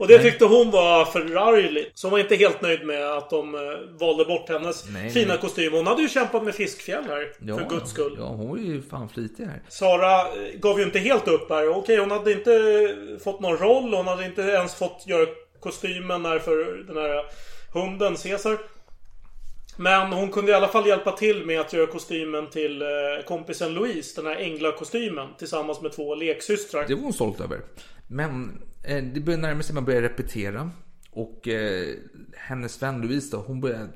Och 0.00 0.08
det 0.08 0.18
tyckte 0.18 0.44
hon 0.44 0.70
var 0.70 1.04
förargligt. 1.04 1.98
Så 1.98 2.06
hon 2.06 2.12
var 2.12 2.18
inte 2.18 2.36
helt 2.36 2.62
nöjd 2.62 2.86
med 2.86 3.12
att 3.12 3.30
de 3.30 3.54
eh, 3.54 3.60
valde 4.00 4.24
bort 4.24 4.48
hennes 4.48 4.84
Nej, 4.88 5.10
fina 5.10 5.28
nej. 5.28 5.38
kostym. 5.40 5.72
Hon 5.72 5.86
hade 5.86 6.02
ju 6.02 6.08
kämpat 6.08 6.44
med 6.44 6.54
fiskfjäll 6.54 7.04
här. 7.04 7.32
Ja, 7.38 7.58
för 7.58 7.68
guds 7.68 7.90
skull. 7.90 8.16
Ja, 8.18 8.26
hon 8.26 8.48
var 8.50 8.56
ju 8.56 8.82
fan 8.82 9.08
flitig 9.08 9.44
här. 9.44 9.62
Sara 9.68 10.20
eh, 10.20 10.58
gav 10.60 10.78
ju 10.78 10.84
inte 10.84 10.98
helt 10.98 11.28
upp 11.28 11.50
här. 11.50 11.68
Okej, 11.68 11.98
hon 11.98 12.10
hade 12.10 12.32
inte 12.32 12.96
fått 13.24 13.40
någon 13.40 13.56
roll. 13.56 13.94
Hon 13.94 14.06
hade 14.06 14.24
inte 14.24 14.42
ens 14.42 14.74
fått 14.74 15.04
göra 15.06 15.26
kostymen 15.60 16.24
här 16.24 16.38
för 16.38 16.84
den 16.86 16.96
här 16.96 17.24
hunden, 17.72 18.16
Caesar. 18.16 18.58
Men 19.76 20.12
hon 20.12 20.30
kunde 20.30 20.52
i 20.52 20.54
alla 20.54 20.68
fall 20.68 20.86
hjälpa 20.86 21.12
till 21.12 21.46
med 21.46 21.60
att 21.60 21.72
göra 21.72 21.86
kostymen 21.86 22.50
till 22.50 22.82
eh, 22.82 22.88
kompisen 23.26 23.74
Louise. 23.74 24.22
Den 24.22 24.32
här 24.32 24.40
änglakostymen. 24.40 25.28
Tillsammans 25.38 25.80
med 25.80 25.92
två 25.92 26.14
leksystrar. 26.14 26.84
Det 26.88 26.94
var 26.94 27.02
hon 27.02 27.12
stolt 27.12 27.40
över. 27.40 27.60
Men 28.08 28.44
eh, 28.44 28.69
Eh, 28.82 29.04
det 29.04 29.20
börjar 29.20 29.38
närma 29.38 29.62
sig, 29.62 29.74
man 29.74 29.84
börjar 29.84 30.02
repetera. 30.02 30.70
Och 31.10 31.48
eh, 31.48 31.94
hennes 32.36 32.82
vän 32.82 33.00
Louise 33.00 33.36
då, 33.36 33.42
hon 33.42 33.60
börjar 33.60 33.88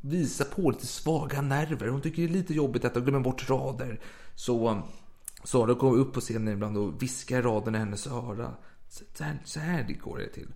visa 0.00 0.44
på 0.44 0.70
lite 0.70 0.86
svaga 0.86 1.40
nerver. 1.40 1.88
Hon 1.88 2.00
tycker 2.00 2.22
det 2.22 2.28
är 2.28 2.32
lite 2.32 2.54
jobbigt 2.54 2.84
att 2.84 2.94
de 2.94 3.04
glömmer 3.04 3.20
bort 3.20 3.50
rader. 3.50 4.00
Så 4.34 4.82
Sara 5.44 5.74
kommer 5.74 5.98
upp 5.98 6.12
på 6.12 6.20
scenen 6.20 6.54
ibland 6.54 6.76
och 6.76 7.02
viskar 7.02 7.42
raderna 7.42 7.78
i 7.78 7.80
hennes 7.80 8.06
öra. 8.06 8.54
Så 8.88 9.24
här, 9.24 9.38
så 9.44 9.60
här 9.60 9.84
det 9.88 9.94
går 9.94 10.18
det 10.18 10.28
till. 10.28 10.48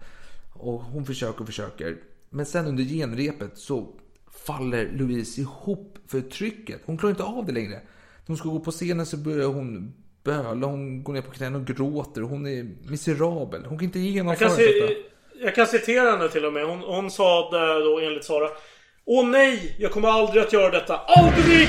Och 0.53 0.81
hon 0.83 1.07
försöker 1.07 1.41
och 1.41 1.47
försöker. 1.47 1.97
Men 2.31 2.47
sen 2.47 2.67
under 2.67 2.85
genrepet 2.85 3.59
så 3.59 3.95
faller 4.31 4.93
Louise 4.93 5.41
ihop 5.41 5.99
för 6.07 6.21
trycket. 6.21 6.83
Hon 6.85 6.99
klarar 6.99 7.11
inte 7.11 7.25
av 7.25 7.47
det 7.47 7.53
längre. 7.53 7.75
När 7.75 8.27
hon 8.27 8.37
ska 8.37 8.49
gå 8.49 8.61
på 8.61 8.71
scenen 8.71 9.07
så 9.07 9.17
börjar 9.17 9.49
hon 9.49 9.95
böla. 10.27 10.67
Hon 10.67 11.03
går 11.03 11.13
ner 11.13 11.23
på 11.23 11.31
knäna 11.31 11.59
och 11.59 11.67
gråter. 11.67 12.21
Hon 12.21 12.47
är 12.47 12.67
miserabel. 12.91 13.65
Hon 13.65 13.79
kan 13.79 13.85
inte 13.85 13.99
genomföra 13.99 14.49
jag 14.49 14.57
kan, 14.57 14.67
detta. 14.67 14.93
jag 15.41 15.55
kan 15.55 15.67
citera 15.67 16.11
henne 16.11 16.29
till 16.29 16.45
och 16.45 16.53
med. 16.53 16.67
Hon, 16.67 16.81
hon 16.81 17.11
sa 17.11 17.51
då 17.85 18.01
enligt 18.01 18.25
Sara. 18.25 18.49
Åh 19.05 19.27
nej! 19.29 19.77
Jag 19.79 19.91
kommer 19.91 20.09
aldrig 20.09 20.43
att 20.43 20.53
göra 20.53 20.71
detta. 20.71 20.97
Aldrig! 20.97 21.69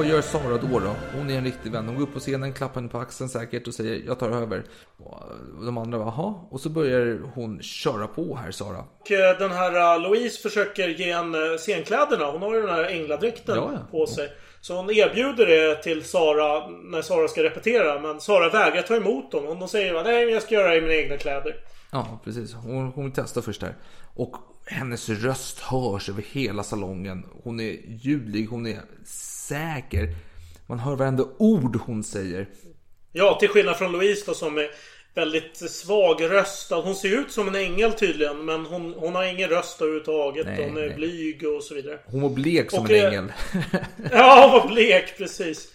Vad 0.00 0.08
gör 0.08 0.20
Sara 0.20 0.56
då, 0.58 0.78
då? 0.78 0.96
Hon 1.16 1.30
är 1.30 1.38
en 1.38 1.44
riktig 1.44 1.72
vän. 1.72 1.86
Hon 1.86 1.96
går 1.96 2.02
upp 2.02 2.12
på 2.12 2.20
scenen, 2.20 2.52
klappar 2.52 2.74
henne 2.74 2.88
på 2.88 2.98
axeln 2.98 3.28
säkert 3.28 3.66
och 3.68 3.74
säger 3.74 4.02
jag 4.06 4.18
tar 4.18 4.30
över. 4.30 4.62
Och 4.98 5.64
de 5.64 5.78
andra 5.78 5.98
bara, 5.98 6.08
jaha. 6.08 6.34
Och 6.50 6.60
så 6.60 6.68
börjar 6.68 7.20
hon 7.34 7.62
köra 7.62 8.06
på 8.06 8.36
här, 8.36 8.50
Sara. 8.50 8.84
Och 9.00 9.10
eh, 9.10 9.38
den 9.38 9.50
här 9.50 9.96
uh, 9.96 10.02
Louise 10.02 10.42
försöker 10.42 10.88
ge 10.88 11.10
en 11.10 11.58
scenkläderna. 11.58 12.24
Hon 12.30 12.42
har 12.42 12.54
ju 12.54 12.60
den 12.60 12.70
här 12.70 12.84
ängladräkten 12.84 13.56
Ja, 13.56 13.70
ja. 13.72 13.78
på 13.90 14.06
sig. 14.06 14.32
Så 14.60 14.76
hon 14.76 14.90
erbjuder 14.90 15.46
det 15.46 15.82
till 15.82 16.04
Sara 16.04 16.68
när 16.68 17.02
Sara 17.02 17.28
ska 17.28 17.42
repetera. 17.42 18.00
Men 18.00 18.20
Sara 18.20 18.48
vägrar 18.48 18.82
ta 18.82 18.96
emot 18.96 19.32
dem. 19.32 19.46
Hon 19.46 19.68
säger 19.68 19.92
bara, 19.92 20.02
nej 20.02 20.24
men 20.24 20.34
jag 20.34 20.42
ska 20.42 20.54
göra 20.54 20.68
det 20.70 20.76
i 20.76 20.80
mina 20.80 20.94
egna 20.94 21.16
kläder. 21.16 21.56
Ja, 21.92 22.20
precis. 22.24 22.54
Hon, 22.54 22.92
hon 22.94 23.12
testar 23.12 23.40
först 23.40 23.60
där. 23.60 23.74
Och 24.14 24.36
hennes 24.70 25.08
röst 25.08 25.60
hörs 25.60 26.08
över 26.08 26.24
hela 26.32 26.62
salongen. 26.62 27.26
Hon 27.44 27.60
är 27.60 27.76
ljudlig, 27.86 28.46
hon 28.46 28.66
är 28.66 28.82
säker. 29.48 30.14
Man 30.66 30.78
hör 30.78 30.96
varenda 30.96 31.24
ord 31.38 31.76
hon 31.76 32.04
säger. 32.04 32.48
Ja, 33.12 33.36
till 33.40 33.48
skillnad 33.48 33.76
från 33.76 33.92
Louise 33.92 34.22
då 34.26 34.34
som 34.34 34.68
väldigt 35.14 35.56
svagröstad. 35.56 36.76
Hon 36.76 36.94
ser 36.94 37.20
ut 37.20 37.32
som 37.32 37.48
en 37.48 37.54
ängel 37.54 37.92
tydligen. 37.92 38.44
Men 38.44 38.66
hon, 38.66 38.94
hon 38.96 39.14
har 39.14 39.24
ingen 39.24 39.48
röst 39.48 39.80
överhuvudtaget. 39.80 40.46
Nej, 40.46 40.64
hon 40.64 40.76
är 40.76 40.86
nej. 40.86 40.96
blyg 40.96 41.46
och 41.56 41.62
så 41.62 41.74
vidare. 41.74 41.98
Hon 42.06 42.20
var 42.20 42.30
blek 42.30 42.70
som 42.70 42.84
Och, 42.84 42.90
en 42.90 42.96
eh, 42.96 43.08
ängel. 43.08 43.32
Ja, 44.12 44.50
hon 44.50 44.60
var 44.60 44.74
blek 44.74 45.18
precis. 45.18 45.68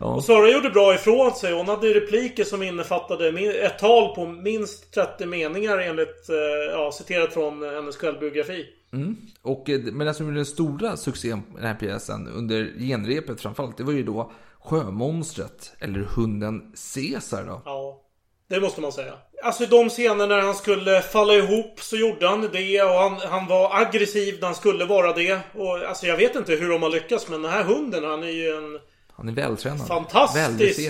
Ja. 0.00 0.06
Och 0.06 0.24
Sara 0.24 0.50
gjorde 0.50 0.70
bra 0.70 0.94
ifrån 0.94 1.34
sig. 1.34 1.52
Hon 1.52 1.68
hade 1.68 1.94
repliker 1.94 2.44
som 2.44 2.62
innefattade 2.62 3.28
ett 3.50 3.78
tal 3.78 4.14
på 4.14 4.26
minst 4.26 4.94
30 4.94 5.26
meningar 5.26 5.78
enligt, 5.78 6.28
eh, 6.28 6.36
ja, 6.72 6.92
citerat 6.92 7.32
från 7.32 7.62
hennes 7.62 7.96
självbiografi. 7.96 8.66
Mm. 8.92 9.16
Och, 9.42 9.70
eh, 9.70 9.80
men 9.80 10.06
det 10.06 10.14
som 10.14 10.26
gjorde 10.26 10.38
den 10.38 10.46
stora 10.46 10.96
succén 10.96 11.42
med 11.52 11.62
den 11.62 11.68
här 11.68 11.74
pjäsen 11.74 12.28
under 12.28 12.72
genrepet 12.78 13.40
framförallt, 13.40 13.76
det 13.76 13.84
var 13.84 13.92
ju 13.92 14.02
då 14.02 14.32
Sjömonstret, 14.60 15.72
eller 15.78 16.00
hunden 16.00 16.72
Caesar 16.94 17.44
då. 17.44 17.62
Ja, 17.64 18.02
det 18.48 18.60
måste 18.60 18.80
man 18.80 18.92
säga. 18.92 19.12
Alltså 19.44 19.62
i 19.62 19.66
de 19.66 19.88
scener 19.88 20.26
när 20.26 20.38
han 20.38 20.54
skulle 20.54 21.02
falla 21.02 21.34
ihop 21.34 21.80
så 21.80 21.96
gjorde 21.96 22.28
han 22.28 22.48
det 22.52 22.82
och 22.82 22.90
han, 22.94 23.16
han 23.30 23.46
var 23.46 23.80
aggressiv 23.80 24.38
när 24.40 24.46
han 24.46 24.54
skulle 24.54 24.84
vara 24.84 25.12
det. 25.12 25.38
Och 25.54 25.78
alltså 25.88 26.06
jag 26.06 26.16
vet 26.16 26.36
inte 26.36 26.52
hur 26.52 26.70
de 26.70 26.82
har 26.82 26.90
lyckats 26.90 27.28
men 27.28 27.42
den 27.42 27.50
här 27.52 27.62
hunden 27.62 28.04
han 28.04 28.22
är 28.22 28.28
ju 28.28 28.56
en 28.56 28.78
Han 29.16 29.28
är 29.28 29.32
vältränad. 29.32 29.86
fantastisk 29.86 30.80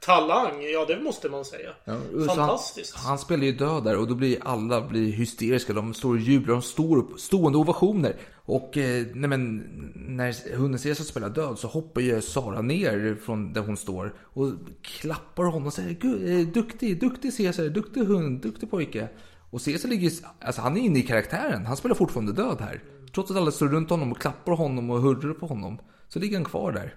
talang. 0.00 0.62
Ja, 0.72 0.84
det 0.88 1.00
måste 1.02 1.28
man 1.28 1.44
säga. 1.44 1.70
Ja, 1.84 1.96
Fantastiskt. 2.26 2.94
Han, 2.96 3.06
han 3.08 3.18
spelar 3.18 3.44
ju 3.44 3.52
död 3.52 3.84
där 3.84 3.96
och 3.96 4.06
då 4.08 4.14
blir 4.14 4.38
alla 4.44 4.88
blir 4.88 5.12
hysteriska. 5.12 5.72
De 5.72 5.94
står 5.94 6.10
och 6.10 6.18
jublar, 6.20 6.52
de 6.54 6.62
står 6.62 6.96
upp, 6.96 7.20
stående 7.20 7.58
ovationer. 7.58 8.16
Och 8.34 8.76
eh, 8.76 9.06
nej 9.14 9.28
men, 9.30 9.56
när 9.94 10.56
hunden 10.56 10.80
Caesar 10.80 11.04
spelar 11.04 11.28
död 11.30 11.58
så 11.58 11.68
hoppar 11.68 12.00
ju 12.00 12.20
Sara 12.20 12.62
ner 12.62 13.18
från 13.24 13.52
där 13.52 13.60
hon 13.60 13.76
står 13.76 14.14
och 14.22 14.48
klappar 14.82 15.44
honom 15.44 15.66
och 15.66 15.72
säger 15.72 15.90
"Gu- 15.94 16.40
eh, 16.40 16.46
duktig, 16.48 17.00
duktig 17.00 17.36
Caesar, 17.36 17.64
duktig 17.68 18.04
hund, 18.04 18.42
duktig 18.42 18.70
pojke. 18.70 19.08
Och 19.50 19.64
Caesar 19.64 19.88
ligger, 19.88 20.12
alltså 20.40 20.60
han 20.62 20.76
är 20.76 20.80
inne 20.80 20.98
i 20.98 21.02
karaktären. 21.02 21.66
Han 21.66 21.76
spelar 21.76 21.94
fortfarande 21.94 22.32
död 22.32 22.56
här. 22.60 22.82
Trots 23.14 23.30
att 23.30 23.36
alla 23.36 23.50
står 23.50 23.68
runt 23.68 23.90
honom 23.90 24.12
och 24.12 24.20
klappar 24.20 24.52
honom 24.52 24.90
och 24.90 25.00
hurrar 25.00 25.34
på 25.34 25.46
honom. 25.46 25.78
Så 26.08 26.18
ligger 26.18 26.36
han 26.36 26.44
kvar 26.44 26.72
där. 26.72 26.94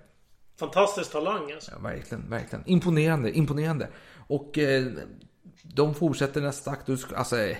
Fantastisk 0.59 1.11
talang 1.11 1.51
alltså. 1.51 1.71
Ja, 1.71 1.89
verkligen, 1.89 2.29
verkligen. 2.29 2.63
Imponerande, 2.67 3.31
imponerande. 3.31 3.87
Och 4.27 4.57
eh, 4.57 4.85
de 5.63 5.95
fortsätter 5.95 6.41
nästa 6.41 6.71
akt. 6.71 6.89
Alltså, 7.15 7.37
eh, 7.37 7.57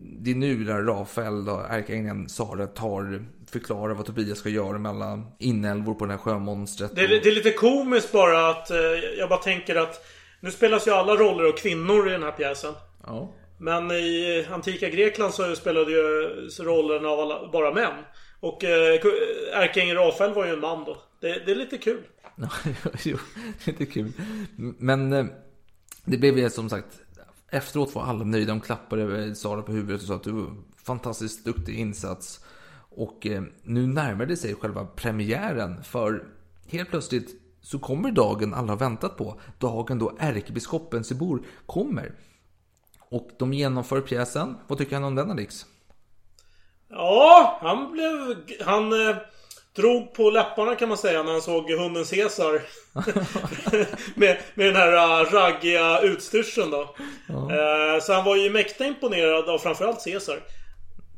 det 0.00 0.30
är 0.30 0.34
nu 0.34 0.64
när 0.64 0.82
Rafael, 0.82 1.48
ärkeängeln 1.48 2.28
Sara, 2.28 2.66
tar, 2.66 3.24
förklarar 3.50 3.94
vad 3.94 4.06
Tobias 4.06 4.38
ska 4.38 4.48
göra 4.48 4.78
med 4.78 4.90
alla 4.90 5.22
inälvor 5.38 5.94
på 5.94 6.06
det 6.06 6.12
här 6.12 6.18
sjömonstret. 6.18 6.90
Det 6.94 7.02
är, 7.02 7.08
det 7.08 7.28
är 7.28 7.34
lite 7.34 7.52
komiskt 7.52 8.12
bara 8.12 8.48
att 8.48 8.70
eh, 8.70 8.78
jag 9.18 9.28
bara 9.28 9.38
tänker 9.38 9.76
att 9.76 10.06
nu 10.40 10.50
spelas 10.50 10.86
ju 10.86 10.90
alla 10.90 11.16
roller 11.16 11.44
av 11.44 11.52
kvinnor 11.52 12.08
i 12.08 12.12
den 12.12 12.22
här 12.22 12.32
pjäsen. 12.32 12.74
Ja. 13.06 13.32
Men 13.58 13.90
i 13.90 14.46
antika 14.50 14.88
Grekland 14.88 15.34
så 15.34 15.56
spelade 15.56 15.92
ju 15.92 16.02
rollen 16.60 17.06
av 17.06 17.20
alla, 17.20 17.48
bara 17.52 17.72
män. 17.74 17.92
Och 18.40 18.64
eh, 18.64 19.00
ärkeängeln 19.52 19.98
Rafael 19.98 20.34
var 20.34 20.46
ju 20.46 20.52
en 20.52 20.60
man 20.60 20.84
då. 20.84 20.96
Det, 21.20 21.46
det 21.46 21.52
är 21.52 21.56
lite 21.56 21.78
kul. 21.78 22.02
Jo, 23.04 23.16
det 23.64 23.80
är 23.80 23.84
kul. 23.84 24.12
Men 24.56 25.12
eh, 25.12 25.26
det 26.04 26.18
blev 26.18 26.38
ju 26.38 26.50
som 26.50 26.70
sagt, 26.70 27.00
efteråt 27.50 27.94
var 27.94 28.02
alla 28.02 28.24
nöjda. 28.24 28.52
De 28.52 28.60
klappade 28.60 29.24
eh, 29.24 29.32
Sara 29.32 29.62
på 29.62 29.72
huvudet 29.72 30.02
och 30.02 30.08
sa 30.08 30.14
att 30.14 30.22
du 30.22 30.32
var 30.32 30.56
fantastiskt 30.76 31.44
duktig 31.44 31.74
insats. 31.78 32.44
Och 32.96 33.26
eh, 33.26 33.42
nu 33.62 33.86
närmar 33.86 34.26
det 34.26 34.36
sig 34.36 34.54
själva 34.54 34.84
premiären. 34.84 35.84
För 35.84 36.24
helt 36.66 36.90
plötsligt 36.90 37.40
så 37.60 37.78
kommer 37.78 38.10
dagen 38.10 38.54
alla 38.54 38.72
har 38.72 38.76
väntat 38.76 39.16
på. 39.16 39.40
Dagen 39.58 39.98
då 39.98 40.16
ärkebiskopen 40.18 41.04
Sibor 41.04 41.42
kommer. 41.66 42.14
Och 42.98 43.30
de 43.38 43.52
genomför 43.52 44.00
pjäsen. 44.00 44.56
Vad 44.66 44.78
tycker 44.78 44.94
han 44.96 45.04
om 45.04 45.14
den 45.14 45.30
Alex? 45.30 45.66
Ja, 46.88 47.58
han 47.62 47.92
blev... 47.92 48.36
Han 48.60 49.08
eh, 49.08 49.16
drog 49.76 50.14
på 50.14 50.30
läpparna 50.30 50.74
kan 50.74 50.88
man 50.88 50.98
säga 50.98 51.22
när 51.22 51.32
han 51.32 51.42
såg 51.42 51.70
hunden 51.70 52.04
Caesar. 52.04 52.62
med, 54.18 54.38
med 54.54 54.66
den 54.66 54.76
här 54.76 54.92
uh, 54.92 55.32
raggiga 55.32 56.00
utstyrseln 56.00 56.70
då. 56.70 56.82
Eh, 57.28 58.00
så 58.02 58.12
han 58.12 58.24
var 58.24 58.36
ju 58.36 58.50
mäkta 58.50 58.86
imponerad 58.86 59.48
av 59.48 59.58
framförallt 59.58 60.04
Caesar. 60.04 60.38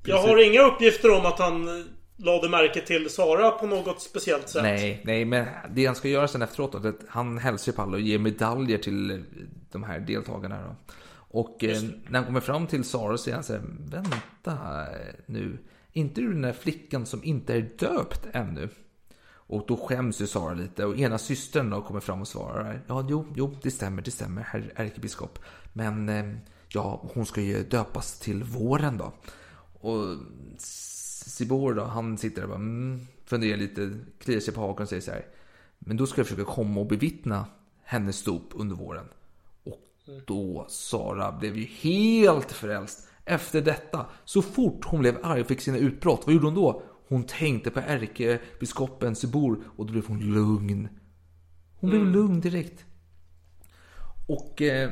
Jag 0.04 0.18
har 0.18 0.46
inga 0.46 0.62
uppgifter 0.62 1.11
om 1.11 1.26
att 1.26 1.38
han 1.38 1.68
eh, 1.68 1.84
lade 2.16 2.48
märke 2.48 2.80
till 2.80 3.11
Sara 3.11 3.50
på 3.50 3.66
något 3.66 4.02
speciellt 4.02 4.48
sätt. 4.48 4.62
Nej, 4.62 5.02
nej, 5.04 5.24
men 5.24 5.46
det 5.70 5.86
han 5.86 5.94
ska 5.94 6.09
göra 6.09 6.28
sen 6.28 6.42
efteråt 6.42 6.72
då, 6.72 6.88
att 6.88 7.00
han 7.09 7.38
hälsar 7.38 7.72
på 7.72 7.82
alla 7.82 7.92
och 7.92 8.00
ger 8.00 8.18
medaljer 8.18 8.78
till 8.78 9.24
de 9.72 9.84
här 9.84 10.00
deltagarna. 10.00 10.57
Då. 10.62 10.94
Och 11.40 11.64
eh, 11.64 11.82
när 12.09 12.18
han 12.18 12.24
kommer 12.24 12.40
fram 12.40 12.66
till 12.66 12.84
Sara 12.84 13.16
så 13.16 13.22
säger 13.22 13.34
han 13.34 13.44
så 13.44 13.52
här, 13.52 13.62
vänta 13.78 14.52
eh, 14.82 15.14
nu, 15.26 15.59
inte 15.97 16.20
du 16.20 16.32
den 16.32 16.42
där 16.42 16.53
flickan 16.53 17.07
som 17.07 17.24
inte 17.24 17.55
är 17.55 17.70
döpt 17.78 18.26
ännu? 18.32 18.68
Och 19.49 19.64
då 19.68 19.76
skäms 19.76 20.20
ju 20.20 20.26
Sara 20.26 20.55
lite 20.55 20.84
och 20.84 20.99
ena 20.99 21.18
systern 21.18 21.70
då 21.70 21.82
kommer 21.82 22.01
fram 22.01 22.20
och 22.20 22.28
svarar, 22.28 22.82
ja, 22.86 23.07
jo, 23.09 23.26
jo, 23.36 23.57
det 23.62 23.70
stämmer, 23.70 24.03
det 24.03 24.11
stämmer, 24.11 24.42
herr 24.42 24.72
ärkebiskop. 24.76 25.38
Men 25.72 26.09
eh, 26.09 26.34
ja, 26.68 27.01
hon 27.14 27.26
ska 27.26 27.40
ju 27.40 27.62
döpas 27.62 28.18
till 28.18 28.44
våren 28.44 28.99
då. 28.99 29.12
Och 29.80 30.16
Sibor 31.26 31.74
då, 31.74 31.84
han 31.84 32.18
sitter 32.18 32.36
där 32.36 32.42
och 32.42 32.49
bara, 32.49 32.57
mm, 32.57 33.07
funderar 33.24 33.57
lite, 33.57 33.99
kliar 34.18 34.40
sig 34.40 34.55
på 34.55 34.61
hakan 34.61 34.82
och 34.82 34.88
säger 34.88 35.03
så 35.03 35.11
här. 35.11 35.26
Men 35.78 35.97
då 35.97 36.07
ska 36.07 36.20
jag 36.20 36.26
försöka 36.26 36.53
komma 36.53 36.80
och 36.80 36.86
bevittna 36.86 37.47
hennes 37.84 38.24
dop 38.24 38.49
under 38.55 38.76
våren. 38.76 39.09
Och 39.64 39.82
då 40.26 40.66
Sara 40.68 41.32
blev 41.32 41.57
ju 41.57 41.64
helt 41.64 42.53
frälst. 42.53 43.09
Efter 43.27 43.62
detta, 43.62 44.07
så 44.24 44.43
fort 44.43 44.85
hon 44.85 45.01
blev 45.01 45.18
arg 45.22 45.41
och 45.41 45.47
fick 45.47 45.61
sina 45.61 45.79
utbrott, 45.79 46.22
vad 46.24 46.35
gjorde 46.35 46.47
hon 46.47 46.55
då? 46.55 46.83
Hon 47.09 47.24
tänkte 47.24 47.70
på 47.70 47.81
ärkebiskopen 47.81 49.16
Sibor 49.16 49.59
och 49.77 49.87
då 49.87 49.93
blev 49.93 50.07
hon 50.07 50.20
lugn. 50.20 50.89
Hon 51.74 51.91
blev 51.91 52.07
lugn 52.07 52.41
direkt. 52.41 52.85
Och 54.27 54.62
eh, 54.62 54.91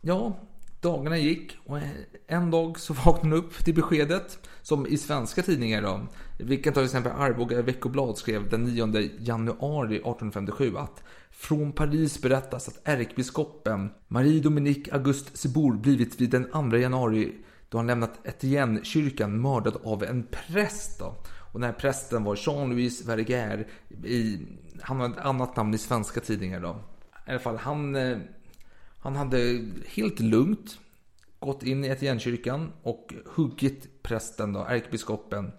ja, 0.00 0.40
Dagarna 0.80 1.18
gick 1.18 1.56
och 1.64 1.78
en 2.26 2.50
dag 2.50 2.78
så 2.78 2.94
vaknade 3.04 3.36
hon 3.36 3.44
upp 3.44 3.64
till 3.64 3.74
beskedet, 3.74 4.48
som 4.62 4.86
i 4.86 4.96
svenska 4.96 5.42
tidningar 5.42 5.82
då, 5.82 6.06
vilket 6.38 6.74
till 6.74 6.84
exempel 6.84 7.12
Arboga 7.12 7.62
veckoblad 7.62 8.18
skrev 8.18 8.48
den 8.48 8.64
9 8.64 9.10
januari 9.18 9.96
1857 9.96 10.76
att 10.76 11.02
från 11.30 11.72
Paris 11.72 12.22
berättas 12.22 12.68
att 12.68 12.80
ärkebiskopen 12.84 13.90
Marie 14.08 14.40
Dominique 14.40 14.92
Auguste 14.92 15.38
Sebour 15.38 15.72
blivit 15.72 16.20
vid 16.20 16.30
den 16.30 16.70
2 16.70 16.76
januari 16.76 17.34
då 17.68 17.78
han 17.78 17.86
lämnat 17.86 18.20
Etienne-kyrkan 18.24 19.40
mördad 19.40 19.76
av 19.84 20.04
en 20.04 20.26
präst. 20.30 20.98
Då. 20.98 21.14
Och 21.52 21.60
den 21.60 21.62
här 21.62 21.78
prästen 21.78 22.24
var 22.24 22.36
Jean-Louis 22.36 23.04
Verger. 23.06 23.66
I, 24.04 24.46
han 24.82 25.00
har 25.00 25.08
ett 25.08 25.18
annat 25.18 25.56
namn 25.56 25.74
i 25.74 25.78
svenska 25.78 26.20
tidningar 26.20 26.60
då. 26.60 26.80
I 27.26 27.30
alla 27.30 27.38
fall, 27.38 27.56
han, 27.56 27.96
eh, 27.96 28.18
han 28.98 29.16
hade 29.16 29.64
helt 29.86 30.20
lugnt 30.20 30.78
gått 31.38 31.62
in 31.62 31.84
i 31.84 31.88
Etienne-kyrkan 31.88 32.72
och 32.82 33.14
huggit 33.26 34.02
prästen 34.02 34.52
då, 34.52 34.64
ärkebiskopen 34.64 35.52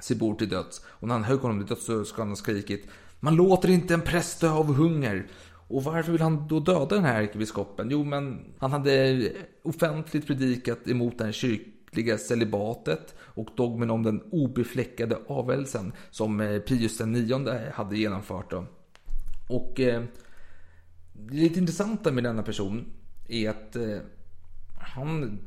Sibor 0.00 0.34
till 0.34 0.48
döds. 0.48 0.84
Och 0.86 1.08
när 1.08 1.14
han 1.14 1.24
högg 1.24 1.40
honom 1.40 1.58
till 1.58 1.68
döds 1.68 1.86
så 1.86 2.04
ska 2.04 2.22
han 2.22 2.28
ha 2.28 2.36
skrikit 2.36 2.88
Man 3.20 3.36
låter 3.36 3.70
inte 3.70 3.94
en 3.94 4.00
präst 4.00 4.40
dö 4.40 4.50
av 4.50 4.74
hunger. 4.74 5.26
Och 5.68 5.84
varför 5.84 6.12
vill 6.12 6.20
han 6.20 6.48
då 6.48 6.60
döda 6.60 6.94
den 6.94 7.04
här 7.04 7.22
ärkebiskopen? 7.22 7.90
Jo, 7.90 8.04
men 8.04 8.54
han 8.58 8.72
hade 8.72 9.32
offentligt 9.62 10.26
predikat 10.26 10.88
emot 10.88 11.18
den 11.18 11.32
kyrkliga 11.32 12.18
celibatet 12.18 13.14
och 13.20 13.48
dogmen 13.56 13.90
om 13.90 14.02
den 14.02 14.22
obefläckade 14.30 15.18
avelsen 15.28 15.92
som 16.10 16.40
eh, 16.40 16.58
Pius 16.58 16.98
den 16.98 17.12
nionde 17.12 17.72
hade 17.74 17.98
genomfört. 17.98 18.50
Då. 18.50 18.66
Och 19.48 19.80
eh, 19.80 20.02
det 21.12 21.34
lite 21.34 21.58
intressanta 21.58 22.12
med 22.12 22.24
denna 22.24 22.42
person 22.42 22.86
är 23.28 23.50
att 23.50 23.76
eh, 23.76 23.98
han, 24.80 25.38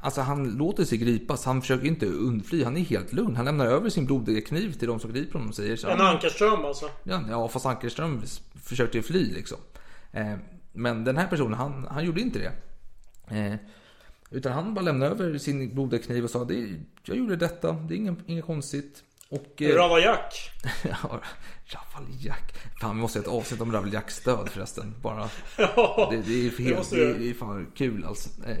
alltså 0.00 0.20
han 0.20 0.50
låter 0.50 0.84
sig 0.84 0.98
gripas. 0.98 1.44
Han 1.44 1.60
försöker 1.60 1.86
inte 1.86 2.06
undfly. 2.06 2.64
Han 2.64 2.76
är 2.76 2.80
helt 2.80 3.12
lugn. 3.12 3.36
Han 3.36 3.44
lämnar 3.44 3.66
över 3.66 3.90
sin 3.90 4.06
blodiga 4.06 4.40
kniv 4.40 4.72
till 4.72 4.88
de 4.88 5.00
som 5.00 5.12
griper 5.12 5.32
honom 5.32 5.48
och 5.48 5.54
säger 5.54 5.76
så. 5.76 5.88
En 5.88 6.00
Ankarström 6.00 6.64
alltså? 6.64 6.90
Ja, 7.02 7.24
ja 7.28 7.48
fast 7.48 7.66
Ankarström 7.66 8.22
försökte 8.62 8.98
ju 8.98 9.02
fly 9.02 9.32
liksom. 9.32 9.58
Eh, 10.12 10.34
men 10.72 11.04
den 11.04 11.16
här 11.16 11.26
personen, 11.26 11.54
han, 11.54 11.86
han 11.90 12.04
gjorde 12.04 12.20
inte 12.20 12.38
det. 12.38 12.52
Eh, 13.30 13.54
utan 14.30 14.52
han 14.52 14.74
bara 14.74 14.80
lämnade 14.80 15.10
över 15.10 15.38
sin 15.38 15.74
blodiga 15.74 16.02
kniv 16.02 16.24
och 16.24 16.30
sa 16.30 16.44
det, 16.44 16.74
jag 17.04 17.16
gjorde 17.16 17.36
detta, 17.36 17.72
det 17.72 17.94
är 17.94 17.96
inget, 17.96 18.18
inget 18.26 18.44
konstigt. 18.44 19.02
Och, 19.28 19.62
eh, 19.62 19.76
Ravaillac? 19.76 20.50
ja, 20.82 21.20
Ravaillac. 21.66 22.38
Fan, 22.80 22.96
vi 22.96 23.02
måste 23.02 23.18
ha 23.18 23.22
ett 23.22 23.28
avsnitt 23.28 23.60
om 23.60 23.72
Ravaillacs 23.72 24.24
död 24.24 24.48
förresten. 24.48 24.94
Bara. 25.02 25.28
ja, 25.56 26.08
det, 26.10 26.16
det, 26.16 26.46
är 26.46 26.58
helt, 26.58 26.90
det, 26.90 27.14
det 27.14 27.30
är 27.30 27.34
fan 27.34 27.72
kul 27.74 28.04
alltså. 28.04 28.28
Eh, 28.46 28.56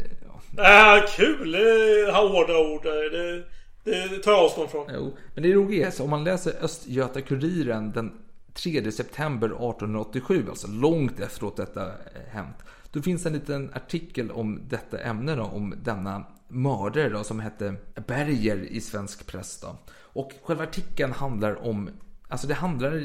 ja. 0.56 0.96
Äh, 0.98 1.04
kul, 1.16 1.52
det 1.52 1.58
är 1.58 2.12
hårda 2.12 2.58
ord. 2.58 2.82
Det, 2.82 3.44
det 3.84 4.22
tar 4.22 4.30
jag 4.30 4.40
avstånd 4.40 4.70
från. 4.70 4.86
Jo, 4.94 5.16
men 5.34 5.42
det 5.42 5.52
roliga 5.52 5.86
är 5.86 5.90
så 5.90 6.04
om 6.04 6.10
man 6.10 6.24
läser 6.24 6.52
Östgöta-Kuriren 6.60 7.92
den 7.92 8.12
3 8.54 8.92
september 8.92 9.46
1887, 9.46 10.46
alltså 10.48 10.68
långt 10.68 11.20
efteråt 11.20 11.56
detta 11.56 11.86
eh, 11.86 11.92
hänt. 12.30 12.56
Då 12.92 13.02
finns 13.02 13.26
en 13.26 13.32
liten 13.32 13.70
artikel 13.74 14.30
om 14.30 14.60
detta 14.68 14.98
ämne 14.98 15.34
då, 15.34 15.42
om 15.42 15.74
denna 15.82 16.26
mördare 16.48 17.08
då, 17.08 17.24
som 17.24 17.40
hette 17.40 17.74
Berger 18.06 18.56
i 18.56 18.80
svensk 18.80 19.26
press. 19.26 19.60
Då. 19.60 19.76
Och 19.92 20.32
själva 20.42 20.62
artikeln 20.62 21.12
handlar 21.12 21.66
om, 21.66 21.90
alltså 22.28 22.46
det 22.46 22.54
handlar 22.54 23.02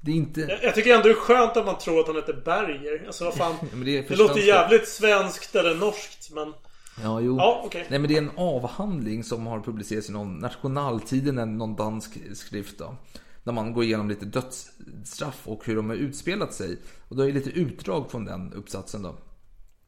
det 0.00 0.12
är 0.12 0.16
inte... 0.16 0.40
Jag, 0.40 0.64
jag 0.64 0.74
tycker 0.74 0.94
ändå 0.94 1.08
det 1.08 1.14
är 1.14 1.14
skönt 1.14 1.56
att 1.56 1.66
man 1.66 1.78
tror 1.78 2.00
att 2.00 2.06
han 2.06 2.16
heter 2.16 2.42
Berger. 2.44 3.04
Alltså 3.06 3.24
vad 3.24 3.34
fan. 3.34 3.54
det, 3.84 4.08
det 4.08 4.16
låter 4.16 4.40
jävligt 4.40 4.88
svenskt 4.88 5.54
eller 5.54 5.74
norskt 5.74 6.30
men... 6.30 6.52
Ja, 7.02 7.20
jo. 7.20 7.36
Ja, 7.36 7.62
okay. 7.66 7.84
Nej, 7.88 7.98
men 7.98 8.08
det 8.08 8.14
är 8.14 8.18
en 8.18 8.30
avhandling 8.36 9.24
som 9.24 9.46
har 9.46 9.60
publicerats 9.60 10.08
i 10.08 10.12
någon 10.12 10.38
Nationaltiden 10.38 11.58
någon 11.58 11.76
dansk 11.76 12.18
skrift. 12.34 12.78
Då. 12.78 12.96
Där 13.46 13.52
man 13.52 13.72
går 13.72 13.84
igenom 13.84 14.08
lite 14.08 14.24
dödsstraff 14.24 15.48
och 15.48 15.66
hur 15.66 15.76
de 15.76 15.88
har 15.88 15.96
utspelat 15.96 16.52
sig. 16.54 16.78
Och 17.08 17.16
då 17.16 17.22
är 17.22 17.26
det 17.26 17.32
lite 17.32 17.50
utdrag 17.50 18.10
från 18.10 18.24
den 18.24 18.52
uppsatsen 18.52 19.02
då. 19.02 19.14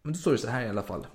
Men 0.02 0.12
då 0.12 0.18
står 0.18 0.32
det 0.32 0.38
så 0.38 0.48
här 0.48 0.66
i 0.66 0.68
alla 0.68 0.82
fall. 0.82 1.06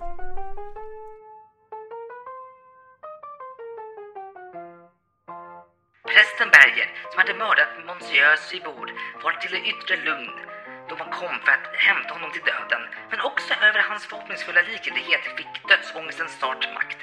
Prästen 6.12 6.50
Berger, 6.56 6.88
som 7.12 7.18
hade 7.22 7.34
mördat 7.34 7.72
Monsieur 7.88 8.36
Sibord, 8.36 8.90
var 9.24 9.32
till 9.32 9.52
det 9.52 9.62
yttre 9.72 10.06
lugn 10.06 10.53
då 10.90 10.96
man 10.96 11.12
kom 11.20 11.36
för 11.44 11.52
att 11.52 11.76
hämta 11.76 12.14
honom 12.14 12.32
till 12.32 12.48
döden, 12.52 12.82
men 13.12 13.22
också 13.22 13.54
över 13.68 13.80
hans 13.80 14.06
förhoppningsfulla 14.06 14.62
likgiltighet 14.62 15.24
fick 15.38 15.54
dödsångesten 15.68 16.30
snart 16.30 16.74
makt. 16.74 16.98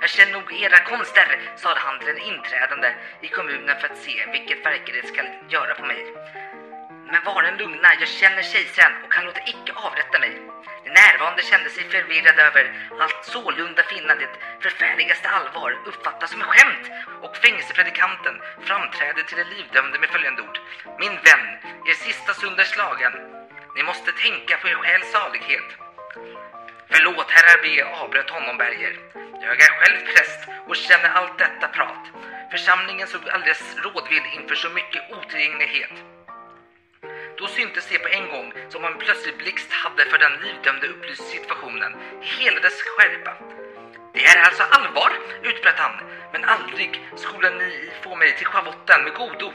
Jag 0.00 0.10
känner 0.10 0.32
nog 0.32 0.52
era 0.52 0.78
konster, 0.78 1.28
sade 1.56 1.80
han 1.80 1.98
till 1.98 2.08
en 2.08 2.18
inträdande 2.18 2.88
i 3.20 3.28
kommunen 3.28 3.76
för 3.80 3.88
att 3.88 3.98
se 3.98 4.26
vilket 4.32 4.66
verke 4.66 4.92
det 4.92 5.06
skall 5.08 5.28
göra 5.48 5.74
på 5.74 5.84
mig. 5.86 6.02
Men 7.10 7.24
var 7.24 7.42
den 7.42 7.56
lugna, 7.56 7.88
jag 8.00 8.08
känner 8.08 8.42
kejsaren 8.42 8.92
och 9.04 9.14
han 9.14 9.24
låter 9.24 9.48
icke 9.52 9.72
avrätta 9.86 10.18
mig. 10.18 10.34
Närvarande 11.00 11.42
kände 11.42 11.70
sig 11.70 11.84
förvirrade 11.84 12.42
över 12.42 12.64
att 13.00 13.24
sålunda 13.24 13.82
finna 13.82 14.14
det 14.14 14.28
förfärligaste 14.60 15.28
allvar 15.28 15.78
uppfattas 15.84 16.30
som 16.30 16.40
ett 16.40 16.46
skämt 16.46 16.86
och 17.22 17.36
fängelsepredikanten 17.36 18.34
framträdde 18.60 19.22
till 19.22 19.36
den 19.36 19.48
livdömde 19.48 19.98
med 19.98 20.08
följande 20.08 20.42
ord. 20.42 20.58
Min 20.98 21.14
vän, 21.26 21.46
er 21.88 21.94
sista 21.94 22.34
stund 22.34 22.60
är 22.60 22.64
slagen. 22.64 23.12
Ni 23.76 23.82
måste 23.82 24.12
tänka 24.12 24.56
på 24.56 24.68
er 24.68 24.74
själs 24.74 25.10
salighet. 25.12 25.68
Förlåt, 26.90 27.30
herrar 27.30 27.58
B 27.62 27.82
avbröt 27.82 28.30
honom 28.30 28.56
Berger. 28.58 28.94
Jag 29.42 29.60
är 29.66 29.72
själv 29.80 30.00
präst 30.12 30.40
och 30.68 30.76
känner 30.76 31.10
allt 31.18 31.38
detta 31.38 31.68
prat. 31.68 32.04
Församlingen 32.50 33.06
såg 33.06 33.28
alldeles 33.28 33.76
rådvill 33.84 34.26
inför 34.36 34.54
så 34.54 34.68
mycket 34.70 35.02
otillgänglighet. 35.10 36.15
Då 37.38 37.46
syntes 37.46 37.88
det 37.88 37.98
på 37.98 38.08
en 38.08 38.28
gång 38.28 38.52
som 38.68 38.84
om 38.84 38.92
en 38.92 38.98
plötslig 38.98 39.36
blixt 39.36 39.72
hade 39.72 40.04
för 40.04 40.18
den 40.18 40.32
livdömde 40.44 40.86
upplyst 40.88 41.26
situationen 41.28 41.92
hela 42.20 42.60
dess 42.60 42.82
skärpa. 42.82 43.32
Det 44.12 44.24
är 44.24 44.42
alltså 44.46 44.62
allvar, 44.62 45.12
utbröt 45.42 45.78
han, 45.78 45.94
men 46.32 46.44
aldrig 46.44 46.90
skulle 47.16 47.50
ni 47.50 47.90
få 48.02 48.16
mig 48.16 48.36
till 48.36 48.46
schavotten 48.46 49.04
med 49.04 49.14
godo. 49.14 49.52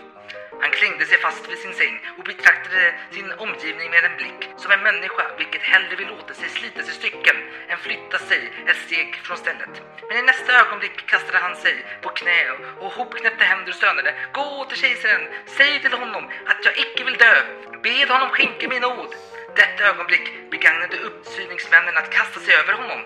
Han 0.62 0.72
klängde 0.72 1.06
sig 1.06 1.18
fast 1.18 1.52
vid 1.52 1.58
sin 1.58 1.74
säng 1.74 1.96
och 2.18 2.24
betraktade 2.24 2.94
sin 3.12 3.32
omgivning 3.32 3.90
med 3.92 4.04
en 4.04 4.18
blick 4.18 4.42
som 4.58 4.72
en 4.72 4.84
människa 4.84 5.26
vilket 5.38 5.62
hellre 5.62 5.96
vill 5.96 6.08
låta 6.08 6.34
sig 6.34 6.50
slitas 6.50 6.90
i 6.90 6.92
stycken 6.92 7.36
än 7.70 7.78
flytta 7.78 8.18
sig 8.18 8.42
ett 8.68 8.82
steg 8.86 9.16
från 9.16 9.38
stället. 9.38 9.74
Men 10.08 10.18
i 10.18 10.22
nästa 10.22 10.52
ögonblick 10.62 11.06
kastade 11.06 11.38
han 11.38 11.56
sig 11.56 11.76
på 12.02 12.10
knä 12.10 12.52
och 12.80 12.92
hopknäppte 12.92 13.44
händer 13.44 13.70
och 13.70 13.76
stönade. 13.76 14.14
Gå 14.34 14.66
till 14.70 14.78
kejsaren, 14.78 15.22
säg 15.46 15.82
till 15.82 15.94
honom 15.94 16.24
att 16.46 16.66
jag 16.66 16.78
icke 16.78 17.04
vill 17.04 17.18
dö. 17.18 17.36
Bed 17.84 18.10
honom 18.10 18.30
skänka 18.30 18.68
min 18.70 18.82
nåd. 18.82 19.16
Detta 19.56 19.84
ögonblick 19.84 20.52
begagnade 20.52 20.98
uppsyningsmännen 20.98 21.98
att 21.98 22.14
kasta 22.14 22.40
sig 22.40 22.54
över 22.56 22.74
honom. 22.74 23.02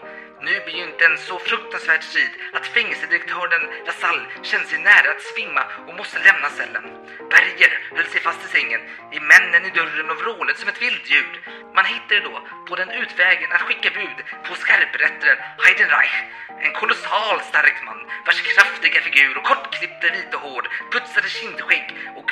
Nu 0.46 0.60
begynte 0.66 1.06
en 1.06 1.18
så 1.18 1.40
fruktansvärd 1.40 2.04
strid 2.04 2.34
att 2.54 2.68
fängelsedirektören 2.68 3.64
Lassalle 3.86 4.26
kände 4.44 4.68
sig 4.68 4.80
nära 4.80 5.12
att 5.12 5.28
svimma 5.32 5.64
och 5.88 5.98
måste 6.00 6.24
lämna 6.28 6.50
cellen. 6.50 6.86
Berger 7.32 7.74
höll 7.96 8.10
sig 8.14 8.22
fast 8.22 8.46
i 8.46 8.48
sängen, 8.48 8.82
i 9.18 9.20
männen 9.20 9.66
i 9.66 9.76
dörren 9.80 10.10
och 10.10 10.20
vrålade 10.22 10.60
som 10.60 10.70
ett 10.70 10.82
vilddjur. 10.82 11.34
Man 11.76 11.86
hittade 11.86 12.22
då 12.28 12.36
på 12.68 12.76
den 12.76 12.92
utvägen 13.02 13.52
att 13.52 13.66
skicka 13.68 13.90
bud 14.00 14.18
på 14.48 14.56
skarprättaren 14.56 15.40
Heidenreich, 15.64 16.16
en 16.66 16.74
kolossal 16.74 17.40
stark 17.50 17.78
man 17.86 18.00
vars 18.26 18.42
kraftiga 18.42 19.02
figur 19.02 19.38
och 19.38 19.48
kortklippta 19.52 20.08
vita 20.16 20.38
hår, 20.38 20.64
putsade 20.92 21.30
kindskägg 21.30 21.88
och 22.20 22.30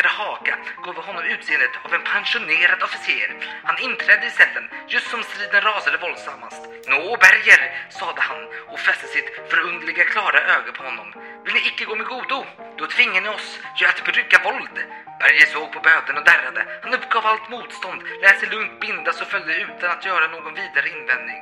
välrakade 0.00 0.08
haka 0.08 0.54
gav 0.84 0.96
honom 1.06 1.24
utseendet 1.24 1.74
av 1.84 1.94
en 1.94 2.04
pensionerad 2.14 2.82
officer. 2.82 3.28
Han 3.68 3.78
inträdde 3.86 4.26
i 4.26 4.30
cellen 4.30 4.66
just 4.88 5.10
som 5.10 5.22
striden 5.22 5.60
rasade 5.60 5.96
våldsammast. 6.04 6.62
Nå, 6.90 7.00
Berger, 7.24 7.62
sade 7.98 8.20
han 8.28 8.42
och 8.72 8.80
fäste 8.86 9.06
sitt 9.14 9.28
förundliga 9.50 10.04
klara 10.04 10.40
öga 10.56 10.72
på 10.76 10.82
honom. 10.88 11.08
Vill 11.44 11.54
ni 11.54 11.60
icke 11.70 11.84
gå 11.84 11.94
med 12.00 12.06
godo? 12.06 12.38
Då 12.78 12.84
tvingar 12.94 13.20
ni 13.22 13.28
oss 13.28 13.48
ju 13.78 13.86
att 13.86 14.04
bruka 14.08 14.38
våld. 14.46 14.76
Berger 15.20 15.48
såg 15.54 15.66
på 15.74 15.80
böden 15.88 16.16
och 16.18 16.26
darrade. 16.30 16.62
Han 16.82 16.94
uppgav 16.98 17.22
allt 17.26 17.46
motstånd, 17.54 18.00
lät 18.22 18.38
sig 18.40 18.48
lugnt 18.54 18.80
bindas 18.82 19.20
och 19.22 19.30
följde 19.32 19.52
utan 19.66 19.90
att 19.94 20.04
göra 20.10 20.26
någon 20.34 20.54
vidare 20.60 20.88
invändning. 20.96 21.40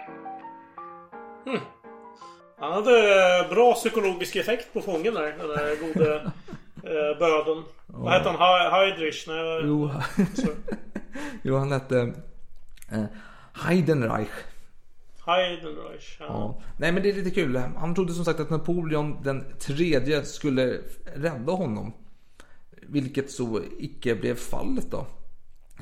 Mm. 1.51 1.63
Han 2.61 2.73
hade 2.73 2.95
eh, 3.19 3.49
bra 3.55 3.69
psykologisk 3.75 4.37
effekt 4.37 4.73
på 4.73 4.81
fången 4.89 5.15
där, 5.15 5.31
den 5.41 5.49
där 5.49 5.77
gode 5.85 6.09
eh, 6.93 7.13
böden. 7.23 7.61
Ja. 7.93 7.99
Vad 7.99 8.13
hette 8.13 8.29
han? 8.29 8.73
Heidrich? 8.73 9.27
Nej, 9.29 9.61
jo. 9.65 9.91
jo, 11.43 11.57
han 11.57 11.73
hette 11.73 12.13
eh, 12.93 13.05
Heidenreich. 13.53 14.29
Heidenreich. 15.27 16.17
Ja. 16.21 16.27
ja. 16.27 16.61
Nej 16.77 16.93
men 16.93 17.03
det 17.03 17.11
är 17.11 17.15
lite 17.15 17.31
kul. 17.31 17.57
Han 17.57 17.95
trodde 17.95 18.13
som 18.13 18.25
sagt 18.25 18.41
att 18.41 18.51
Napoleon 18.51 19.23
den 19.23 19.45
tredje 19.59 20.25
skulle 20.25 20.81
rädda 21.15 21.53
honom. 21.53 21.93
Vilket 22.71 23.31
så 23.31 23.61
icke 23.79 24.15
blev 24.15 24.35
fallet 24.35 24.91
då. 24.91 25.07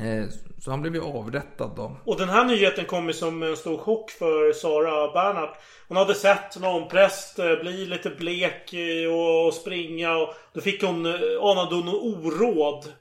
Eh, 0.00 0.24
Så 0.58 0.70
han 0.70 0.80
blev 0.82 0.94
ju 0.94 1.02
avrättad 1.02 1.72
då. 1.76 1.96
Och 2.04 2.18
den 2.18 2.28
här 2.28 2.44
nyheten 2.44 2.84
kom 2.84 3.06
ju 3.06 3.12
som 3.12 3.42
en 3.42 3.56
stor 3.56 3.78
chock 3.78 4.10
för 4.10 4.52
Sara 4.52 5.12
Bernhardt. 5.12 5.58
Hon 5.88 5.96
hade 5.96 6.14
sett 6.14 6.60
någon 6.60 6.88
präst 6.88 7.38
eh, 7.38 7.54
bli 7.60 7.86
lite 7.86 8.10
blek 8.10 8.72
eh, 8.72 9.12
och 9.12 9.54
springa 9.54 10.16
och 10.16 10.34
då 10.52 10.60
fick 10.60 10.82
hon, 10.82 11.06
anade 11.42 11.74
hon 11.74 11.88
oråd. 11.88 12.92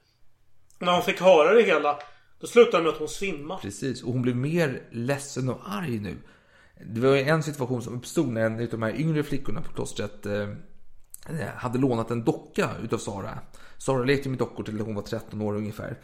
När 0.80 0.94
hon 0.94 1.02
fick 1.04 1.22
höra 1.22 1.54
det 1.54 1.62
hela. 1.64 2.00
Då 2.40 2.48
slutade 2.48 2.84
med 2.84 2.92
att 2.92 3.00
hon 3.00 3.08
svimmade. 3.08 3.62
Precis, 3.62 4.04
och 4.04 4.12
hon 4.14 4.22
blev 4.22 4.36
mer 4.36 4.82
ledsen 4.92 5.50
och 5.50 5.60
arg 5.66 6.00
nu. 6.00 6.18
Det 6.86 7.02
var 7.02 7.16
en 7.16 7.44
situation 7.44 7.82
som 7.82 7.96
uppstod 7.98 8.28
när 8.28 8.42
en 8.46 8.60
av 8.62 8.68
de 8.68 8.84
här 8.84 9.00
yngre 9.00 9.24
flickorna 9.24 9.62
på 9.62 9.74
klostret 9.74 10.26
hade 11.56 11.80
lånat 11.80 12.12
en 12.12 12.24
docka 12.24 12.70
utav 12.84 12.98
Sara. 12.98 13.40
Sara 13.78 14.04
lekte 14.04 14.30
med 14.30 14.38
dockor 14.40 14.64
till 14.64 14.80
hon 14.80 14.96
var 14.96 15.02
13 15.02 15.42
år 15.42 15.56
ungefär. 15.56 15.98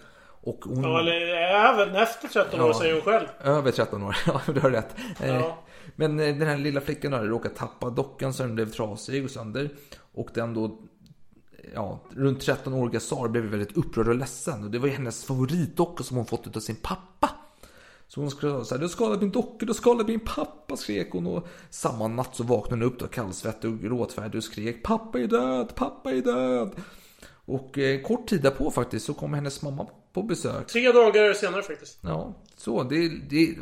Och 0.44 0.60
hon... 0.66 0.84
Ja, 0.84 1.00
eller 1.00 1.22
även 1.46 1.96
efter 1.96 2.28
13 2.28 2.62
år 2.62 2.68
Ja. 2.68 2.80
säger 2.80 2.94
hon 2.94 3.02
själv. 3.02 3.28
Över 3.44 3.72
13 3.72 4.04
år, 4.04 4.16
ja 4.26 4.42
du 4.54 4.60
har 4.60 4.70
rätt. 4.72 4.96
Eh, 5.20 5.36
Ja. 5.36 5.58
Men 5.96 6.20
eh, 6.20 6.36
den 6.38 6.48
här 6.48 6.58
lilla 6.58 6.82
flickan 6.82 7.14
hade 7.14 7.28
råkat 7.28 7.56
tappa 7.56 7.89
dockan 7.89 8.34
så 8.34 8.44
den 8.44 8.56
blev 8.56 8.72
trasig 8.72 9.24
och 9.26 9.32
sönder. 9.32 9.70
Och 10.14 10.30
den 10.34 10.54
då, 10.54 10.80
ja, 11.74 12.00
runt 12.16 12.39
13-åriga 12.48 13.00
Sara 13.00 13.30
blev 13.30 13.44
väldigt 13.44 13.78
upprörd 13.78 14.08
och 14.08 14.16
ledsen. 14.16 14.64
Och 14.64 14.72
det 14.72 14.80
var 14.80 14.88
ju 14.88 14.94
hennes 14.94 15.24
favoritdocka 15.26 16.04
som 16.04 16.18
hon 16.18 16.26
fått 16.26 16.56
av 16.56 16.60
sin 16.60 16.76
pappa. 16.76 17.30
Så 18.08 18.22
hon 18.22 18.32
skulle 18.32 18.66
säga, 18.66 18.78
du 18.78 18.84
har 18.84 18.89
skadat 18.89 19.22
min 19.22 19.32
docka, 19.32 19.66
du 19.66 19.74
skadat 19.74 20.08
min 20.08 20.20
pappa, 20.20 20.78
skrek 20.78 21.10
hon. 21.12 21.28
Och 21.28 21.48
samma 21.70 22.08
natt 22.08 22.36
så 22.36 22.44
vaknade 22.44 22.86
hon 22.86 22.92
upp 22.94 23.00
då 23.00 23.08
kallsvettig 23.08 23.70
och 23.72 23.80
gråtfärdig 23.80 24.38
och 24.38 24.44
skrek, 24.44 24.84
pappa 24.84 25.20
är 25.20 25.28
död, 25.28 25.76
pappa 25.76 26.12
är 26.12 26.22
död. 26.22 26.72
Och 27.46 27.78
eh, 27.78 28.02
kort 28.02 28.28
tid 28.28 28.42
därpå 28.42 28.72
faktiskt 28.72 29.06
så 29.06 29.14
kom 29.14 29.34
hennes 29.34 29.62
mamma 29.62 29.88
på 30.14 30.24
besök. 30.24 30.68
Tre 30.68 30.91
dagar 30.91 31.34
senare 31.34 31.64
faktiskt. 31.64 31.99
Ja, 32.01 32.34
så 32.57 32.84
det, 32.84 33.09
det, 33.30 33.55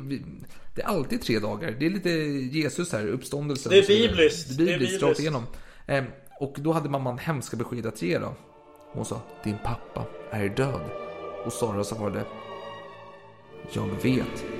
det 0.75 0.81
är 0.81 0.85
alltid 0.85 1.21
tre 1.21 1.39
dagar. 1.39 1.75
Det 1.79 1.85
är 1.85 1.89
lite 1.89 2.09
Jesus 2.57 2.91
här, 2.91 3.07
uppståndelsen. 3.07 3.71
Det 3.71 3.77
är 3.77 3.87
bibliskt. 3.87 4.57
Det 4.57 4.63
är 4.63 4.67
bibliskt, 4.67 5.03
rakt 5.03 5.19
igenom. 5.19 5.43
Ehm, 5.87 6.05
och 6.39 6.55
då 6.57 6.71
hade 6.71 6.89
mamman 6.89 7.17
hemska 7.17 7.57
besked 7.57 7.85
att 7.85 8.01
ge 8.01 8.19
då. 8.19 8.35
Hon 8.91 9.05
sa, 9.05 9.21
din 9.43 9.57
pappa 9.63 10.05
är 10.31 10.49
död. 10.49 10.81
Och 11.45 11.53
Sara 11.53 11.83
svarade, 11.83 12.25
jag 13.73 13.87
vet. 14.03 14.58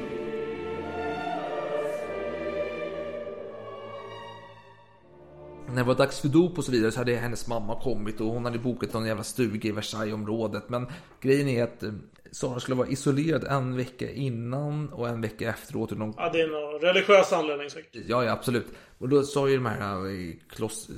När 5.70 5.76
det 5.76 5.84
var 5.84 5.96
dags 5.96 6.20
för 6.20 6.28
dop 6.28 6.58
och 6.58 6.66
så 6.66 6.72
vidare 6.72 6.92
så 6.92 7.00
hade 7.00 7.16
hennes 7.16 7.48
mamma 7.48 7.82
kommit 7.82 8.22
och 8.22 8.28
hon 8.28 8.46
hade 8.46 8.60
bokat 8.60 8.94
någon 8.94 9.06
jävla 9.06 9.24
stuga 9.24 9.70
i 9.70 9.72
Versaillesområdet. 9.72 10.70
Men 10.70 10.88
grejen 11.22 11.48
är 11.48 11.64
att 11.64 11.84
eh, 11.84 11.92
Sara 12.32 12.60
skulle 12.60 12.76
vara 12.76 12.88
isolerad 12.88 13.44
en 13.44 13.76
vecka 13.76 14.12
innan 14.12 14.90
och 14.90 15.10
en 15.10 15.22
vecka 15.22 15.50
efteråt. 15.50 15.92
Någon... 15.92 16.14
Ja, 16.18 16.30
det 16.34 16.42
är 16.42 16.48
någon 16.48 16.82
religiös 16.82 17.34
anledning 17.34 17.70
säkert. 17.70 18.04
Ja, 18.08 18.24
ja, 18.24 18.32
absolut. 18.32 18.68
Och 18.98 19.10
då 19.10 19.24
sa 19.24 19.50
ju 19.50 19.56
de 19.56 19.66
här 19.66 20.06
eh, 20.06 20.34
kloss... 20.50 20.90
eh, 20.90 20.96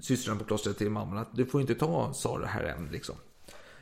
systrarna 0.00 0.38
på 0.38 0.44
klostret 0.44 0.78
till 0.78 0.90
mamman 0.90 1.18
att 1.18 1.36
du 1.36 1.46
får 1.46 1.60
inte 1.60 1.74
ta 1.74 2.12
Sara 2.12 2.46
här 2.46 2.64
än 2.64 2.88
liksom. 2.92 3.14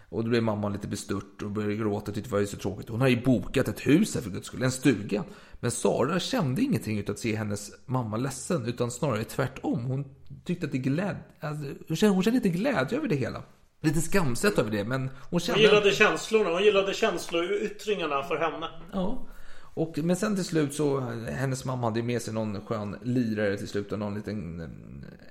Och 0.09 0.25
då 0.25 0.31
blev 0.31 0.43
mamman 0.43 0.73
lite 0.73 0.89
bestört 0.89 1.43
och 1.43 1.51
började 1.51 1.77
gråta 1.77 2.11
och 2.11 2.15
tyckte 2.15 2.31
det 2.31 2.37
var 2.37 2.45
så 2.45 2.57
tråkigt. 2.57 2.89
Hon 2.89 3.01
har 3.01 3.09
ju 3.09 3.23
bokat 3.23 3.69
ett 3.69 3.87
hus 3.87 4.15
här 4.15 4.23
för 4.23 4.31
guds 4.31 4.47
skull, 4.47 4.63
en 4.63 4.73
stuga. 4.73 5.25
Men 5.61 5.71
Sara 5.71 6.21
kände 6.21 6.63
ingenting 6.63 6.99
utav 6.99 7.13
att 7.13 7.19
se 7.19 7.37
hennes 7.37 7.71
mamma 7.87 8.17
ledsen, 8.17 8.67
utan 8.67 8.91
snarare 8.91 9.25
tvärtom. 9.25 9.85
Hon 9.85 10.05
tyckte 10.45 10.67
att 10.67 10.73
det 10.73 10.79
gläd... 10.79 11.17
Alltså, 11.41 11.65
hon, 11.89 11.97
kände, 11.97 12.15
hon 12.15 12.23
kände 12.23 12.41
lite 12.41 12.59
glädje 12.59 12.99
över 12.99 13.09
det 13.09 13.17
hela. 13.17 13.43
Lite 13.81 14.01
skamset 14.01 14.59
över 14.59 14.71
det, 14.71 14.85
men 14.85 15.01
hon 15.01 15.11
Hon 15.31 15.41
kände... 15.41 15.63
gillade 15.63 15.93
känslorna. 15.93 16.51
Hon 16.51 16.63
gillade 16.63 16.95
känsloyttringarna 16.95 18.23
för 18.23 18.37
henne. 18.37 18.69
Ja. 18.93 19.27
Och, 19.75 19.99
men 19.99 20.17
sen 20.17 20.35
till 20.35 20.45
slut 20.45 20.75
så, 20.75 21.01
hennes 21.31 21.65
mamma 21.65 21.87
hade 21.87 22.03
med 22.03 22.23
sig 22.23 22.35
någon 22.35 22.61
skön 22.61 22.97
lirare 23.03 23.57
till 23.57 23.69
slut, 23.69 23.93
och 23.93 23.99
någon 23.99 24.15
liten 24.15 24.61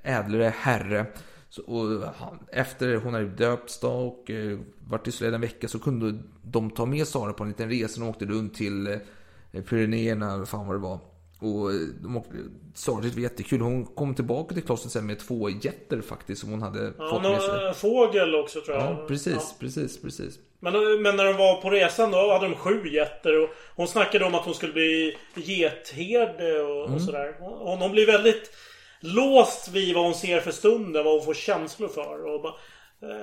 eh, 0.04 0.18
ädlare 0.18 0.54
herre. 0.58 1.06
Så, 1.50 1.62
och 1.64 2.14
han, 2.20 2.40
efter 2.52 2.96
hon 2.96 3.14
hade 3.14 3.26
döpts 3.26 3.80
då 3.80 3.90
och 3.92 4.30
eh, 4.32 4.60
varit 4.88 5.08
isolerad 5.08 5.36
en 5.36 5.42
vecka 5.42 5.68
så 5.68 5.80
kunde 5.80 6.20
de 6.44 6.70
ta 6.72 6.86
med 6.86 7.08
Sara 7.08 7.34
på 7.34 7.44
en 7.44 7.50
liten 7.50 7.70
resa. 7.70 8.00
De 8.02 8.10
åkte 8.10 8.26
runt 8.26 8.54
till 8.56 8.88
eh, 8.88 9.62
Pyrenéerna, 9.70 10.38
vad 10.38 10.48
fan 10.50 10.68
vad 10.68 10.76
det 10.76 10.80
var. 10.80 11.00
Och 11.40 11.72
eh, 11.72 11.78
de 12.04 12.18
åkte, 12.18 12.36
Sara 12.76 12.96
tyckte 13.02 13.10
det 13.10 13.16
var 13.22 13.30
jättekul. 13.30 13.62
Hon 13.62 13.86
kom 13.86 14.16
tillbaka 14.16 14.54
till 14.54 14.64
klostret 14.64 14.92
sen 14.92 15.06
med 15.06 15.20
två 15.20 15.50
getter 15.50 16.02
faktiskt 16.02 16.42
som 16.42 16.50
hon 16.52 16.62
hade 16.62 16.94
Ja, 16.98 17.10
fått 17.10 17.22
med 17.22 17.42
sig. 17.42 17.64
någon 17.66 17.74
fågel 17.76 18.36
också 18.36 18.62
tror 18.62 18.78
jag. 18.78 18.86
Ja, 18.92 19.06
precis, 19.08 19.34
Ja. 19.36 19.56
precis, 19.60 20.02
precis. 20.02 20.40
Men, 20.60 20.74
men 21.02 21.16
när 21.16 21.26
de 21.26 21.38
var 21.38 21.62
på 21.62 21.70
resan 21.70 22.12
då 22.12 22.32
hade 22.34 22.46
de 22.50 22.56
sju 22.56 22.88
getter 22.90 23.44
och 23.44 23.50
hon 23.76 23.88
snackade 23.88 24.26
om 24.26 24.36
att 24.36 24.46
hon 24.46 24.54
skulle 24.54 24.74
bli 24.74 25.18
getherde 25.36 26.62
och, 26.62 26.84
Mm. 26.86 26.96
och 26.96 27.02
sådär. 27.02 27.36
Hon, 27.40 27.78
hon 27.82 27.92
blir 27.92 28.06
väldigt 28.08 28.52
låst 29.00 29.68
vid 29.68 29.96
vad 29.96 30.04
hon 30.04 30.14
ser 30.14 30.40
för 30.40 30.52
stunden, 30.52 31.04
vad 31.06 31.14
hon 31.14 31.26
får 31.26 31.34
känslor 31.34 31.88
för. 31.88 32.26
Och 32.26 32.42
bara, 32.42 32.54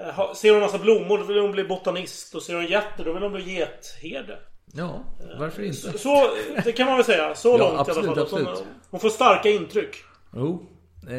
eh, 0.08 0.34
ser 0.34 0.52
hon 0.52 0.60
massa 0.60 0.78
blommor 0.78 1.18
då 1.18 1.24
vill 1.24 1.38
hon 1.38 1.52
bli 1.52 1.64
botanist 1.64 2.34
och 2.34 2.42
ser 2.42 2.54
hon 2.54 2.66
getter 2.66 3.04
då 3.04 3.12
vill 3.12 3.22
hon 3.22 3.32
bli 3.32 3.54
getherde. 3.54 4.38
Ja, 4.76 5.04
varför 5.38 5.62
inte? 5.62 5.98
Så, 5.98 6.30
det 6.64 6.72
kan 6.72 6.86
man 6.86 6.96
väl 6.96 7.04
säga. 7.04 7.34
Så 7.34 7.48
Ja, 7.48 7.56
långt 7.58 7.88
absolut, 7.88 8.16
i 8.16 8.20
alla 8.20 8.26
fall. 8.26 8.44
Hon, 8.44 8.56
hon 8.90 9.00
får 9.00 9.08
starka 9.08 9.48
intryck. 9.50 9.96
Jo. 10.36 10.66
eh, 11.10 11.18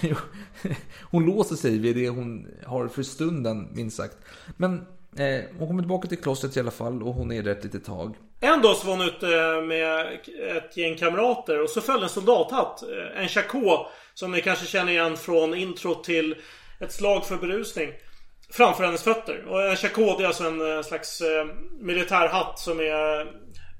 jo. 0.00 0.16
Hon 1.10 1.26
låser 1.26 1.56
sig 1.56 1.78
vid 1.78 1.96
det 1.96 2.08
hon 2.08 2.48
har 2.66 2.88
för 2.88 3.02
stunden, 3.02 3.68
minst 3.72 3.96
sagt. 3.96 4.16
Men 4.56 4.86
eh, 5.16 5.44
hon 5.58 5.68
kommer 5.68 5.82
tillbaka 5.82 6.08
till 6.08 6.18
klostret 6.18 6.56
i 6.56 6.60
alla 6.60 6.70
fall 6.70 7.02
och 7.02 7.14
hon 7.14 7.32
är 7.32 7.42
där 7.42 7.52
ett 7.52 7.64
litet 7.64 7.84
tag. 7.84 8.14
En 8.40 8.62
dag 8.62 8.76
så 8.76 8.86
var 8.86 8.96
hon 8.96 9.06
ute 9.08 9.60
med 9.60 10.18
ett 10.56 10.76
gäng 10.76 10.96
kamrater 10.96 11.62
och 11.62 11.70
så 11.70 11.80
föll 11.80 12.02
en 12.02 12.08
soldathatt. 12.08 12.82
eh, 12.82 13.22
En 13.22 13.28
chacot. 13.28 13.86
Som 14.14 14.32
ni 14.32 14.40
kanske 14.40 14.66
känner 14.66 14.92
igen 14.92 15.16
från 15.16 15.54
intro 15.54 15.94
till 15.94 16.36
ett 16.80 16.92
slag 16.92 17.26
för 17.26 17.36
berusning. 17.36 17.92
Framför 18.50 18.84
hennes 18.84 19.02
fötter. 19.02 19.44
Och 19.48 19.62
en 19.62 19.76
chacot 19.76 20.18
det 20.18 20.24
är 20.24 20.28
alltså 20.28 20.44
en 20.44 20.76
eh, 20.76 20.82
slags 20.82 21.20
eh, 21.20 21.46
militärhatt 21.80 22.58
som 22.58 22.80
är... 22.80 23.26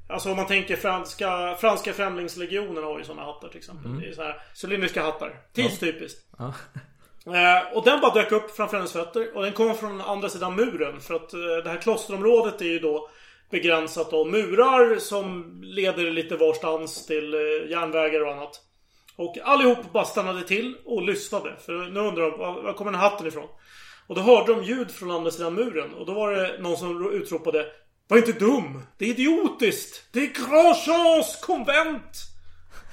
Alltså 0.08 0.30
om 0.30 0.36
man 0.36 0.46
tänker 0.46 0.76
franska, 0.76 1.56
franska 1.60 1.92
främlingslegionen 1.92 2.84
har 2.84 2.98
ju 2.98 3.04
sådana 3.04 3.22
hattar 3.24 3.48
till 3.48 3.58
exempel. 3.58 3.86
Mm. 3.86 4.00
Det 4.00 4.08
är 4.08 4.12
så 4.12 4.22
här 4.22 4.42
cylindriska 4.64 5.02
hattar. 5.02 5.40
Tidstypiskt. 5.54 6.20
Ja. 6.38 6.54
Eh, 7.26 7.76
och 7.76 7.84
den 7.84 8.00
bara 8.00 8.14
dök 8.14 8.32
upp 8.32 8.56
framför 8.56 8.76
hennes 8.76 8.92
fötter. 8.92 9.36
Och 9.36 9.42
den 9.42 9.52
kom 9.52 9.74
från 9.74 10.00
andra 10.00 10.28
sidan 10.28 10.56
muren. 10.56 11.00
För 11.00 11.14
att 11.14 11.30
det 11.64 11.70
här 11.70 11.80
klosterområdet 11.82 12.60
är 12.60 12.64
ju 12.64 12.78
då 12.78 13.10
begränsat 13.50 14.12
av 14.12 14.26
murar 14.26 14.98
som 14.98 15.58
leder 15.62 16.10
lite 16.10 16.36
varstans 16.36 17.06
till 17.06 17.34
eh, 17.34 17.70
järnvägar 17.70 18.20
och 18.20 18.32
annat. 18.32 18.60
Och 19.16 19.38
allihop 19.42 19.92
bara 19.92 20.04
stannade 20.04 20.42
till 20.42 20.76
och 20.84 21.02
lyssnade. 21.02 21.56
För 21.66 21.72
nu 21.72 22.00
undrar 22.00 22.30
de, 22.30 22.38
var, 22.38 22.62
var 22.62 22.72
kommer 22.72 22.92
den 22.92 23.00
här 23.00 23.10
hatten 23.10 23.26
ifrån? 23.26 23.48
Och 24.06 24.14
då 24.14 24.20
hörde 24.20 24.54
de 24.54 24.64
ljud 24.64 24.90
från 24.90 25.10
andra 25.10 25.30
sidan 25.30 25.54
muren. 25.54 25.94
Och 25.94 26.06
då 26.06 26.14
var 26.14 26.32
det 26.32 26.58
någon 26.62 26.76
som 26.76 27.12
utropade 27.12 27.66
Var 28.08 28.16
inte 28.16 28.32
dum! 28.32 28.82
Det 28.98 29.04
är 29.04 29.08
idiotiskt! 29.08 30.08
Det 30.12 30.20
är 30.20 30.26
Grandchamps 30.26 31.40
konvent! 31.40 32.12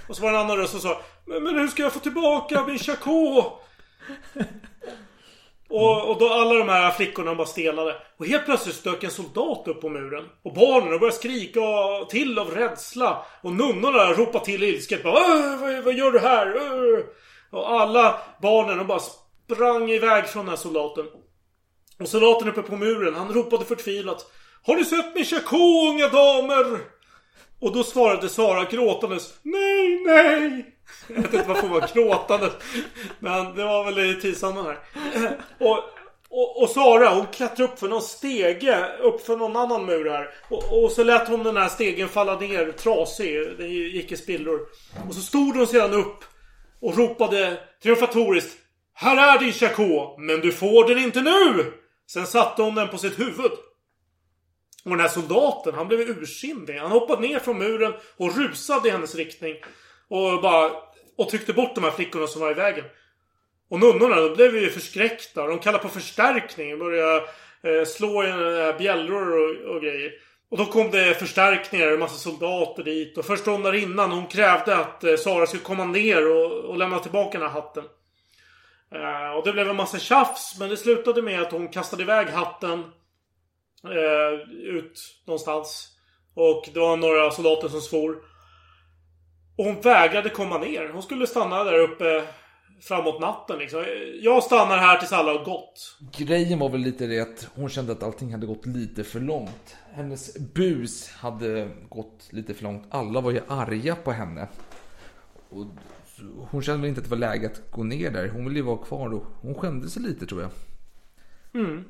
Och 0.10 0.16
så 0.16 0.22
var 0.22 0.32
det 0.32 0.38
en 0.38 0.44
annan 0.44 0.58
röst 0.58 0.72
som 0.72 0.82
sa 0.82 1.02
men, 1.26 1.44
men 1.44 1.60
hur 1.60 1.68
ska 1.68 1.84
jag 1.84 1.94
få 1.94 2.00
tillbaka 2.00 2.66
min 2.66 2.80
chacot? 2.80 3.62
Och, 5.76 6.10
och 6.10 6.20
då 6.20 6.30
alla 6.30 6.54
de 6.54 6.70
här 6.70 6.92
flickorna 6.92 7.36
bara 7.36 7.48
stelade. 7.48 7.96
Och 8.18 8.26
helt 8.26 8.46
plötsligt 8.46 8.84
dök 8.84 9.04
en 9.04 9.12
soldat 9.12 9.68
upp 9.68 9.82
på 9.82 9.90
muren. 9.90 10.26
Och 10.44 10.54
barnen 10.54 11.00
började 11.00 11.18
skrika 11.18 11.62
till 12.10 12.40
av 12.40 12.52
rädsla. 12.52 13.26
Och 13.42 13.52
nunnorna 13.52 14.14
ropade 14.14 14.46
till 14.46 14.64
ilsket. 14.64 15.04
Bara, 15.04 15.58
vad, 15.58 15.84
vad 15.84 15.94
gör 15.94 16.12
du 16.12 16.20
här? 16.20 16.56
Åh!" 16.56 17.00
Och 17.60 17.72
alla 17.72 18.20
barnen 18.42 18.78
de 18.78 18.88
bara 18.88 19.00
sprang 19.00 19.90
iväg 19.90 20.28
från 20.28 20.46
den 20.46 20.50
här 20.50 20.58
soldaten. 20.58 21.06
Och 22.00 22.08
soldaten 22.08 22.50
uppe 22.50 22.62
på 22.62 22.76
muren, 22.76 23.16
han 23.16 23.34
ropade 23.34 23.66
förtvivlat. 23.66 24.26
Har 24.64 24.76
ni 24.76 24.86
sett 24.86 25.16
min 25.16 25.26
chacot, 25.26 25.90
unga 25.90 26.08
damer? 26.08 26.80
Och 27.62 27.74
då 27.74 27.84
svarade 27.84 28.30
Sara 28.30 28.64
gråtandes. 28.64 29.34
Nej, 29.44 30.04
nej! 30.06 30.73
Jag 31.08 31.16
vet 31.16 31.34
inte 31.34 31.48
varför 31.48 31.62
hon 31.62 31.72
var 31.72 31.94
gråtande. 31.94 32.52
Men 33.20 33.56
det 33.56 33.64
var 33.64 33.86
väl 33.86 34.00
i 34.00 34.22
tidsandan 34.22 34.66
här. 34.66 34.80
Och, 35.60 35.80
och, 36.30 36.62
och 36.62 36.70
Sara 36.70 37.10
hon 37.10 37.28
klättrade 37.28 37.72
upp 37.72 37.80
för 37.80 37.88
någon 37.88 38.02
stege. 38.02 38.98
Upp 39.02 39.26
för 39.26 39.38
någon 39.38 39.56
annan 39.56 39.86
mur 39.86 40.10
här. 40.10 40.30
Och, 40.50 40.84
och 40.84 40.92
så 40.92 41.04
lät 41.04 41.28
hon 41.28 41.44
den 41.44 41.58
här 41.58 41.70
stegen 41.70 42.10
falla 42.10 42.40
ner 42.40 42.72
trasig. 42.72 43.58
Den 43.58 43.70
gick 43.70 44.12
i 44.12 44.18
spillror. 44.18 44.60
Och 45.08 45.16
så 45.16 45.22
stod 45.22 45.56
hon 45.56 45.68
sedan 45.68 45.94
upp. 45.94 46.24
Och 46.82 46.98
ropade 46.98 47.58
triumfatoriskt. 47.84 48.58
Här 48.94 49.36
är 49.36 49.40
din 49.40 49.54
chacot. 49.54 50.20
Men 50.20 50.42
du 50.42 50.52
får 50.52 50.88
den 50.88 50.98
inte 50.98 51.22
nu! 51.22 51.74
Sen 52.08 52.28
satte 52.28 52.62
hon 52.62 52.76
den 52.76 52.88
på 52.88 52.98
sitt 52.98 53.20
huvud. 53.20 53.52
Och 54.84 54.90
den 54.90 55.00
här 55.00 55.08
soldaten, 55.08 55.74
han 55.74 55.88
blev 55.88 56.00
ursinnig. 56.00 56.78
Han 56.78 56.92
hoppade 56.92 57.22
ner 57.22 57.40
från 57.40 57.58
muren 57.58 57.94
och 58.18 58.38
rusade 58.38 58.88
i 58.88 58.92
hennes 58.92 59.16
riktning. 59.16 59.56
Och 60.14 60.42
bara... 60.42 60.72
Och 61.18 61.30
tryckte 61.30 61.54
bort 61.54 61.76
de 61.76 61.84
här 61.84 61.92
flickorna 61.92 62.28
som 62.28 62.42
var 62.42 62.52
i 62.52 62.54
vägen. 62.54 62.86
Och 63.70 63.80
nunnorna, 63.80 64.16
de 64.16 64.36
blev 64.36 64.58
ju 64.58 64.70
förskräckta. 64.70 65.48
De 65.48 65.60
kallade 65.60 65.84
på 65.84 65.90
förstärkning 65.90 66.80
började 66.80 67.24
eh, 67.64 67.86
slå 67.86 68.24
i 68.24 68.74
bjällror 68.78 69.32
och, 69.32 69.76
och 69.76 69.82
grejer. 69.82 70.12
Och 70.50 70.58
då 70.58 70.66
kom 70.66 70.92
det 70.92 71.14
förstärkningar, 71.14 71.88
en 71.88 72.00
massa 72.00 72.18
soldater 72.18 72.84
dit. 72.84 73.18
Och 73.18 73.26
först 73.26 73.48
innan 73.48 74.12
hon 74.12 74.28
krävde 74.28 74.76
att 74.76 75.04
eh, 75.04 75.16
Sara 75.16 75.48
skulle 75.48 75.64
komma 75.64 75.86
ner 75.86 76.32
och, 76.32 76.52
och 76.52 76.78
lämna 76.78 77.00
tillbaka 77.00 77.40
den 77.40 77.48
här 77.48 77.54
hatten. 77.54 77.84
Eh, 78.96 79.38
och 79.38 79.46
det 79.46 79.54
blev 79.54 79.70
en 79.70 79.76
massa 79.76 80.00
tjafs, 80.00 80.60
men 80.60 80.70
det 80.70 80.78
slutade 80.78 81.22
med 81.22 81.42
att 81.42 81.52
hon 81.52 81.68
kastade 81.68 82.04
iväg 82.04 82.28
hatten 82.28 82.80
eh, 83.84 84.50
ut 84.64 85.00
någonstans. 85.26 85.90
Och 86.36 86.70
det 86.74 86.80
var 86.80 86.98
några 86.98 87.32
soldater 87.32 87.68
som 87.68 87.82
svor. 87.82 88.33
Och 89.56 89.66
hon 89.66 89.82
vägrade 89.82 90.30
komma 90.30 90.58
ner. 90.58 90.90
Hon 90.94 91.04
skulle 91.04 91.28
stanna 91.28 91.64
där 91.64 91.80
uppe 91.80 92.24
framåt 92.82 93.22
natten 93.22 93.60
liksom. 93.60 93.86
Jag 94.22 94.44
stannar 94.44 94.78
här 94.78 94.98
tills 94.98 95.14
alla 95.14 95.32
har 95.32 95.46
gått. 95.46 95.98
Grejen 96.18 96.60
var 96.60 96.70
väl 96.70 96.82
lite 96.82 97.08
det 97.08 97.20
att 97.20 97.48
hon 97.56 97.70
kände 97.70 97.92
att 97.92 98.04
allting 98.04 98.32
hade 98.32 98.46
gått 98.46 98.66
lite 98.66 99.04
för 99.04 99.20
långt. 99.20 99.76
Hennes 99.94 100.38
bus 100.54 101.10
hade 101.10 101.70
gått 101.90 102.28
lite 102.32 102.54
för 102.54 102.64
långt. 102.64 102.84
Alla 102.90 103.22
var 103.22 103.32
ju 103.32 103.42
arga 103.48 103.96
på 103.96 104.12
henne. 104.12 104.48
Och 105.50 105.66
hon 106.52 106.62
kände 106.62 106.82
väl 106.82 106.90
inte 106.90 107.00
att 107.00 107.06
det 107.06 107.10
var 107.10 107.18
läge 107.18 107.48
att 107.48 107.72
gå 107.72 107.84
ner 107.84 108.12
där. 108.12 108.28
Hon 108.28 108.44
ville 108.44 108.60
ju 108.60 108.66
vara 108.66 108.78
kvar 108.78 109.14
och 109.14 109.26
hon 109.42 109.56
skämde 109.56 109.90
sig 109.90 110.02
lite 110.02 110.26
tror 110.26 110.42
jag. 110.42 110.52
Mm. 111.54 111.84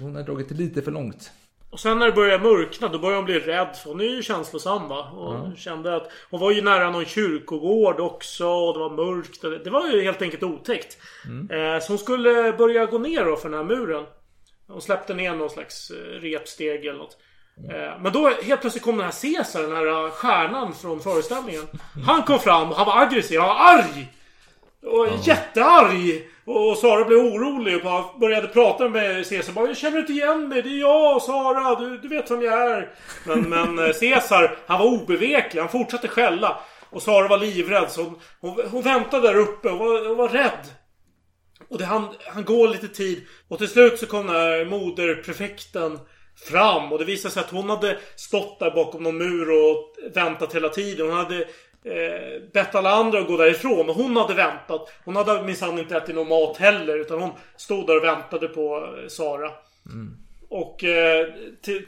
Hon 0.00 0.14
hade 0.14 0.26
dragit 0.26 0.48
det 0.48 0.54
lite 0.54 0.82
för 0.82 0.92
långt. 0.92 1.32
Och 1.74 1.80
sen 1.80 1.98
när 1.98 2.06
det 2.06 2.12
började 2.12 2.42
mörkna 2.44 2.88
då 2.88 2.98
började 2.98 3.16
hon 3.18 3.24
bli 3.24 3.38
rädd. 3.38 3.76
För 3.82 3.90
hon 3.90 4.00
är 4.00 4.04
ju 4.04 4.22
känslosam 4.22 4.88
va. 4.88 5.10
Och 5.10 5.34
Ja. 5.34 5.52
kände 5.56 5.96
att 5.96 6.10
hon 6.30 6.40
var 6.40 6.50
ju 6.50 6.62
nära 6.62 6.90
någon 6.90 7.04
kyrkogård 7.04 8.00
också. 8.00 8.46
Och 8.48 8.72
det 8.74 8.80
var 8.80 8.90
mörkt. 8.90 9.64
Det, 9.64 9.70
var 9.70 9.86
ju 9.88 10.02
helt 10.02 10.22
enkelt 10.22 10.42
otäckt. 10.42 10.96
Eh, 11.50 11.82
så 11.82 11.92
hon 11.92 11.98
skulle 11.98 12.52
börja 12.52 12.86
gå 12.86 12.98
ner 12.98 13.24
då 13.24 13.36
för 13.36 13.48
den 13.50 13.58
här 13.58 13.64
muren. 13.76 14.04
Hon 14.68 14.80
släppte 14.80 15.14
ner 15.14 15.34
någon 15.34 15.50
slags 15.50 15.90
eh, 15.90 16.20
repsteg 16.20 16.84
eller 16.86 16.98
något. 16.98 17.16
Eh, 17.72 18.00
Men 18.02 18.12
då 18.12 18.30
helt 18.42 18.60
plötsligt 18.60 18.84
kom 18.84 18.96
den 18.96 19.04
här 19.06 19.34
Caesar, 19.34 19.62
den 19.62 19.76
här 19.76 20.10
stjärnan 20.10 20.72
från 20.74 21.00
föreställningen. 21.00 21.62
Han 22.06 22.22
kom 22.22 22.38
fram 22.38 22.70
och 22.70 22.76
han 22.76 22.86
var 22.86 23.02
aggressiv, 23.02 23.40
han 23.40 23.48
var 23.48 23.74
arg! 23.74 24.08
Och 24.82 25.08
jättearg! 25.22 26.28
Och 26.46 26.78
Sara 26.78 27.04
blev 27.04 27.18
orolig 27.18 27.86
och 27.86 28.20
började 28.20 28.48
prata 28.48 28.88
med 28.88 29.28
Caesar. 29.28 29.52
Bara, 29.52 29.66
jag 29.66 29.76
känner 29.76 29.98
inte 29.98 30.12
igen 30.12 30.48
mig. 30.48 30.62
Det 30.62 30.68
är 30.68 30.80
jag, 30.80 31.22
Sara. 31.22 31.80
Du, 31.80 31.98
du 31.98 32.08
vet 32.08 32.30
vem 32.30 32.42
jag 32.42 32.70
är. 32.70 32.94
Men, 33.26 33.42
men 33.42 33.78
eh, 33.78 33.92
Cesar, 33.92 34.10
Caesar, 34.10 34.58
han 34.66 34.78
var 34.78 34.86
obeveklig. 34.86 35.60
Han 35.60 35.68
fortsatte 35.70 36.08
skälla. 36.08 36.58
Och 36.90 37.02
Sara 37.02 37.28
var 37.28 37.38
livrädd. 37.38 37.90
Så 37.90 38.02
hon, 38.02 38.18
hon, 38.40 38.60
hon 38.70 38.82
väntade 38.82 39.28
där 39.28 39.36
uppe 39.36 39.70
och 39.70 39.78
var, 39.78 40.08
hon 40.08 40.16
var 40.16 40.28
rädd. 40.28 40.70
Och 41.68 41.78
det 41.78 41.84
han, 41.84 42.08
han 42.26 42.44
går 42.44 42.68
lite 42.68 42.88
tid. 42.88 43.26
Och 43.48 43.58
till 43.58 43.68
slut 43.68 43.98
så 43.98 44.06
kom 44.06 44.26
den 44.26 44.36
här 44.36 44.64
moderprefekten 44.64 45.98
fram. 46.50 46.92
Och 46.92 46.98
det 46.98 47.04
visade 47.04 47.34
sig 47.34 47.40
att 47.40 47.50
hon 47.50 47.70
hade 47.70 47.98
stått 48.16 48.58
där 48.60 48.70
bakom 48.70 49.02
någon 49.02 49.18
mur 49.18 49.50
och 49.50 49.94
väntat 50.14 50.54
hela 50.54 50.68
tiden. 50.68 51.06
Hon 51.06 51.16
hade 51.16 51.48
eh, 51.84 52.42
bett 52.52 52.74
alla 52.74 52.90
andra 52.90 53.20
att 53.20 53.26
gå 53.26 53.36
därifrån. 53.36 53.88
Och 53.88 53.94
hon 53.94 54.16
hade 54.16 54.34
väntat. 54.34 54.92
Hon 55.04 55.16
hade 55.16 55.42
minsann 55.42 55.78
inte 55.78 55.96
ätit 55.96 56.14
någon 56.14 56.28
mat 56.28 56.56
heller. 56.56 57.00
Utan 57.00 57.20
hon 57.20 57.30
stod 57.56 57.86
där 57.86 57.96
och 57.96 58.04
väntade 58.04 58.48
på 58.48 58.76
eh, 58.76 59.08
Sara. 59.08 59.50
Och 60.48 60.84
eh, 60.84 61.26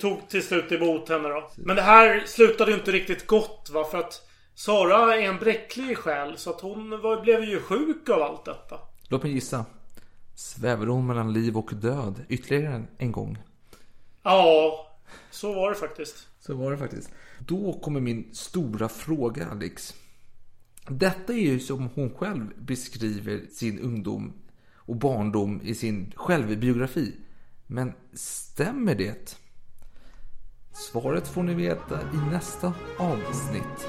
tog 0.00 0.28
till 0.28 0.42
slut 0.42 0.72
emot 0.72 1.08
henne 1.08 1.28
då. 1.28 1.50
Men 1.56 1.76
det 1.76 1.82
här 1.82 2.22
slutade 2.26 2.70
ju 2.70 2.76
inte 2.76 2.92
riktigt 2.92 3.26
gott 3.26 3.70
va. 3.72 3.84
För 3.84 3.98
att 3.98 4.22
Sara 4.54 5.16
är 5.16 5.22
en 5.22 5.38
bräcklig 5.38 5.98
själ. 5.98 6.36
Så 6.36 6.50
att 6.50 6.60
hon 6.60 6.90
var, 6.90 7.20
blev 7.20 7.44
ju 7.44 7.60
sjuk 7.60 8.08
av 8.08 8.22
allt 8.22 8.44
detta. 8.44 8.78
Låt 9.08 9.22
mig 9.22 9.32
gissa. 9.32 9.64
Svävar 10.36 10.86
hon 10.86 11.06
mellan 11.06 11.32
liv 11.32 11.56
och 11.56 11.70
död 11.74 12.24
ytterligare 12.28 12.74
en, 12.74 12.88
en 12.98 13.12
gång? 13.12 13.38
Ja, 14.22 14.86
så 15.30 15.52
var 15.52 15.70
det 15.70 15.76
faktiskt. 15.76 16.28
Så 16.40 16.54
var 16.54 16.70
det 16.70 16.78
faktiskt. 16.78 17.10
Då 17.46 17.80
kommer 17.80 18.00
min 18.00 18.28
stora 18.32 18.88
fråga 18.88 19.46
Alex. 19.46 19.94
Detta 20.88 21.32
är 21.32 21.38
ju 21.38 21.60
som 21.60 21.88
hon 21.94 22.10
själv 22.10 22.46
beskriver 22.58 23.46
sin 23.52 23.78
ungdom 23.78 24.32
och 24.74 24.96
barndom 24.96 25.60
i 25.64 25.74
sin 25.74 26.12
självbiografi. 26.16 27.16
Men 27.66 27.92
stämmer 28.12 28.94
det? 28.94 29.38
Svaret 30.72 31.28
får 31.28 31.42
ni 31.42 31.54
veta 31.54 32.00
i 32.00 32.30
nästa 32.30 32.74
avsnitt. 32.98 33.86